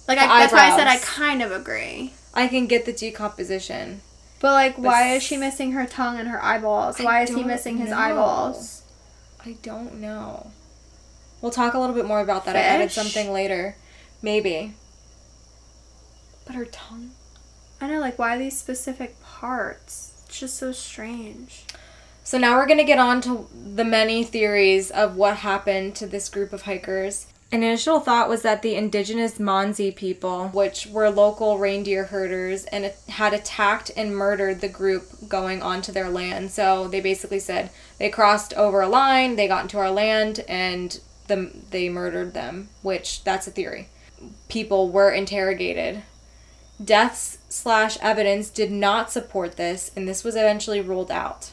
Like 0.07 0.18
I, 0.20 0.39
that's 0.39 0.53
why 0.53 0.72
I 0.72 0.78
said 0.78 0.88
I 0.88 0.97
kind 0.99 1.41
of 1.41 1.51
agree. 1.51 2.13
I 2.34 2.47
can 2.47 2.68
get 2.68 2.86
the 2.86 2.93
decomposition. 2.93 4.01
But 4.39 4.53
like, 4.53 4.78
why 4.78 5.15
is 5.15 5.24
she 5.24 5.36
missing 5.36 5.72
her 5.72 5.86
tongue 5.86 6.20
and 6.20 6.28
her 6.28 6.43
eyeballs? 6.43 6.99
I 6.99 7.03
Why 7.03 7.22
is 7.24 7.34
he 7.34 7.43
missing 7.43 7.78
his 7.78 7.91
eyeballs? 7.91 8.84
I 9.48 9.56
don't 9.62 10.02
know. 10.02 10.52
We'll 11.39 11.54
talk 11.54 11.74
a 11.74 11.80
little 11.80 11.95
bit 11.95 12.06
more 12.06 12.20
about 12.20 12.43
that. 12.43 12.58
I 12.58 12.60
added 12.60 12.91
something 12.91 13.32
later. 13.32 13.78
Maybe. 14.22 14.74
But 16.45 16.56
her 16.56 16.66
tongue? 16.66 17.12
I 17.80 17.88
know, 17.88 18.02
like, 18.02 18.20
why 18.20 18.38
these 18.38 18.60
specific 18.60 19.22
parts? 19.24 20.26
It's 20.26 20.38
just 20.38 20.58
so 20.58 20.74
strange. 20.74 21.64
So 22.26 22.38
now 22.38 22.58
we're 22.58 22.66
going 22.66 22.80
to 22.80 22.84
get 22.84 23.00
on 23.00 23.22
to 23.22 23.48
the 23.54 23.86
many 23.86 24.26
theories 24.26 24.91
of 24.91 25.16
what 25.16 25.38
happened 25.38 25.95
to 25.95 26.08
this 26.08 26.28
group 26.28 26.52
of 26.52 26.64
hikers. 26.64 27.28
An 27.50 27.64
initial 27.64 28.02
thought 28.02 28.28
was 28.28 28.41
that 28.41 28.62
the 28.62 28.76
indigenous 28.76 29.38
Mansi 29.38 29.95
people, 29.95 30.50
which 30.50 30.88
were 30.88 31.10
local 31.10 31.58
reindeer 31.58 32.04
herders, 32.04 32.66
and 32.66 32.91
had 33.08 33.34
attacked 33.34 33.91
and 33.95 34.14
murdered 34.14 34.60
the 34.60 34.68
group 34.68 35.30
going 35.30 35.62
onto 35.62 35.93
their 35.93 36.10
land. 36.10 36.52
So 36.52 36.89
they 36.89 37.00
basically 37.00 37.39
said 37.39 37.70
they 38.00 38.10
crossed 38.10 38.54
over 38.54 38.82
a 38.82 38.89
line, 38.89 39.36
they 39.36 39.48
got 39.48 39.64
into 39.64 39.78
our 39.78 39.91
land, 39.91 40.43
and 40.48 41.00
the, 41.28 41.52
they 41.72 41.89
murdered 41.89 42.34
them, 42.34 42.70
which 42.82 43.24
that's 43.24 43.48
a 43.48 43.52
theory. 43.52 43.89
People 44.48 44.89
were 44.89 45.12
interrogated 45.12 46.04
Deaths 46.84 47.39
slash 47.50 47.98
evidence 48.02 48.50
did 48.50 48.72
not 48.72 49.12
support 49.12 49.58
this, 49.58 49.89
and 49.95 50.08
this 50.08 50.24
was 50.24 50.36
eventually 50.36 50.80
ruled 50.80 51.10
out. 51.10 51.50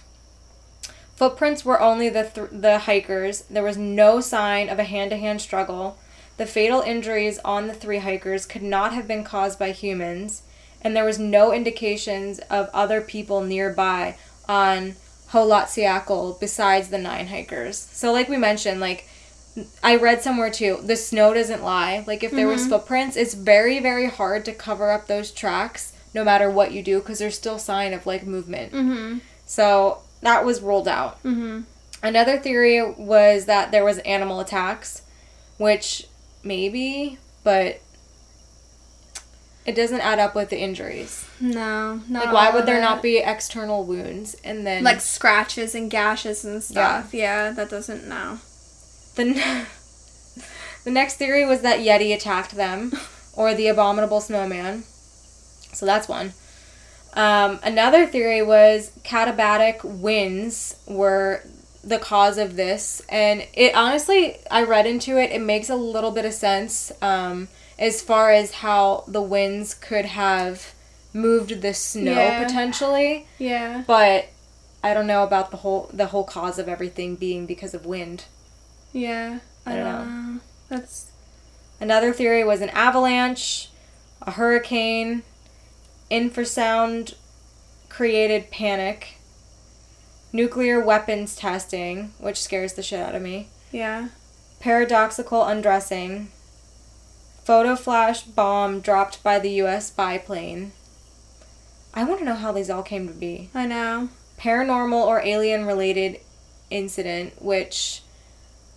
Footprints 1.16 1.64
were 1.64 1.80
only 1.80 2.10
the 2.10 2.24
th- 2.24 2.48
the 2.52 2.80
hikers. 2.80 3.42
There 3.48 3.62
was 3.62 3.78
no 3.78 4.20
sign 4.20 4.68
of 4.68 4.78
a 4.78 4.84
hand-to-hand 4.84 5.40
struggle. 5.40 5.96
The 6.36 6.44
fatal 6.44 6.82
injuries 6.82 7.38
on 7.44 7.68
the 7.68 7.74
three 7.74 7.98
hikers 7.98 8.44
could 8.44 8.62
not 8.62 8.92
have 8.92 9.08
been 9.08 9.24
caused 9.24 9.58
by 9.58 9.70
humans, 9.70 10.42
and 10.82 10.94
there 10.94 11.04
was 11.04 11.18
no 11.18 11.54
indications 11.54 12.40
of 12.50 12.68
other 12.74 13.00
people 13.00 13.40
nearby 13.40 14.18
on 14.46 14.96
Kholat 15.34 15.64
Syakhl 15.64 16.38
besides 16.38 16.88
the 16.88 16.98
nine 16.98 17.26
hikers. 17.26 17.76
So, 17.76 18.12
like 18.12 18.28
we 18.28 18.36
mentioned, 18.36 18.80
like 18.80 19.08
I 19.82 19.96
read 19.96 20.22
somewhere 20.22 20.50
too, 20.50 20.78
the 20.82 20.96
snow 20.96 21.34
doesn't 21.34 21.62
lie. 21.62 22.04
Like 22.06 22.22
if 22.22 22.30
there 22.30 22.46
was 22.46 22.68
footprints, 22.68 23.16
it's 23.16 23.34
very 23.34 23.80
very 23.80 24.08
hard 24.08 24.44
to 24.44 24.52
cover 24.52 24.90
up 24.90 25.06
those 25.06 25.32
tracks 25.32 25.92
no 26.14 26.22
matter 26.22 26.48
what 26.48 26.70
you 26.72 26.82
do 26.82 27.00
because 27.00 27.18
there's 27.18 27.36
still 27.36 27.58
sign 27.58 27.92
of 27.92 28.06
like 28.06 28.24
movement. 28.24 28.72
Mm-hmm. 28.72 29.18
So 29.44 29.98
that 30.20 30.44
was 30.44 30.62
ruled 30.62 30.88
out. 30.88 31.22
Mm-hmm. 31.24 31.62
Another 32.02 32.38
theory 32.38 32.82
was 32.82 33.46
that 33.46 33.72
there 33.72 33.84
was 33.84 33.98
animal 33.98 34.38
attacks, 34.38 35.02
which 35.58 36.06
maybe, 36.44 37.18
but 37.42 37.80
it 39.66 39.74
doesn't 39.74 40.00
add 40.00 40.18
up 40.18 40.34
with 40.34 40.50
the 40.50 40.58
injuries. 40.58 41.26
No, 41.40 42.00
not 42.08 42.26
Like 42.26 42.34
why 42.34 42.50
would 42.50 42.66
there 42.66 42.78
it. 42.78 42.82
not 42.82 43.02
be 43.02 43.18
external 43.18 43.84
wounds 43.84 44.34
and 44.44 44.66
then 44.66 44.84
like 44.84 45.00
scratches 45.00 45.74
and 45.74 45.90
gashes 45.90 46.44
and 46.44 46.62
stuff? 46.62 47.14
Yeah, 47.14 47.50
that 47.52 47.70
doesn't 47.70 48.06
no. 48.08 48.38
the 49.16 49.24
the 50.84 50.90
next 50.90 51.16
theory 51.16 51.46
was 51.46 51.62
that 51.62 51.80
Yeti 51.80 52.14
attacked 52.14 52.52
them 52.56 52.92
or 53.34 53.54
the 53.54 53.68
abominable 53.68 54.20
snowman. 54.20 54.82
So 55.72 55.86
that's 55.86 56.08
one. 56.08 56.32
Um, 57.14 57.60
another 57.62 58.06
theory 58.06 58.42
was 58.42 58.90
katabatic 59.04 59.84
winds 59.84 60.76
were 60.86 61.42
the 61.82 61.98
cause 61.98 62.38
of 62.38 62.56
this, 62.56 63.02
and 63.08 63.46
it 63.54 63.74
honestly, 63.74 64.38
I 64.50 64.64
read 64.64 64.86
into 64.86 65.16
it. 65.18 65.30
It 65.30 65.40
makes 65.40 65.68
a 65.70 65.76
little 65.76 66.10
bit 66.10 66.24
of 66.24 66.32
sense 66.32 66.90
um, 67.02 67.48
as 67.78 68.00
far 68.02 68.30
as 68.30 68.52
how 68.56 69.04
the 69.08 69.22
winds 69.22 69.74
could 69.74 70.04
have 70.04 70.74
moved 71.12 71.60
the 71.62 71.74
snow 71.74 72.12
Yeah. 72.12 72.44
potentially, 72.44 73.26
Yeah. 73.38 73.82
but 73.86 74.26
I 74.82 74.92
don't 74.94 75.06
know 75.06 75.22
about 75.24 75.50
the 75.50 75.58
whole 75.58 75.88
the 75.92 76.06
whole 76.06 76.24
cause 76.24 76.58
of 76.58 76.68
everything 76.68 77.14
being 77.16 77.46
because 77.46 77.72
of 77.74 77.86
wind. 77.86 78.24
Yeah. 78.92 79.38
I, 79.66 79.72
I 79.72 79.76
don't 79.76 79.84
don't 79.84 80.34
know. 80.34 80.40
That's 80.68 81.06
Another 81.80 82.12
theory 82.12 82.44
was 82.44 82.60
an 82.60 82.68
avalanche, 82.70 83.68
a 84.22 84.30
hurricane, 84.32 85.22
infrasound 86.10 87.14
created 87.88 88.50
panic, 88.50 89.16
nuclear 90.32 90.80
weapons 90.80 91.34
testing, 91.36 92.12
which 92.18 92.40
scares 92.40 92.74
the 92.74 92.82
shit 92.82 93.00
out 93.00 93.14
of 93.14 93.22
me, 93.22 93.48
yeah. 93.72 94.08
paradoxical 94.60 95.44
undressing, 95.44 96.30
photo 97.44 97.76
flash 97.76 98.22
bomb 98.22 98.80
dropped 98.80 99.22
by 99.22 99.38
the 99.38 99.50
US 99.62 99.90
biplane. 99.90 100.72
I 101.92 102.04
want 102.04 102.18
to 102.20 102.24
know 102.24 102.34
how 102.34 102.52
these 102.52 102.70
all 102.70 102.82
came 102.82 103.06
to 103.08 103.14
be. 103.14 103.50
I 103.54 103.66
know. 103.66 104.08
Paranormal 104.38 105.06
or 105.06 105.20
alien 105.22 105.64
related 105.64 106.20
incident, 106.70 107.40
which 107.40 108.02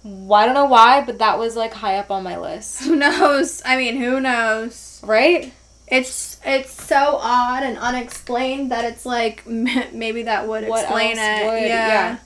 I 0.05 0.45
don't 0.45 0.53
know 0.53 0.65
why, 0.65 1.01
but 1.01 1.17
that 1.19 1.39
was 1.39 1.55
like 1.55 1.73
high 1.73 1.97
up 1.97 2.11
on 2.11 2.23
my 2.23 2.37
list. 2.37 2.83
Who 2.83 2.95
knows? 2.95 3.61
I 3.65 3.75
mean, 3.77 3.97
who 3.97 4.19
knows? 4.19 5.01
Right? 5.03 5.51
It's 5.87 6.39
it's 6.45 6.71
so 6.85 7.17
odd 7.21 7.63
and 7.63 7.77
unexplained 7.77 8.71
that 8.71 8.85
it's 8.85 9.05
like 9.05 9.47
maybe 9.47 10.23
that 10.23 10.47
would 10.47 10.67
What 10.67 10.81
explain 10.83 11.17
it. 11.17 11.45
would? 11.45 11.61
yeah. 11.63 11.87
Yeah. 11.87 12.17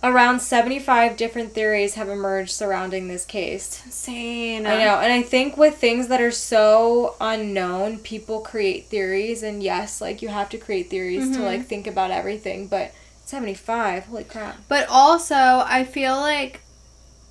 Around 0.00 0.38
75 0.40 1.16
different 1.16 1.52
theories 1.54 1.94
have 1.94 2.08
emerged 2.08 2.52
surrounding 2.52 3.08
this 3.08 3.24
case. 3.24 3.82
Insane. 3.84 4.64
I 4.64 4.84
know, 4.84 5.00
and 5.00 5.12
I 5.12 5.22
think 5.22 5.56
with 5.56 5.76
things 5.78 6.06
that 6.06 6.20
are 6.20 6.30
so 6.30 7.16
unknown, 7.20 7.98
people 7.98 8.40
create 8.40 8.86
theories, 8.86 9.42
and 9.42 9.60
yes, 9.60 10.00
like 10.00 10.22
you 10.22 10.28
have 10.28 10.48
to 10.50 10.58
create 10.58 10.88
theories 10.88 11.28
to 11.30 11.38
Mhm. 11.38 11.44
like 11.44 11.66
think 11.66 11.88
about 11.88 12.12
everything, 12.12 12.68
but 12.68 12.92
75, 13.26 14.04
holy 14.06 14.22
crap. 14.22 14.58
But 14.68 14.86
also, 14.88 15.64
I 15.66 15.82
feel 15.82 16.16
like 16.16 16.60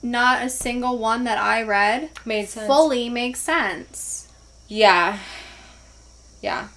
not 0.03 0.43
a 0.43 0.49
single 0.49 0.97
one 0.97 1.23
that 1.23 1.37
I 1.37 1.61
read 1.63 2.09
Made 2.25 2.49
sense. 2.49 2.67
fully 2.67 3.07
makes 3.07 3.39
sense. 3.39 4.27
Yeah. 4.67 5.19
Yeah. 6.41 6.67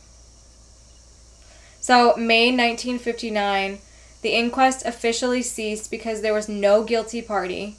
So, 1.80 2.14
May 2.16 2.52
1959, 2.52 3.80
the 4.22 4.30
inquest 4.34 4.84
officially 4.84 5.42
ceased 5.42 5.90
because 5.90 6.20
there 6.20 6.34
was 6.34 6.48
no 6.48 6.82
guilty 6.84 7.22
party. 7.22 7.76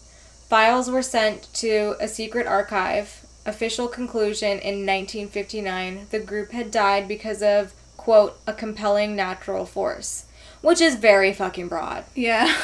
Files 0.49 0.89
were 0.89 1.01
sent 1.03 1.51
to 1.55 1.95
a 1.99 2.07
secret 2.07 2.47
archive. 2.47 3.25
Official 3.45 3.87
conclusion 3.87 4.59
in 4.59 4.85
1959 4.85 6.07
the 6.11 6.19
group 6.19 6.51
had 6.51 6.69
died 6.71 7.07
because 7.07 7.41
of, 7.41 7.73
quote, 7.97 8.37
a 8.45 8.53
compelling 8.53 9.15
natural 9.15 9.65
force. 9.65 10.25
Which 10.61 10.79
is 10.81 10.95
very 10.95 11.33
fucking 11.33 11.67
broad. 11.67 12.03
Yeah. 12.15 12.53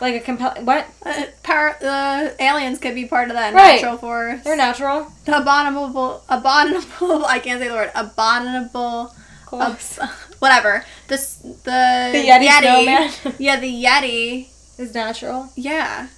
Like 0.00 0.14
a 0.14 0.20
compel. 0.20 0.54
What? 0.64 0.86
Uh, 1.04 1.24
power, 1.42 1.76
the 1.78 2.34
aliens 2.42 2.78
could 2.78 2.94
be 2.94 3.04
part 3.04 3.28
of 3.28 3.34
that 3.36 3.52
Right. 3.52 3.74
natural 3.82 3.98
force. 3.98 4.42
They're 4.42 4.56
natural. 4.56 5.12
abominable, 5.26 6.22
abominable. 6.26 7.24
I 7.26 7.38
can't 7.38 7.60
say 7.60 7.68
the 7.68 7.74
word. 7.74 7.90
Abominable. 7.94 9.14
ab- 9.52 9.78
whatever. 10.40 10.84
This 11.08 11.36
the, 11.36 12.10
The 12.12 12.24
Yeti 12.26 12.58
snowman 12.58 13.36
Yeah, 13.38 13.60
the 13.60 13.84
Yeti. 13.84 14.48
is 14.78 14.92
natural. 14.94 15.48
Yeah, 15.56 16.08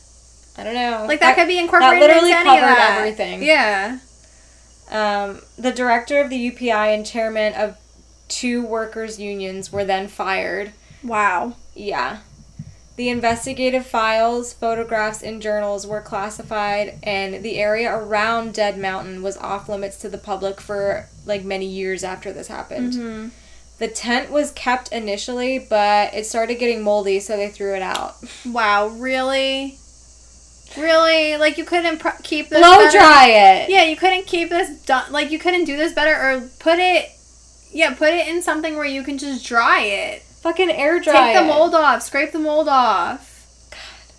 I 0.57 0.65
don't 0.65 0.75
know. 0.75 1.05
like 1.07 1.21
that, 1.21 1.37
could 1.37 1.49
be 1.49 1.59
incorporated 1.59 2.01
literally 2.01 2.31
into 2.33 2.41
any 2.41 2.51
of 2.57 2.61
covered 2.63 2.77
that. 2.77 2.97
everything. 2.99 3.43
Yeah. 3.43 3.99
Um, 4.91 5.41
the 5.59 5.73
director 5.73 6.21
of 6.21 6.31
the 6.31 6.51
UPI 6.51 6.95
and 6.95 7.05
chairman 7.07 7.55
of 7.55 7.77
two 8.29 8.65
workers' 8.65 9.19
unions 9.19 9.73
were 9.73 9.85
then 9.85 10.09
fired. 10.09 10.73
Wow. 11.03 11.57
Yeah. 11.75 12.19
The 12.97 13.09
investigative 13.09 13.87
files, 13.87 14.53
photographs, 14.53 15.23
and 15.23 15.41
journals 15.41 15.87
were 15.87 16.03
classified, 16.03 16.99
and 17.03 17.43
the 17.43 17.57
area 17.59 17.91
around 17.91 18.53
Dead 18.53 18.79
Mountain 18.79 19.23
was 19.23 19.39
off 19.39 19.67
limits 19.69 19.97
to 20.03 20.11
the 20.11 20.19
public 20.19 20.61
for 20.61 21.09
like 21.25 21.43
many 21.43 21.65
years 21.67 22.05
after 22.05 22.33
this 22.35 22.49
happened. 22.49 22.95
hmm 22.95 23.29
The 23.83 23.89
tent 23.89 24.31
was 24.31 24.53
kept 24.53 24.93
initially, 24.93 25.59
but 25.59 26.15
it 26.15 26.25
started 26.25 26.55
getting 26.61 26.83
moldy, 26.85 27.19
so 27.19 27.37
they 27.37 27.49
threw 27.49 27.75
it 27.75 27.83
out. 27.83 28.15
Wow. 28.47 28.87
Really. 28.87 29.77
Really, 30.79 31.37
like 31.37 31.59
you 31.59 31.65
couldn't 31.65 31.99
pro- 31.99 32.13
keep 32.23 32.49
this 32.49 32.61
Blow 32.61 32.77
better- 32.79 32.97
dry 32.97 33.27
it. 33.29 33.71
Yeah, 33.71 33.83
you 33.83 33.97
couldn't 33.97 34.27
keep 34.27 34.51
this 34.51 34.85
done. 34.85 35.11
Like 35.11 35.33
you 35.33 35.39
couldn't 35.41 35.65
do 35.65 35.77
this 35.77 35.93
better, 35.93 36.15
or 36.15 36.49
put 36.61 36.79
it. 36.79 37.11
Yeah, 37.73 37.93
put 37.95 38.11
it 38.15 38.29
in 38.29 38.41
something 38.41 38.77
where 38.77 38.85
you 38.87 39.03
can 39.03 39.19
just 39.19 39.45
dry 39.45 39.81
it. 39.81 40.23
Fucking 40.43 40.71
air 40.71 41.01
dry 41.01 41.33
Take 41.33 41.37
the 41.39 41.45
it. 41.45 41.49
mold 41.49 41.75
off. 41.75 42.03
Scrape 42.03 42.31
the 42.33 42.39
mold 42.39 42.69
off. 42.69 43.69
God, 43.71 44.13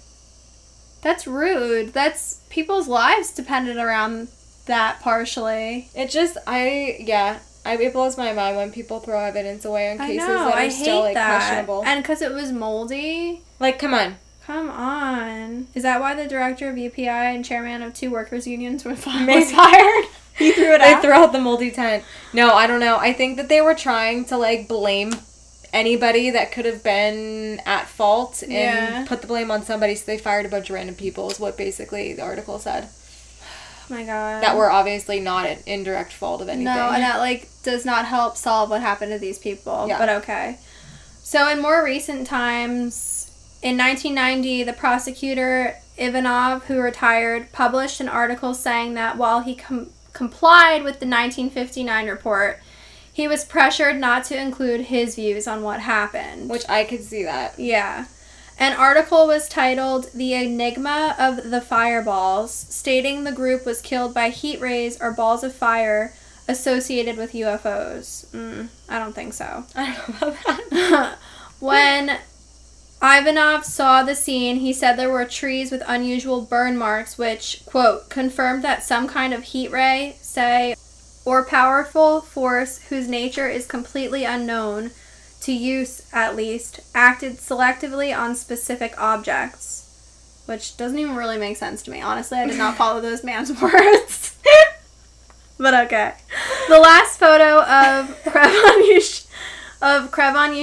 that's 1.01 1.26
rude. 1.26 1.93
That's 1.93 2.41
people's 2.49 2.88
lives 2.89 3.32
depended 3.32 3.78
around 3.78 4.28
that 4.66 4.99
partially. 5.01 5.89
It 5.95 6.09
just, 6.09 6.38
I, 6.45 6.97
yeah, 6.99 7.39
I, 7.66 7.78
it 7.78 7.93
blows 7.93 8.18
my 8.18 8.34
mind 8.34 8.57
when 8.57 8.72
people 8.72 8.99
throw 8.99 9.20
evidence 9.20 9.64
away 9.66 9.91
on 9.91 9.97
cases 9.97 10.18
know. 10.28 10.45
that 10.45 10.55
are 10.55 10.59
I 10.59 10.70
still 10.70 10.99
like 10.99 11.14
that. 11.14 11.38
questionable. 11.39 11.84
And 11.86 12.03
because 12.03 12.22
it 12.22 12.32
was 12.34 12.51
moldy. 12.51 13.41
like, 13.59 13.80
come 13.80 13.93
on. 13.93 14.18
Come 14.45 14.70
on. 14.70 15.68
Is 15.74 15.84
that 15.84 16.01
why 16.01 16.14
the 16.16 16.28
director 16.28 16.70
of 16.70 16.76
UPI 16.76 17.07
and 17.07 17.45
chairman 17.45 17.82
of 17.82 17.93
two 17.93 18.11
workers' 18.11 18.45
unions 18.45 18.84
were 18.84 18.95
fi- 18.95 19.24
Maybe. 19.26 19.39
was 19.39 19.51
fired? 19.53 20.05
he 20.38 20.51
threw 20.51 20.74
it 20.74 20.80
They 20.80 20.93
out. 20.93 21.01
throw 21.01 21.14
out 21.24 21.32
the 21.32 21.39
moldy 21.39 21.72
tent. 21.72 22.03
No, 22.34 22.53
I 22.53 22.68
don't 22.68 22.82
know. 22.82 22.97
I 22.97 23.14
think 23.14 23.38
that 23.38 23.47
they 23.47 23.61
were 23.61 23.76
trying 23.76 24.26
to 24.26 24.38
like 24.38 24.68
blame 24.68 25.14
anybody 25.72 26.30
that 26.32 26.51
could 26.51 26.66
have 26.66 26.84
been 26.84 27.61
at 27.66 27.88
fault 27.88 28.41
and 28.43 28.51
Yeah. 28.51 29.05
put 29.07 29.22
the 29.22 29.28
blame 29.28 29.49
on 29.49 29.64
somebody. 29.64 29.95
So 29.95 30.05
they 30.05 30.18
fired 30.18 30.45
a 30.45 30.49
bunch 30.49 30.70
of 30.70 30.74
random 30.76 30.95
people. 30.95 31.32
Is 31.32 31.39
what 31.39 31.57
basically 31.57 32.11
the 32.14 32.24
article 32.24 32.59
said. 32.59 32.89
Oh 33.89 33.93
my 33.93 34.03
god. 34.03 34.43
That 34.43 34.55
were 34.57 34.71
obviously 34.71 35.19
not 35.19 35.45
an 35.45 35.59
indirect 35.65 36.13
fault 36.13 36.41
of 36.41 36.49
anything. 36.49 36.65
No, 36.65 36.89
and 36.89 37.03
that 37.03 37.17
like 37.17 37.49
does 37.63 37.86
not 37.86 38.05
help 38.05 38.38
solve 38.38 38.69
what 38.69 38.81
happened 38.81 39.11
to 39.11 39.19
these 39.19 39.39
people. 39.39 39.86
Yeah. 39.88 39.97
But 39.97 40.09
okay. 40.09 40.57
So 41.21 41.49
in 41.49 41.61
more 41.61 41.84
recent 41.84 42.27
times, 42.27 43.31
in 43.61 43.77
1990, 43.77 44.63
the 44.63 44.73
prosecutor 44.73 45.75
Ivanov, 45.97 46.65
who 46.65 46.79
retired, 46.79 47.51
published 47.51 48.01
an 48.01 48.09
article 48.09 48.53
saying 48.53 48.95
that 48.95 49.17
while 49.17 49.41
he 49.41 49.55
com- 49.55 49.89
complied 50.11 50.84
with 50.84 50.99
the 50.99 51.07
1959 51.07 52.07
report, 52.07 52.59
he 53.11 53.27
was 53.27 53.45
pressured 53.45 53.99
not 53.99 54.25
to 54.25 54.39
include 54.39 54.81
his 54.81 55.15
views 55.15 55.47
on 55.47 55.61
what 55.61 55.79
happened. 55.81 56.49
Which 56.49 56.67
I 56.67 56.84
could 56.84 57.03
see 57.03 57.23
that. 57.23 57.57
Yeah. 57.59 58.05
An 58.60 58.74
article 58.74 59.28
was 59.28 59.49
titled 59.49 60.12
The 60.14 60.34
Enigma 60.34 61.16
of 61.18 61.49
the 61.49 61.62
Fireballs, 61.62 62.54
stating 62.54 63.24
the 63.24 63.32
group 63.32 63.66
was 63.66 63.82
killed 63.82 64.14
by 64.14 64.30
heat 64.30 64.62
rays 64.62 65.01
or 65.01 65.12
balls 65.12 65.43
of 65.43 65.54
fire 65.54 66.14
associated 66.47 67.18
with 67.18 67.34
UFOs. 67.34 68.28
Mm, 68.28 68.68
I 68.89 68.99
don't 68.99 69.14
think 69.14 69.34
so. 69.34 69.66
I 69.76 69.95
don't 69.95 70.22
know 70.22 70.28
about 70.30 70.70
that. 70.70 71.18
when 71.60 72.20
Ivanov 73.01 73.66
saw 73.66 74.04
the 74.04 74.16
scene, 74.16 74.58
he 74.58 74.72
said 74.72 74.95
there 74.95 75.10
were 75.10 75.26
trees 75.26 75.72
with 75.72 75.84
unusual 75.88 76.41
burn 76.41 76.78
marks, 76.78 77.18
which, 77.18 77.64
quote, 77.66 78.10
confirmed 78.10 78.64
that 78.64 78.84
some 78.84 79.08
kind 79.08 79.34
of 79.34 79.43
heat 79.43 79.72
ray, 79.72 80.16
say, 80.22 80.76
or 81.26 81.45
powerful 81.45 82.22
force 82.22 82.80
whose 82.84 83.08
nature 83.08 83.47
is 83.47 83.66
completely 83.66 84.24
unknown, 84.24 84.91
to 85.43 85.51
use 85.51 86.07
at 86.13 86.35
least, 86.35 86.79
acted 86.95 87.37
selectively 87.37 88.17
on 88.17 88.35
specific 88.35 88.99
objects. 88.99 89.81
Which 90.45 90.75
doesn't 90.75 90.99
even 90.99 91.15
really 91.15 91.37
make 91.37 91.57
sense 91.57 91.81
to 91.83 91.91
me. 91.91 92.01
Honestly, 92.01 92.37
I 92.37 92.47
did 92.47 92.57
not 92.57 92.75
follow 92.75 92.99
those 92.99 93.23
man's 93.23 93.61
words. 93.61 94.37
but 95.57 95.73
okay. 95.85 96.13
The 96.67 96.79
last 96.79 97.19
photo 97.19 97.61
of 97.61 98.23
Krevon 98.25 98.91
Yush- 98.91 99.27
of 99.81 100.11
Krevon 100.11 100.55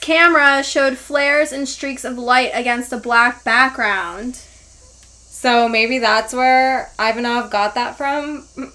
camera 0.00 0.62
showed 0.62 0.96
flares 0.96 1.52
and 1.52 1.68
streaks 1.68 2.04
of 2.04 2.16
light 2.16 2.50
against 2.54 2.92
a 2.92 2.96
black 2.96 3.42
background. 3.42 4.36
So 4.36 5.68
maybe 5.68 5.98
that's 5.98 6.32
where 6.32 6.90
Ivanov 6.98 7.50
got 7.50 7.74
that 7.74 7.96
from. 7.96 8.46
Don't 8.56 8.72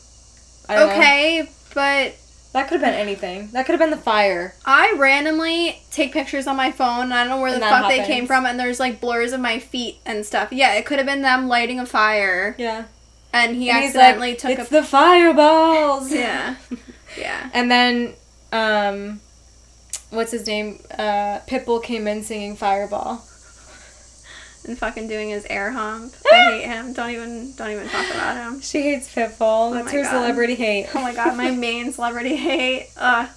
know. 0.70 0.90
Okay, 0.90 1.50
but 1.74 2.16
That 2.54 2.68
could 2.68 2.82
have 2.82 2.92
been 2.92 3.00
anything. 3.00 3.50
That 3.52 3.66
could 3.66 3.72
have 3.74 3.80
been 3.80 3.92
the 3.92 4.04
fire. 4.04 4.56
I 4.66 4.94
randomly 4.98 5.82
take 5.90 6.12
pictures 6.12 6.48
on 6.48 6.58
my 6.58 6.72
phone 6.72 7.04
and 7.06 7.14
I 7.14 7.24
don't 7.24 7.30
know 7.38 7.42
where 7.42 7.52
the 7.52 7.64
And 7.64 7.66
fuck 7.66 7.90
they 7.90 8.06
came 8.06 8.28
from 8.28 8.46
and 8.46 8.60
there's 8.60 8.80
like 8.80 9.00
blurs 9.00 9.32
of 9.32 9.40
my 9.40 9.58
feet 9.60 10.00
and 10.06 10.26
stuff. 10.26 10.52
Yeah, 10.52 10.74
it 10.74 10.86
could 10.86 10.98
have 10.98 11.06
been 11.08 11.22
them 11.22 11.48
lighting 11.48 11.80
a 11.80 11.86
fire 11.86 12.56
Yeah. 12.58 12.86
and 13.32 13.56
he 13.56 13.70
And 13.70 13.86
accidentally 13.86 14.32
like, 14.32 14.40
took 14.40 14.52
it's 14.60 14.70
a 14.70 14.74
the 14.74 14.84
fireballs. 14.84 16.12
Yeah. 16.14 16.56
Yeah. 17.18 17.50
And 17.54 17.70
then, 17.70 18.14
um, 18.54 19.20
what's 20.12 20.32
his 20.32 20.48
name? 20.48 20.80
Uh, 20.98 21.40
Pitbull 21.46 21.84
came 21.84 22.08
in 22.08 22.24
singing 22.24 22.56
Fireball. 22.56 23.26
And 24.66 24.78
fucking 24.78 25.08
doing 25.08 25.30
his 25.30 25.46
air 25.50 25.72
hump. 25.72 26.14
I 26.32 26.52
hate 26.52 26.66
him. 26.66 26.94
Don't 26.94 27.10
even 27.10 27.54
don't 27.54 27.72
even 27.72 27.90
talk 27.90 28.10
about 28.12 28.38
him. 28.38 28.62
She 28.62 28.82
hates 28.82 29.14
Pitbull. 29.14 29.72
Oh 29.72 29.74
That's 29.74 29.88
my 29.88 29.92
her 29.92 30.04
God. 30.04 30.12
celebrity 30.12 30.56
hate. 30.56 30.88
Oh 30.94 31.02
my 31.02 31.14
god, 31.14 31.36
my 31.36 31.52
main 31.68 31.92
celebrity 31.92 32.36
hate. 32.36 32.90
Ugh. 32.98 33.28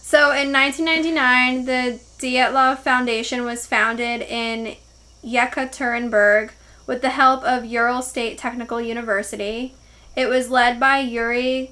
So 0.00 0.32
in 0.32 0.52
1999, 0.52 1.64
the 1.64 2.00
Dyatlov 2.18 2.80
Foundation 2.80 3.44
was 3.44 3.66
founded 3.66 4.20
in 4.22 4.76
Yekaterinburg 5.24 6.50
with 6.86 7.00
the 7.02 7.10
help 7.10 7.42
of 7.44 7.64
Ural 7.64 8.02
State 8.02 8.36
Technical 8.36 8.80
University. 8.80 9.74
It 10.16 10.26
was 10.26 10.50
led 10.50 10.78
by 10.78 10.98
Yuri 10.98 11.70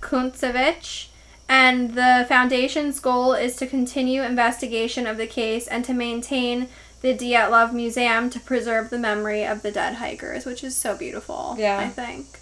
Kuntsevich, 0.00 1.06
and 1.48 1.94
the 1.94 2.26
foundation's 2.28 3.00
goal 3.00 3.32
is 3.32 3.56
to 3.56 3.66
continue 3.66 4.22
investigation 4.22 5.06
of 5.06 5.16
the 5.16 5.26
case 5.26 5.66
and 5.66 5.84
to 5.84 5.94
maintain 5.94 6.68
the 7.02 7.14
Dyatlov 7.16 7.72
Museum 7.72 8.30
to 8.30 8.40
preserve 8.40 8.90
the 8.90 8.98
memory 8.98 9.44
of 9.44 9.62
the 9.62 9.70
dead 9.72 9.94
hikers, 9.94 10.46
which 10.46 10.62
is 10.64 10.76
so 10.76 10.96
beautiful. 10.96 11.56
Yeah. 11.58 11.78
I 11.78 11.88
think. 11.88 12.38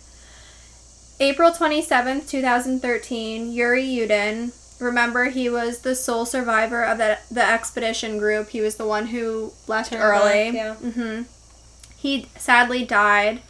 April 1.18 1.50
27th, 1.50 2.28
2013, 2.28 3.52
Yuri 3.52 3.84
Yudin, 3.84 4.52
remember 4.80 5.26
he 5.26 5.50
was 5.50 5.80
the 5.80 5.94
sole 5.94 6.24
survivor 6.24 6.82
of 6.82 6.96
the, 6.98 7.18
the 7.30 7.44
expedition 7.44 8.18
group. 8.18 8.48
He 8.50 8.60
was 8.62 8.76
the 8.76 8.86
one 8.86 9.08
who 9.08 9.52
left 9.66 9.90
Turned 9.90 10.02
early. 10.02 10.50
back, 10.52 10.54
yeah. 10.54 10.74
hmm 10.76 11.22
He 11.98 12.26
sadly 12.38 12.84
died. 12.84 13.42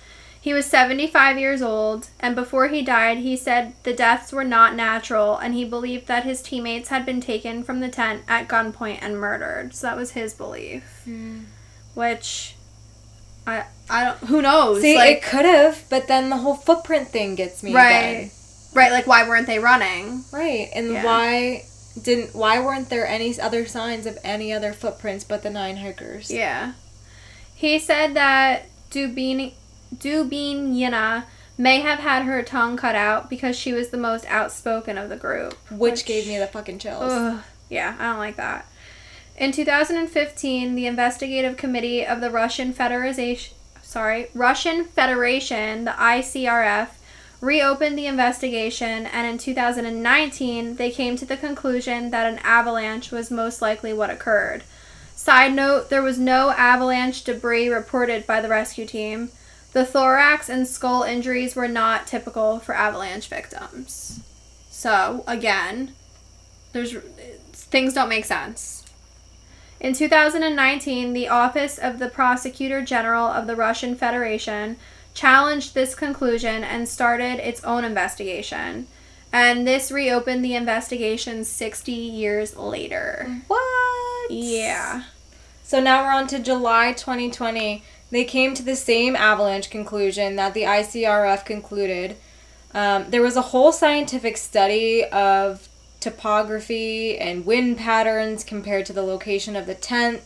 He 0.43 0.55
was 0.55 0.65
75 0.65 1.39
years 1.39 1.61
old, 1.61 2.09
and 2.19 2.35
before 2.35 2.69
he 2.69 2.81
died, 2.81 3.19
he 3.19 3.37
said 3.37 3.75
the 3.83 3.93
deaths 3.93 4.33
were 4.33 4.45
not 4.45 4.75
natural, 4.75 5.37
and 5.37 5.53
he 5.53 5.67
believed 5.67 6.07
that 6.07 6.25
his 6.25 6.41
teammates 6.41 6.89
had 6.89 7.05
been 7.05 7.21
taken 7.21 7.63
from 7.63 7.81
the 7.81 7.91
tent 7.91 8.23
at 8.27 8.49
gunpoint 8.49 9.01
and 9.03 9.19
murdered. 9.21 9.75
So 9.75 9.87
that 9.87 9.97
was 9.99 10.13
his 10.13 10.33
belief, 10.33 11.03
Hmm. 11.05 11.41
which 11.95 12.55
I 13.47 13.65
I 13.91 14.05
don't 14.05 14.19
who 14.29 14.41
knows. 14.41 14.81
See, 14.81 14.97
like, 14.97 15.19
it 15.19 15.23
could 15.23 15.45
have, 15.45 15.85
but 15.91 16.09
then 16.09 16.31
the 16.31 16.39
whole 16.39 16.55
footprint 16.55 17.09
thing 17.09 17.35
gets 17.35 17.63
me. 17.63 17.75
Right. 17.75 17.91
again. 17.91 18.31
right, 18.73 18.93
like 18.93 19.07
why 19.07 19.29
weren't 19.29 19.47
they 19.47 19.59
running? 19.59 20.25
Right. 20.33 20.71
And 20.75 20.93
Yeah. 20.93 21.05
why 21.05 21.65
didn't 22.01 22.35
why 22.35 22.61
weren't 22.61 22.89
there 22.89 23.07
any 23.07 23.39
other 23.39 23.67
signs 23.67 24.07
of 24.07 24.17
any 24.25 24.53
other 24.55 24.73
footprints 24.73 25.25
but 25.25 25.43
the 25.43 25.51
nine 25.51 25.77
hikers? 25.79 26.31
Yeah. 26.31 26.73
He 27.55 27.79
said 27.79 28.15
that 28.15 28.67
Dubin 29.95 30.73
Dubinina 30.75 31.25
may 31.59 31.81
have 31.81 31.99
had 31.99 32.23
her 32.23 32.43
tongue 32.43 32.77
cut 32.77 32.95
out 32.95 33.29
because 33.29 33.55
she 33.55 33.73
was 33.73 33.91
the 33.91 33.99
most 33.99 34.25
outspoken 34.27 34.97
of 34.97 35.11
the 35.11 35.17
group. 35.17 35.55
Which, 35.71 36.07
gave 36.07 36.27
me 36.27 36.39
the 36.39 36.47
fucking 36.47 36.79
chills. 36.79 37.13
Ugh, 37.13 37.43
yeah, 37.69 37.97
I 37.99 38.05
don't 38.11 38.19
like 38.19 38.37
that. 38.37 38.67
In 39.37 39.53
2015, 39.53 40.75
the 40.75 40.87
investigative 40.87 41.57
committee 41.57 42.05
of 42.07 42.21
the 42.21 42.31
Russian 42.31 42.73
Federation, 42.73 43.55
sorry, 43.83 44.29
Russian 44.35 44.85
Federation, 44.85 45.85
the 45.85 45.93
ICRF, 45.93 46.89
reopened 47.41 47.99
the 47.99 48.07
investigation, 48.07 49.07
and 49.07 49.27
in 49.27 49.39
2019, 49.39 50.77
they 50.77 50.91
came 50.91 51.17
to 51.17 51.25
the 51.25 51.37
conclusion 51.37 52.11
that 52.11 52.31
an 52.31 52.39
avalanche 52.43 53.11
was 53.11 53.31
most 53.31 53.63
likely 53.63 53.93
what 53.93 54.11
occurred. 54.11 54.63
Side 55.15 55.55
note: 55.55 55.91
there 55.91 56.03
was 56.03 56.19
no 56.19 56.51
avalanche 56.51 57.25
debris 57.25 57.69
reported 57.69 58.27
by 58.27 58.41
the 58.41 58.49
rescue 58.49 58.87
team. 58.87 59.31
The 59.73 59.85
thorax 59.85 60.49
and 60.49 60.67
skull 60.67 61.03
injuries 61.05 61.55
were 61.55 61.69
not 61.69 62.07
typical 62.07 62.59
for 62.59 62.75
avalanche 62.75 63.29
victims. 63.29 64.21
So 64.71 65.25
again, 65.27 65.95
there's 66.73 66.95
things 67.53 67.95
don't 67.95 68.09
make 68.09 68.25
sense. 68.25 68.85
In 69.79 69.95
2019, 69.95 71.13
the 71.13 71.29
Office 71.29 71.79
of 71.79 71.99
the 71.99 72.09
Prosecutor 72.09 72.83
General 72.83 73.27
of 73.27 73.47
the 73.47 73.57
Russian 73.57 73.95
Federation 73.95 74.77
challenged 75.15 75.75
this 75.75 75.95
conclusion 75.95 76.63
and 76.65 76.89
started 76.89 77.39
its 77.39 77.65
own 77.65 77.85
investigation. 77.85 78.87
And 79.33 79.67
this 79.67 79.93
reopened 79.93 80.45
the 80.45 80.55
investigation 80.55 81.45
60 81.45 81.93
years 81.93 82.57
later. 82.57 83.43
What? 83.47 84.31
Yeah. 84.31 85.05
So 85.63 85.81
now 85.81 86.03
we're 86.05 86.13
on 86.13 86.27
to 86.29 86.41
July 86.41 86.93
2020. 86.93 87.83
They 88.11 88.25
came 88.25 88.55
to 88.55 88.63
the 88.63 88.77
same 88.77 89.15
avalanche 89.15 89.71
conclusion 89.71 90.37
that 90.37 90.55
the 90.55 90.63
ICRF 90.63 91.45
concluded. 91.45 92.17
Um, 92.75 93.11
there 93.11 93.23
was 93.23 93.37
a 93.37 93.43
whole 93.43 93.73
scientific 93.73 94.37
study 94.37 95.05
of 95.05 95.69
topography 96.01 97.19
and 97.19 97.47
wind 97.47 97.79
patterns 97.79 98.43
compared 98.43 98.87
to 98.87 98.93
the 98.93 99.03
location 99.03 99.55
of 99.55 99.67
the 99.67 99.75
tent. 99.75 100.23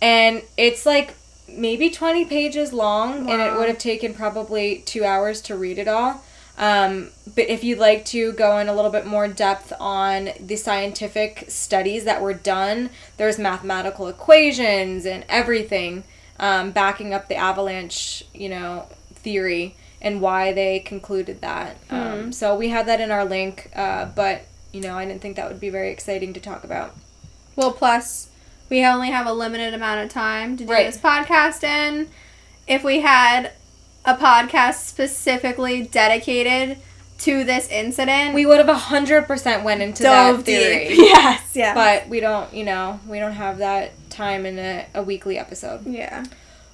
And 0.00 0.42
it's 0.56 0.86
like 0.86 1.14
maybe 1.48 1.90
20 1.90 2.24
pages 2.24 2.72
long, 2.72 3.30
and 3.30 3.40
it 3.42 3.56
would 3.56 3.68
have 3.68 3.78
taken 3.78 4.14
probably 4.14 4.82
two 4.86 5.04
hours 5.04 5.40
to 5.42 5.56
read 5.56 5.78
it 5.78 5.88
all. 5.88 6.22
Um, 6.58 7.10
but 7.34 7.48
if 7.48 7.64
you'd 7.64 7.78
like 7.78 8.04
to 8.06 8.32
go 8.32 8.58
in 8.58 8.68
a 8.68 8.74
little 8.74 8.90
bit 8.90 9.06
more 9.06 9.26
depth 9.28 9.72
on 9.80 10.30
the 10.38 10.56
scientific 10.56 11.46
studies 11.48 12.04
that 12.04 12.20
were 12.20 12.34
done, 12.34 12.90
there's 13.16 13.38
mathematical 13.38 14.08
equations 14.08 15.06
and 15.06 15.24
everything 15.28 16.04
um, 16.40 16.72
backing 16.72 17.14
up 17.14 17.28
the 17.28 17.36
avalanche, 17.36 18.24
you 18.34 18.48
know, 18.48 18.86
theory 19.14 19.76
and 20.02 20.20
why 20.20 20.52
they 20.52 20.80
concluded 20.80 21.40
that. 21.42 21.76
Um, 21.90 22.32
so 22.32 22.56
we 22.56 22.70
have 22.70 22.86
that 22.86 23.00
in 23.00 23.10
our 23.10 23.24
link, 23.24 23.70
uh, 23.76 24.06
but 24.06 24.42
you 24.72 24.80
know, 24.80 24.96
I 24.96 25.04
didn't 25.04 25.20
think 25.20 25.36
that 25.36 25.48
would 25.48 25.60
be 25.60 25.68
very 25.68 25.90
exciting 25.90 26.32
to 26.34 26.40
talk 26.40 26.64
about. 26.64 26.96
Well, 27.56 27.72
plus, 27.72 28.30
we 28.70 28.84
only 28.86 29.10
have 29.10 29.26
a 29.26 29.32
limited 29.32 29.74
amount 29.74 30.00
of 30.04 30.08
time 30.10 30.56
to 30.56 30.64
do 30.64 30.70
Right. 30.72 30.86
this 30.86 30.96
podcast 30.96 31.62
in. 31.64 32.08
If 32.66 32.82
we 32.84 33.00
had 33.00 33.52
a 34.04 34.14
podcast 34.14 34.86
specifically 34.86 35.82
dedicated 35.82 36.78
to 37.18 37.44
this 37.44 37.68
incident, 37.68 38.32
We 38.34 38.46
would 38.46 38.58
have 38.58 38.68
a 38.68 38.74
hundred 38.74 39.26
percent 39.26 39.62
went 39.64 39.82
into 39.82 40.04
dove 40.04 40.38
that 40.38 40.44
theory. 40.46 40.88
deep. 40.88 40.98
Yes, 40.98 41.50
yeah. 41.54 41.74
But 41.74 42.08
we 42.08 42.20
don't, 42.20 42.54
you 42.54 42.64
know, 42.64 42.98
we 43.06 43.18
don't 43.18 43.32
have 43.32 43.58
that 43.58 43.90
time 44.10 44.44
in 44.44 44.58
a, 44.58 44.86
a 44.94 45.02
weekly 45.02 45.38
episode. 45.38 45.86
yeah. 45.86 46.24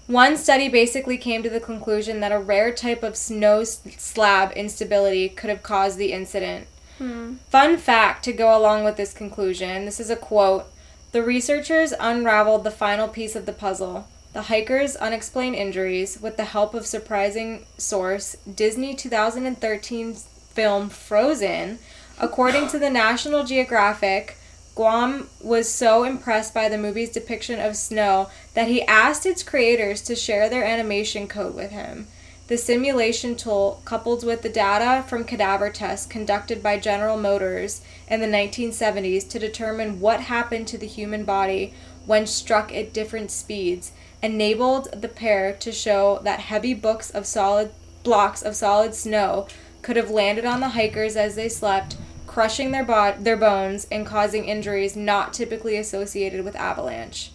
One 0.07 0.37
study 0.37 0.69
basically 0.69 1.19
came 1.19 1.43
to 1.43 1.51
the 1.51 1.59
conclusion 1.59 2.21
that 2.21 2.31
a 2.31 2.39
rare 2.39 2.73
type 2.73 3.03
of 3.03 3.17
snow 3.17 3.65
slab 3.65 4.53
instability 4.53 5.29
could 5.29 5.51
have 5.51 5.65
caused 5.65 5.99
the 5.99 6.13
incident. 6.13 6.69
Hmm. 6.99 7.35
Fun 7.51 7.77
fact 7.77 8.25
to 8.25 8.33
go 8.33 8.57
along 8.57 8.85
with 8.85 8.97
this 8.97 9.13
conclusion 9.13 9.85
this 9.85 9.99
is 9.99 10.09
a 10.09 10.17
quote 10.17 10.67
The 11.11 11.25
researchers 11.25 11.93
unraveled 11.99 12.63
the 12.63 12.71
final 12.71 13.09
piece 13.09 13.35
of 13.35 13.47
the 13.47 13.53
puzzle 13.53 14.07
the 14.37 14.43
hiker's 14.43 14.97
unexplained 14.97 15.57
injuries 15.57 16.21
with 16.21 16.37
the 16.37 16.45
help 16.45 16.75
of 16.75 16.85
surprising 16.85 17.65
source 17.79 18.37
Disney 18.55 18.95
2013 18.95 20.13
film 20.13 20.91
Frozen. 20.91 21.79
According 22.21 22.69
to 22.69 22.79
the 22.79 22.91
National 22.91 23.45
Geographic, 23.45 24.37
Guam 24.77 25.31
was 25.41 25.73
so 25.73 26.05
impressed 26.05 26.53
by 26.53 26.69
the 26.69 26.77
movie's 26.77 27.09
depiction 27.11 27.59
of 27.59 27.77
snow 27.77 28.29
that 28.53 28.69
he 28.69 28.83
asked 28.83 29.25
its 29.25 29.43
creators 29.43 30.03
to 30.03 30.15
share 30.15 30.51
their 30.51 30.65
animation 30.65 31.27
code 31.27 31.55
with 31.55 31.71
him. 31.71 32.07
The 32.49 32.59
simulation 32.59 33.37
tool, 33.37 33.81
coupled 33.87 34.23
with 34.23 34.43
the 34.43 34.51
data 34.51 35.03
from 35.09 35.25
cadaver 35.25 35.71
tests 35.71 36.07
conducted 36.07 36.63
by 36.63 36.79
General 36.79 37.17
Motors 37.17 37.81
in 38.07 38.21
the 38.21 38.27
1970s 38.27 39.27
to 39.31 39.39
determine 39.39 39.99
what 39.99 40.21
happened 40.21 40.69
to 40.69 40.79
the 40.79 40.87
human 40.87 41.25
body 41.25 41.73
when 42.05 42.27
struck 42.27 42.71
at 42.71 42.93
different 42.93 43.31
speeds, 43.31 43.93
enabled 44.23 44.93
the 44.93 45.09
pair 45.09 45.55
to 45.55 45.73
show 45.73 46.21
that 46.23 46.39
heavy 46.39 46.75
books 46.75 47.11
of 47.11 47.27
solid 47.27 47.73
blocks 48.05 48.43
of 48.43 48.55
solid 48.55 48.95
snow 48.95 49.49
could 49.81 49.97
have 49.97 50.11
landed 50.11 50.45
on 50.45 50.61
the 50.61 50.69
hikers 50.71 51.17
as 51.17 51.35
they 51.35 51.49
slept, 51.49 51.97
crushing 52.37 52.71
their 52.71 52.85
bod- 52.85 53.25
their 53.25 53.35
bones 53.39 53.87
and 53.91 54.05
causing 54.05 54.45
injuries 54.45 54.95
not 54.95 55.33
typically 55.33 55.75
associated 55.79 56.45
with 56.45 56.55
avalanche. 56.55 57.31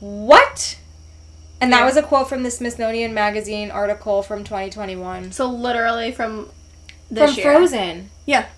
What? 0.00 0.80
And 1.60 1.72
that 1.72 1.84
was 1.84 1.96
a 1.96 2.02
quote 2.02 2.28
from 2.28 2.42
the 2.42 2.50
Smithsonian 2.50 3.14
Magazine 3.14 3.70
article 3.70 4.24
from 4.24 4.42
2021. 4.42 5.30
So 5.30 5.48
literally 5.48 6.10
from 6.10 6.50
this 7.08 7.30
from 7.30 7.38
year. 7.38 7.54
Frozen. 7.54 8.10
Yeah. 8.26 8.48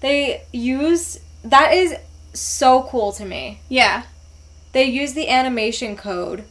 They 0.00 0.46
used 0.50 1.20
that 1.44 1.74
is 1.74 1.96
so 2.32 2.84
cool 2.84 3.12
to 3.12 3.26
me. 3.26 3.60
Yeah. 3.68 4.04
They 4.72 4.84
used 4.84 5.14
the 5.14 5.28
animation 5.28 5.94
code 5.94 6.44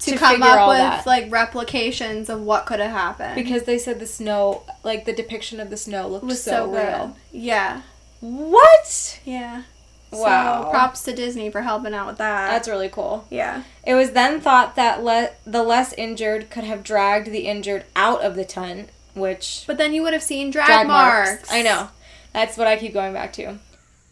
To, 0.00 0.10
To 0.10 0.16
come 0.18 0.42
up 0.42 0.68
with 0.68 0.78
that. 0.78 1.06
like 1.06 1.30
replications 1.32 2.28
of 2.28 2.40
what 2.42 2.66
could 2.66 2.80
have 2.80 2.90
happened. 2.90 3.34
because 3.36 3.62
they 3.62 3.78
said 3.78 4.00
the 4.00 4.06
snow, 4.06 4.64
like 4.82 5.04
the 5.06 5.12
depiction 5.14 5.60
of 5.60 5.70
the 5.70 5.76
snow, 5.76 6.08
looked 6.08 6.24
was 6.26 6.42
so, 6.42 6.50
so, 6.50 6.70
real. 6.72 7.16
Yeah. 7.32 7.82
What? 8.20 9.20
Yeah. 9.24 9.62
Wow. 10.10 10.64
So 10.64 10.70
props 10.70 11.02
to 11.04 11.14
Disney 11.14 11.50
for 11.50 11.62
helping 11.62 11.94
out 11.94 12.06
with 12.06 12.18
that. 12.18 12.50
That's 12.50 12.68
really 12.68 12.88
cool. 12.88 13.26
yeah. 13.30 13.62
It 13.86 13.94
was 13.94 14.12
then 14.12 14.40
thought 14.40 14.76
that 14.76 15.02
le- 15.02 15.30
the 15.46 15.62
less 15.62 15.92
injured 15.94 16.50
could 16.50 16.64
have 16.64 16.82
dragged 16.82 17.28
the 17.30 17.46
injured 17.46 17.84
out 17.96 18.22
of 18.22 18.34
the 18.36 18.44
tent, 18.44 18.90
which 19.14 19.64
But 19.66 19.78
then 19.78 19.92
you 19.94 20.02
would 20.02 20.12
have 20.12 20.22
seen 20.22 20.50
drag, 20.50 20.66
drag 20.66 20.86
marks. 20.86 21.50
I 21.52 21.62
know. 21.62 21.88
That's 22.32 22.56
what 22.56 22.66
I 22.66 22.76
keep 22.76 22.92
going 22.92 23.12
back 23.12 23.32
to. 23.34 23.58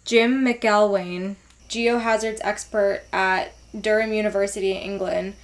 Jim 0.04 0.44
McElwaine, 0.44 1.36
geohazards 1.68 2.40
expert 2.42 3.02
at 3.12 3.52
Durham 3.78 4.12
University 4.12 4.72
in 4.72 4.78
England, 4.78 5.34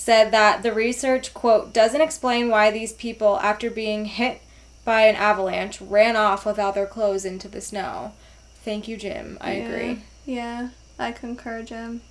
said 0.00 0.30
that 0.30 0.62
the 0.62 0.72
research, 0.72 1.34
quote, 1.34 1.72
doesn't 1.72 2.00
explain 2.00 2.48
why 2.48 2.70
these 2.70 2.92
people, 2.92 3.36
after 3.40 3.68
being 3.68 4.04
hit 4.04 4.40
by 4.84 5.02
an 5.02 5.16
avalanche, 5.16 5.80
ran 5.80 6.14
off 6.14 6.46
without 6.46 6.76
their 6.76 6.86
clothes 6.86 7.24
into 7.24 7.48
the 7.48 7.60
snow. 7.60 8.12
Thank 8.64 8.86
you, 8.86 8.96
Jim. 8.96 9.36
I 9.40 9.54
Yeah. 9.54 9.64
agree. 9.64 10.02
Yeah, 10.24 10.68
I 11.00 11.10
concur, 11.10 11.62
Jim. 11.64 12.02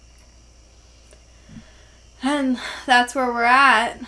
And 2.22 2.60
that's 2.86 3.16
where 3.16 3.28
we're 3.28 3.44
at. 3.44 4.02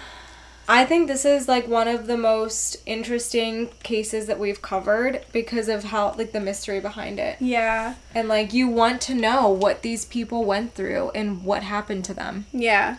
I 0.68 0.84
think 0.84 1.08
this 1.08 1.24
is 1.24 1.48
like 1.48 1.70
one 1.70 1.88
of 1.88 2.06
the 2.06 2.18
most 2.18 2.76
interesting 2.86 3.70
cases 3.82 4.28
that 4.28 4.38
we've 4.40 4.62
covered 4.62 5.24
because 5.32 5.70
of 5.70 5.86
how 5.86 6.14
like 6.18 6.34
the 6.34 6.42
mystery 6.42 6.82
behind 6.82 7.18
it. 7.18 7.38
Yeah. 7.40 7.96
And 8.14 8.28
like 8.28 8.52
you 8.54 8.68
want 8.68 9.00
to 9.04 9.16
know 9.16 9.48
what 9.48 9.84
these 9.84 10.04
people 10.04 10.44
went 10.44 10.76
through 10.76 11.12
and 11.16 11.46
what 11.46 11.64
happened 11.64 12.04
to 12.06 12.14
them. 12.14 12.46
Yeah. 12.52 12.98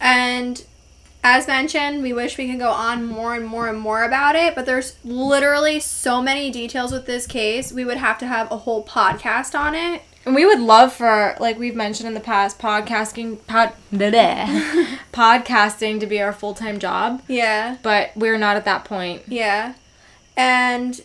And 0.00 0.64
as 1.22 1.46
mentioned, 1.46 2.02
we 2.02 2.12
wish 2.12 2.38
we 2.38 2.48
could 2.50 2.58
go 2.58 2.70
on 2.70 3.04
more 3.04 3.34
and 3.34 3.44
more 3.46 3.68
and 3.68 3.78
more 3.78 4.04
about 4.04 4.36
it, 4.36 4.54
but 4.54 4.64
there's 4.66 4.96
literally 5.04 5.78
so 5.80 6.22
many 6.22 6.50
details 6.50 6.92
with 6.92 7.04
this 7.06 7.26
case. 7.26 7.72
We 7.72 7.84
would 7.84 7.98
have 7.98 8.18
to 8.18 8.26
have 8.26 8.50
a 8.50 8.56
whole 8.58 8.84
podcast 8.84 9.58
on 9.58 9.74
it. 9.74 10.02
And 10.24 10.34
we 10.34 10.44
would 10.46 10.60
love 10.60 10.92
for 10.92 11.36
like 11.40 11.58
we've 11.58 11.74
mentioned 11.76 12.06
in 12.06 12.14
the 12.14 12.20
past 12.20 12.58
podcasting 12.58 13.38
pod 13.46 13.72
podcasting 15.12 16.00
to 16.00 16.06
be 16.06 16.20
our 16.20 16.32
full-time 16.32 16.78
job, 16.78 17.22
Yeah. 17.28 17.76
but 17.82 18.10
we're 18.16 18.38
not 18.38 18.56
at 18.56 18.64
that 18.64 18.84
point. 18.84 19.22
Yeah. 19.26 19.74
And 20.36 21.00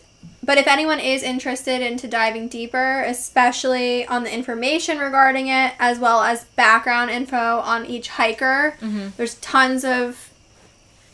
but 0.46 0.56
if 0.58 0.66
anyone 0.66 1.00
is 1.00 1.22
interested 1.22 1.80
into 1.82 2.08
diving 2.08 2.48
deeper, 2.48 3.02
especially 3.02 4.06
on 4.06 4.24
the 4.24 4.32
information 4.32 4.98
regarding 4.98 5.48
it 5.48 5.74
as 5.78 5.98
well 5.98 6.22
as 6.22 6.44
background 6.56 7.10
info 7.10 7.58
on 7.58 7.84
each 7.84 8.08
hiker, 8.10 8.76
there's 9.16 9.34
tons 9.36 9.84
of 9.84 10.30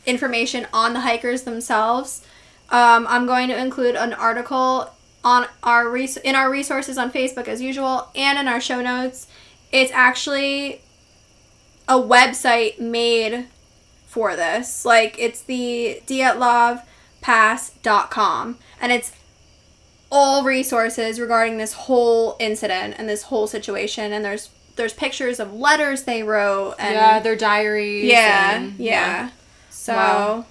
information 0.07 0.67
on 0.73 0.93
the 0.93 1.01
hikers 1.01 1.43
themselves. 1.43 2.25
Um, 2.71 3.07
I'm 3.09 3.27
going 3.27 3.49
to 3.49 3.57
include 3.57 3.97
an 3.97 4.13
article 4.13 4.91
on 5.25 5.47
our 5.63 5.89
res- 5.89 6.17
in 6.19 6.35
our 6.35 6.51
resources 6.51 6.99
on 6.99 7.11
Facebook 7.13 7.47
as 7.49 7.63
usual 7.63 8.09
and 8.15 8.39
in 8.39 8.49
our 8.49 8.61
show 8.61 8.83
notes. 8.83 9.27
It's 9.71 9.93
actually 9.93 10.81
a 11.89 11.95
website 11.95 12.79
made 12.81 13.47
for 14.07 14.37
this. 14.37 14.85
Like 14.85 15.17
it's 15.19 15.41
the 15.43 16.03
dyatlovpass.com 16.07 18.59
and 18.81 18.93
it's 18.93 19.13
all 20.13 20.45
resources 20.45 21.19
regarding 21.19 21.57
this 21.57 21.73
whole 21.73 22.37
incident 22.39 22.95
and 22.99 23.09
this 23.09 23.23
whole 23.25 23.47
situation 23.47 24.13
and 24.13 24.23
there's 24.25 24.51
there's 24.77 24.93
pictures 24.93 25.41
of 25.41 25.53
letters 25.55 26.05
they 26.05 26.23
wrote 26.23 26.75
and 26.79 26.95
yeah, 26.95 27.19
their 27.21 27.35
diaries. 27.37 28.05
yeah, 28.05 28.57
and- 28.57 28.79
yeah. 28.79 29.31
So 29.71 29.95
Wow. 29.95 30.45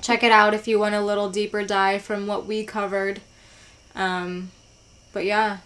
check 0.00 0.22
it 0.22 0.30
out 0.32 0.54
if 0.54 0.68
you 0.68 0.78
want 0.78 0.94
a 0.94 1.00
little 1.02 1.28
deeper 1.30 1.64
dive 1.64 2.02
from 2.02 2.26
what 2.26 2.46
we 2.46 2.64
covered. 2.64 3.20
Um, 3.94 4.50
but 5.12 5.24
yeah, 5.24 5.58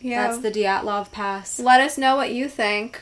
yeah. 0.00 0.26
that's 0.28 0.38
the 0.42 0.50
Dyatlov 0.50 1.10
Pass. 1.12 1.58
Let 1.58 1.80
us 1.80 1.98
know 1.98 2.14
what 2.16 2.32
you 2.32 2.48
think. 2.48 3.00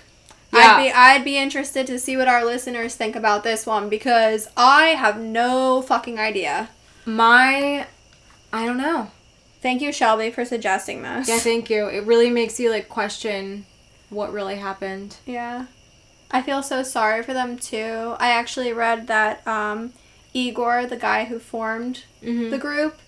Yeah. 0.52 0.60
I'd 0.60 0.82
be 0.84 0.92
I'd 0.92 1.24
be 1.24 1.36
interested 1.36 1.86
to 1.88 1.98
see 1.98 2.16
what 2.16 2.26
our 2.26 2.44
listeners 2.44 2.94
think 2.96 3.14
about 3.14 3.44
this 3.44 3.66
one 3.66 3.88
because 3.88 4.48
I 4.56 4.86
have 4.98 5.20
no 5.20 5.80
fucking 5.82 6.18
idea. 6.18 6.70
My, 7.04 7.86
I 8.52 8.66
don't 8.66 8.78
know. 8.78 9.10
Thank 9.62 9.82
you, 9.82 9.92
Shelby, 9.92 10.30
for 10.30 10.44
suggesting 10.44 11.02
this. 11.02 11.28
Yeah, 11.28 11.38
thank 11.38 11.68
you. 11.68 11.86
It 11.88 12.04
really 12.04 12.30
makes 12.30 12.58
you 12.58 12.70
like 12.70 12.88
question 12.88 13.66
what 14.08 14.32
really 14.32 14.56
happened. 14.56 15.16
Yeah. 15.26 15.66
I 16.30 16.42
feel 16.42 16.62
so 16.62 16.82
sorry 16.82 17.22
for 17.22 17.34
them 17.34 17.58
too. 17.58 18.14
I 18.18 18.30
actually 18.30 18.72
read 18.72 19.06
that 19.08 19.46
um, 19.46 19.92
Igor, 20.32 20.86
the 20.86 20.96
guy 20.96 21.24
who 21.24 21.38
formed 21.38 22.04
Mm-hmm. 22.22 22.50
the 22.50 22.58
group, 22.58 22.98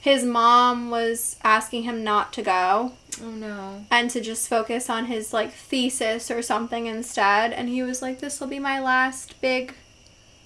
his 0.00 0.24
mom 0.24 0.90
was 0.90 1.36
asking 1.42 1.84
him 1.84 2.04
not 2.04 2.32
to 2.34 2.42
go 2.42 2.92
oh 3.22 3.30
no. 3.30 3.86
and 3.90 4.10
to 4.10 4.20
just 4.20 4.46
focus 4.48 4.90
on 4.90 5.06
his 5.06 5.32
like 5.32 5.52
thesis 5.52 6.30
or 6.30 6.42
something 6.42 6.84
instead. 6.86 7.52
And 7.52 7.68
he 7.70 7.82
was 7.82 8.02
like, 8.02 8.20
"This 8.20 8.40
will 8.40 8.46
be 8.48 8.58
my 8.58 8.78
last 8.80 9.40
big 9.40 9.74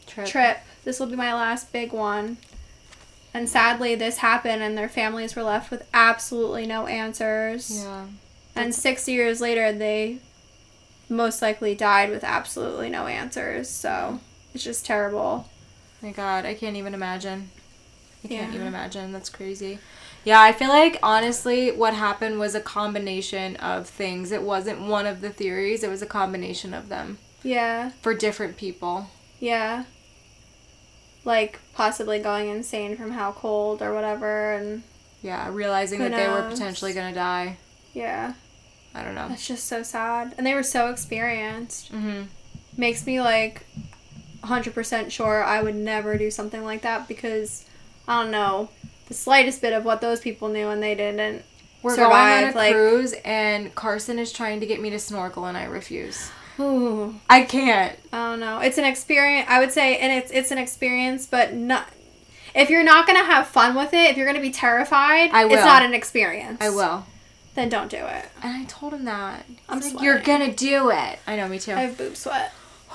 Trip. 0.06 0.26
trip. 0.26 0.58
This 0.84 1.00
will 1.00 1.08
be 1.08 1.16
my 1.16 1.34
last 1.34 1.72
big 1.72 1.92
one." 1.92 2.36
And 3.36 3.48
sadly, 3.50 3.94
this 3.94 4.18
happened, 4.18 4.62
and 4.62 4.78
their 4.78 4.88
families 4.88 5.36
were 5.36 5.42
left 5.42 5.70
with 5.70 5.86
absolutely 5.92 6.66
no 6.66 6.86
answers. 6.86 7.82
Yeah. 7.84 8.06
And 8.54 8.74
six 8.74 9.06
years 9.06 9.42
later, 9.42 9.72
they 9.72 10.20
most 11.10 11.42
likely 11.42 11.74
died 11.74 12.08
with 12.08 12.24
absolutely 12.24 12.88
no 12.88 13.06
answers. 13.06 13.68
So 13.68 14.20
it's 14.54 14.64
just 14.64 14.86
terrible. 14.86 15.50
My 16.00 16.12
God, 16.12 16.46
I 16.46 16.54
can't 16.54 16.76
even 16.76 16.94
imagine. 16.94 17.50
I 18.24 18.28
can't 18.28 18.50
Yeah. 18.52 18.54
even 18.56 18.66
imagine. 18.68 19.12
That's 19.12 19.28
crazy. 19.28 19.80
Yeah, 20.24 20.40
I 20.40 20.52
feel 20.52 20.68
like 20.70 20.98
honestly, 21.02 21.70
what 21.70 21.92
happened 21.92 22.38
was 22.40 22.54
a 22.54 22.60
combination 22.60 23.56
of 23.56 23.86
things. 23.86 24.32
It 24.32 24.42
wasn't 24.42 24.80
one 24.80 25.04
of 25.06 25.20
the 25.20 25.30
theories. 25.30 25.84
It 25.84 25.90
was 25.90 26.00
a 26.02 26.06
combination 26.06 26.72
of 26.72 26.88
them 26.88 27.18
Yeah, 27.42 27.90
for 28.00 28.14
different 28.14 28.56
people. 28.56 29.10
yeah. 29.38 29.84
Like 31.26 31.58
possibly 31.74 32.18
going 32.20 32.48
insane 32.48 32.96
from 32.96 33.10
how 33.10 33.32
cold 33.32 33.82
or 33.82 33.92
whatever, 33.92 34.52
and 34.54 34.82
Yeah, 35.22 35.50
realizing 35.52 35.98
that 35.98 36.12
they 36.12 36.28
were 36.28 36.48
potentially 36.48 36.92
gonna 36.94 37.12
die. 37.14 37.58
yeah, 37.92 38.32
I 38.94 39.02
don't 39.02 39.14
know. 39.14 39.28
that's 39.28 39.46
just 39.46 39.66
so 39.66 39.82
sad. 39.82 40.34
And 40.38 40.46
they 40.46 40.54
were 40.54 40.62
so 40.62 40.88
experienced. 40.88 41.92
Mm-hmm. 41.92 42.22
Makes 42.78 43.06
me 43.06 43.20
like 43.20 43.66
100% 44.44 45.10
sure 45.10 45.42
I 45.44 45.62
would 45.62 45.74
never 45.74 46.16
do 46.16 46.30
something 46.30 46.62
like 46.64 46.82
that 46.82 47.08
because 47.08 47.64
I 48.06 48.22
don't 48.22 48.30
know 48.30 48.68
the 49.08 49.14
slightest 49.14 49.60
bit 49.60 49.72
of 49.72 49.84
what 49.84 50.00
those 50.00 50.20
people 50.20 50.48
knew 50.48 50.68
and 50.68 50.82
they 50.82 50.94
didn't. 50.94 51.42
We're 51.82 51.94
survive, 51.96 52.10
going 52.10 52.44
on 52.44 52.52
a 52.52 52.56
like- 52.56 52.72
cruise, 52.72 53.14
and 53.24 53.74
Carson 53.74 54.18
is 54.18 54.32
trying 54.32 54.60
to 54.60 54.66
get 54.66 54.80
me 54.80 54.90
to 54.90 54.98
snorkel, 54.98 55.44
and 55.46 55.56
I 55.56 55.64
refuse. 55.64 56.30
Ooh. 56.58 57.14
I 57.30 57.42
can't. 57.42 57.98
I 58.12 58.30
don't 58.30 58.40
know. 58.40 58.60
It's 58.60 58.78
an 58.78 58.84
experience. 58.84 59.46
I 59.48 59.58
would 59.58 59.72
say, 59.72 59.98
and 59.98 60.12
it's 60.12 60.30
it's 60.30 60.50
an 60.50 60.58
experience, 60.58 61.26
but 61.26 61.54
not. 61.54 61.88
If 62.54 62.70
you're 62.70 62.84
not 62.84 63.06
gonna 63.06 63.24
have 63.24 63.46
fun 63.46 63.74
with 63.74 63.92
it, 63.92 64.10
if 64.10 64.16
you're 64.16 64.26
gonna 64.26 64.40
be 64.40 64.50
terrified, 64.50 65.30
I 65.32 65.44
will. 65.44 65.52
it's 65.52 65.64
not 65.64 65.82
an 65.82 65.94
experience. 65.94 66.58
I 66.60 66.70
will. 66.70 67.04
Then 67.54 67.68
don't 67.68 67.90
do 67.90 67.96
it. 67.96 68.26
And 68.42 68.54
I 68.54 68.64
told 68.64 68.92
him 68.92 69.04
that. 69.06 69.44
He's 69.48 69.58
I'm 69.68 69.80
like, 69.80 70.02
You're 70.02 70.20
gonna 70.20 70.52
do 70.52 70.90
it. 70.90 71.18
I 71.26 71.36
know, 71.36 71.48
me 71.48 71.58
too. 71.58 71.72
I 71.72 71.80
have 71.82 71.96
boob 71.98 72.16
sweat. 72.16 72.52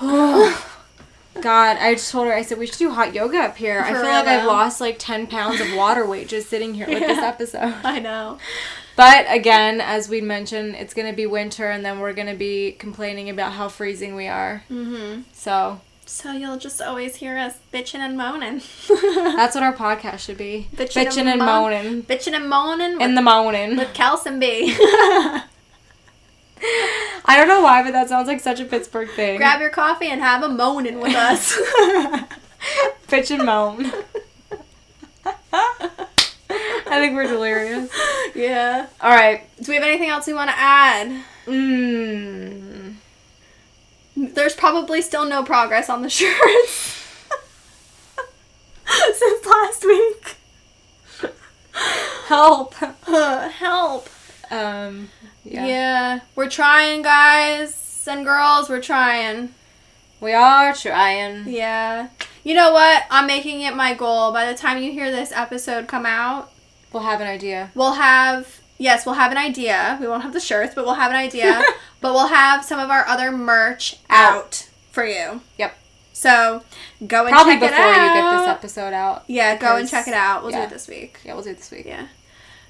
God, 1.40 1.78
I 1.78 1.94
just 1.94 2.10
told 2.12 2.26
her, 2.26 2.34
I 2.34 2.42
said, 2.42 2.58
we 2.58 2.66
should 2.66 2.78
do 2.78 2.90
hot 2.90 3.14
yoga 3.14 3.38
up 3.38 3.56
here. 3.56 3.80
I 3.80 3.92
feel 3.92 4.02
like 4.02 4.26
I've 4.26 4.46
lost 4.46 4.80
like 4.80 4.96
10 4.98 5.26
pounds 5.28 5.60
of 5.60 5.74
water 5.74 6.06
weight 6.06 6.28
just 6.28 6.50
sitting 6.50 6.74
here 6.74 6.86
with 6.86 7.00
this 7.00 7.18
episode. 7.22 7.74
I 7.84 8.00
know. 8.00 8.38
But 8.96 9.26
again, 9.28 9.80
as 9.80 10.08
we 10.08 10.20
mentioned, 10.20 10.74
it's 10.76 10.92
going 10.94 11.08
to 11.10 11.16
be 11.16 11.26
winter 11.26 11.70
and 11.70 11.84
then 11.84 11.98
we're 12.00 12.12
going 12.12 12.26
to 12.28 12.34
be 12.34 12.72
complaining 12.72 13.30
about 13.30 13.52
how 13.52 13.68
freezing 13.68 14.14
we 14.14 14.26
are. 14.28 14.64
Mm-hmm. 14.70 15.22
So 15.32 15.80
So 16.04 16.32
you'll 16.32 16.58
just 16.58 16.82
always 16.82 17.16
hear 17.16 17.38
us 17.38 17.54
bitching 17.72 18.00
and 18.00 18.16
moaning. 18.18 18.60
That's 19.36 19.54
what 19.54 19.64
our 19.64 19.72
podcast 19.72 20.18
should 20.20 20.36
be. 20.38 20.68
Bitchin' 20.76 21.06
Bitching 21.06 21.18
and 21.20 21.28
and 21.30 21.38
moan- 21.40 21.72
moaning. 21.72 22.02
bitching 22.02 22.34
and 22.34 22.48
moaning 22.50 23.00
In 23.00 23.14
the 23.14 23.22
moaning. 23.22 23.76
with 23.78 23.94
Kelson 23.94 24.38
B. 24.38 24.76
I 27.24 27.36
don't 27.36 27.48
know 27.48 27.62
why, 27.62 27.82
but 27.82 27.92
that 27.92 28.08
sounds 28.08 28.28
like 28.28 28.40
such 28.40 28.60
a 28.60 28.64
Pittsburgh 28.64 29.08
thing. 29.10 29.38
Grab 29.38 29.60
your 29.60 29.70
coffee 29.70 30.06
and 30.08 30.20
have 30.20 30.42
a 30.42 30.48
moaning 30.48 31.00
with 31.00 31.14
us. 31.14 31.56
Bitch 33.08 33.30
and 33.30 33.44
moan. 33.44 33.90
I 36.86 36.98
think 37.00 37.14
we're 37.14 37.26
delirious. 37.26 37.90
yeah. 38.34 38.86
All 39.00 39.14
right. 39.14 39.42
Do 39.60 39.70
we 39.70 39.76
have 39.76 39.84
anything 39.84 40.08
else 40.10 40.26
we 40.26 40.34
want 40.34 40.50
to 40.50 40.56
add? 40.58 41.24
Mmm. 41.46 42.94
There's 44.16 44.54
probably 44.54 45.00
still 45.02 45.24
no 45.24 45.42
progress 45.42 45.88
on 45.88 46.02
the 46.02 46.10
shirts 46.10 47.06
since 49.14 49.46
last 49.46 49.84
week. 49.84 50.36
Help. 52.26 52.74
Uh, 53.08 53.48
help. 53.48 54.08
Um. 54.50 55.08
Yeah. 55.44 55.66
Yeah. 55.66 56.20
we're 56.36 56.48
trying, 56.50 57.02
guys 57.02 58.04
and 58.08 58.24
girls. 58.24 58.68
We're 58.68 58.80
trying. 58.82 59.54
We 60.20 60.32
are 60.34 60.72
trying. 60.74 61.48
Yeah. 61.48 62.08
You 62.44 62.54
know 62.54 62.72
what? 62.72 63.04
I'm 63.10 63.26
making 63.26 63.62
it 63.62 63.74
my 63.74 63.94
goal. 63.94 64.32
By 64.32 64.46
the 64.50 64.56
time 64.56 64.80
you 64.82 64.92
hear 64.92 65.10
this 65.10 65.32
episode 65.32 65.88
come 65.88 66.06
out, 66.06 66.51
We'll 66.92 67.02
have 67.02 67.20
an 67.20 67.26
idea. 67.26 67.70
we'll 67.74 67.94
have 67.94 68.60
yes, 68.78 69.06
we'll 69.06 69.14
have 69.14 69.30
an 69.32 69.38
idea. 69.38 69.96
We 70.00 70.06
won't 70.08 70.22
have 70.22 70.32
the 70.32 70.40
shirts, 70.40 70.74
but 70.74 70.84
we'll 70.84 70.94
have 70.94 71.10
an 71.10 71.16
idea. 71.16 71.62
but 72.00 72.12
we'll 72.14 72.28
have 72.28 72.64
some 72.64 72.80
of 72.80 72.90
our 72.90 73.06
other 73.06 73.30
merch 73.32 73.96
out 74.10 74.68
for 74.90 75.04
you. 75.06 75.40
Yep. 75.58 75.76
So 76.12 76.62
go 77.06 77.22
and 77.26 77.30
Probably 77.32 77.54
check 77.54 77.62
it 77.62 77.72
out. 77.72 77.76
before 77.76 78.04
you 78.04 78.12
get 78.14 78.38
this 78.38 78.48
episode 78.48 78.92
out. 78.92 79.24
Yeah, 79.26 79.56
go 79.56 79.76
and 79.76 79.88
check 79.88 80.06
it 80.08 80.14
out. 80.14 80.42
We'll 80.42 80.52
do 80.52 80.58
it 80.58 80.70
this 80.70 80.86
week. 80.88 81.18
Yeah, 81.24 81.34
we'll 81.34 81.42
do 81.42 81.50
it 81.50 81.56
this 81.58 81.70
week. 81.70 81.86
Yeah. 81.86 82.08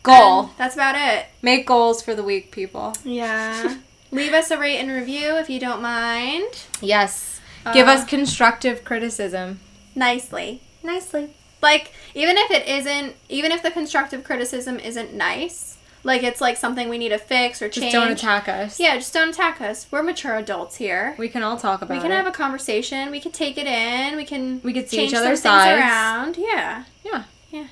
Goal. 0.02 0.42
And 0.44 0.50
that's 0.58 0.74
about 0.74 0.94
it. 0.96 1.26
Make 1.42 1.66
goals 1.66 2.02
for 2.02 2.14
the 2.14 2.22
week, 2.24 2.50
people. 2.50 2.94
Yeah. 3.04 3.76
Leave 4.10 4.32
us 4.32 4.50
a 4.50 4.58
rate 4.58 4.78
and 4.78 4.90
review 4.90 5.36
if 5.36 5.48
you 5.48 5.58
don't 5.60 5.80
mind. 5.82 6.66
Yes. 6.80 7.40
Give 7.72 7.86
Uh, 7.88 7.92
us 7.92 8.04
constructive 8.04 8.84
criticism. 8.84 9.60
nicely. 9.94 10.60
Nicely. 10.82 11.30
Like, 11.62 11.92
even 12.14 12.36
if 12.36 12.50
it 12.50 12.68
isn't, 12.68 13.14
even 13.28 13.52
if 13.52 13.62
the 13.62 13.70
constructive 13.70 14.24
criticism 14.24 14.78
isn't 14.78 15.14
nice, 15.14 15.78
like 16.04 16.24
it's 16.24 16.40
like 16.40 16.56
something 16.56 16.88
we 16.88 16.98
need 16.98 17.10
to 17.10 17.18
fix 17.18 17.62
or 17.62 17.68
change. 17.68 17.92
Just 17.92 17.94
don't 17.94 18.10
attack 18.10 18.48
us. 18.48 18.80
Yeah, 18.80 18.96
just 18.96 19.14
don't 19.14 19.30
attack 19.30 19.60
us. 19.60 19.86
We're 19.90 20.02
mature 20.02 20.36
adults 20.36 20.76
here. 20.76 21.14
We 21.18 21.28
can 21.28 21.42
all 21.42 21.56
talk 21.56 21.80
about 21.80 21.94
it. 21.94 21.98
We 21.98 22.02
can 22.02 22.10
it. 22.12 22.16
have 22.16 22.26
a 22.26 22.32
conversation. 22.32 23.10
We 23.10 23.20
can 23.20 23.30
take 23.30 23.56
it 23.56 23.66
in. 23.66 24.16
We 24.16 24.24
can. 24.24 24.60
We 24.62 24.72
can 24.72 24.86
see 24.86 25.06
each 25.06 25.14
other's 25.14 25.42
sides. 25.42 25.80
around. 25.80 26.36
Yeah. 26.36 26.84
Yeah. 27.04 27.24
Yeah. 27.50 27.66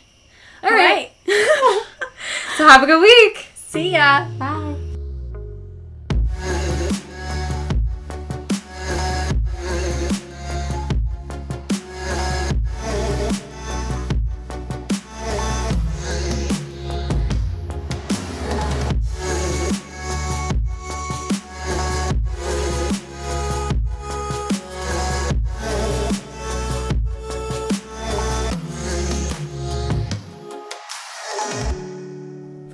All 0.62 0.70
right. 0.70 1.10
right. 1.26 1.82
So 2.56 2.68
have 2.68 2.82
a 2.82 2.86
good 2.86 3.00
week. 3.00 3.48
See 3.54 3.92
ya. 3.92 4.28
Bye. 4.38 4.89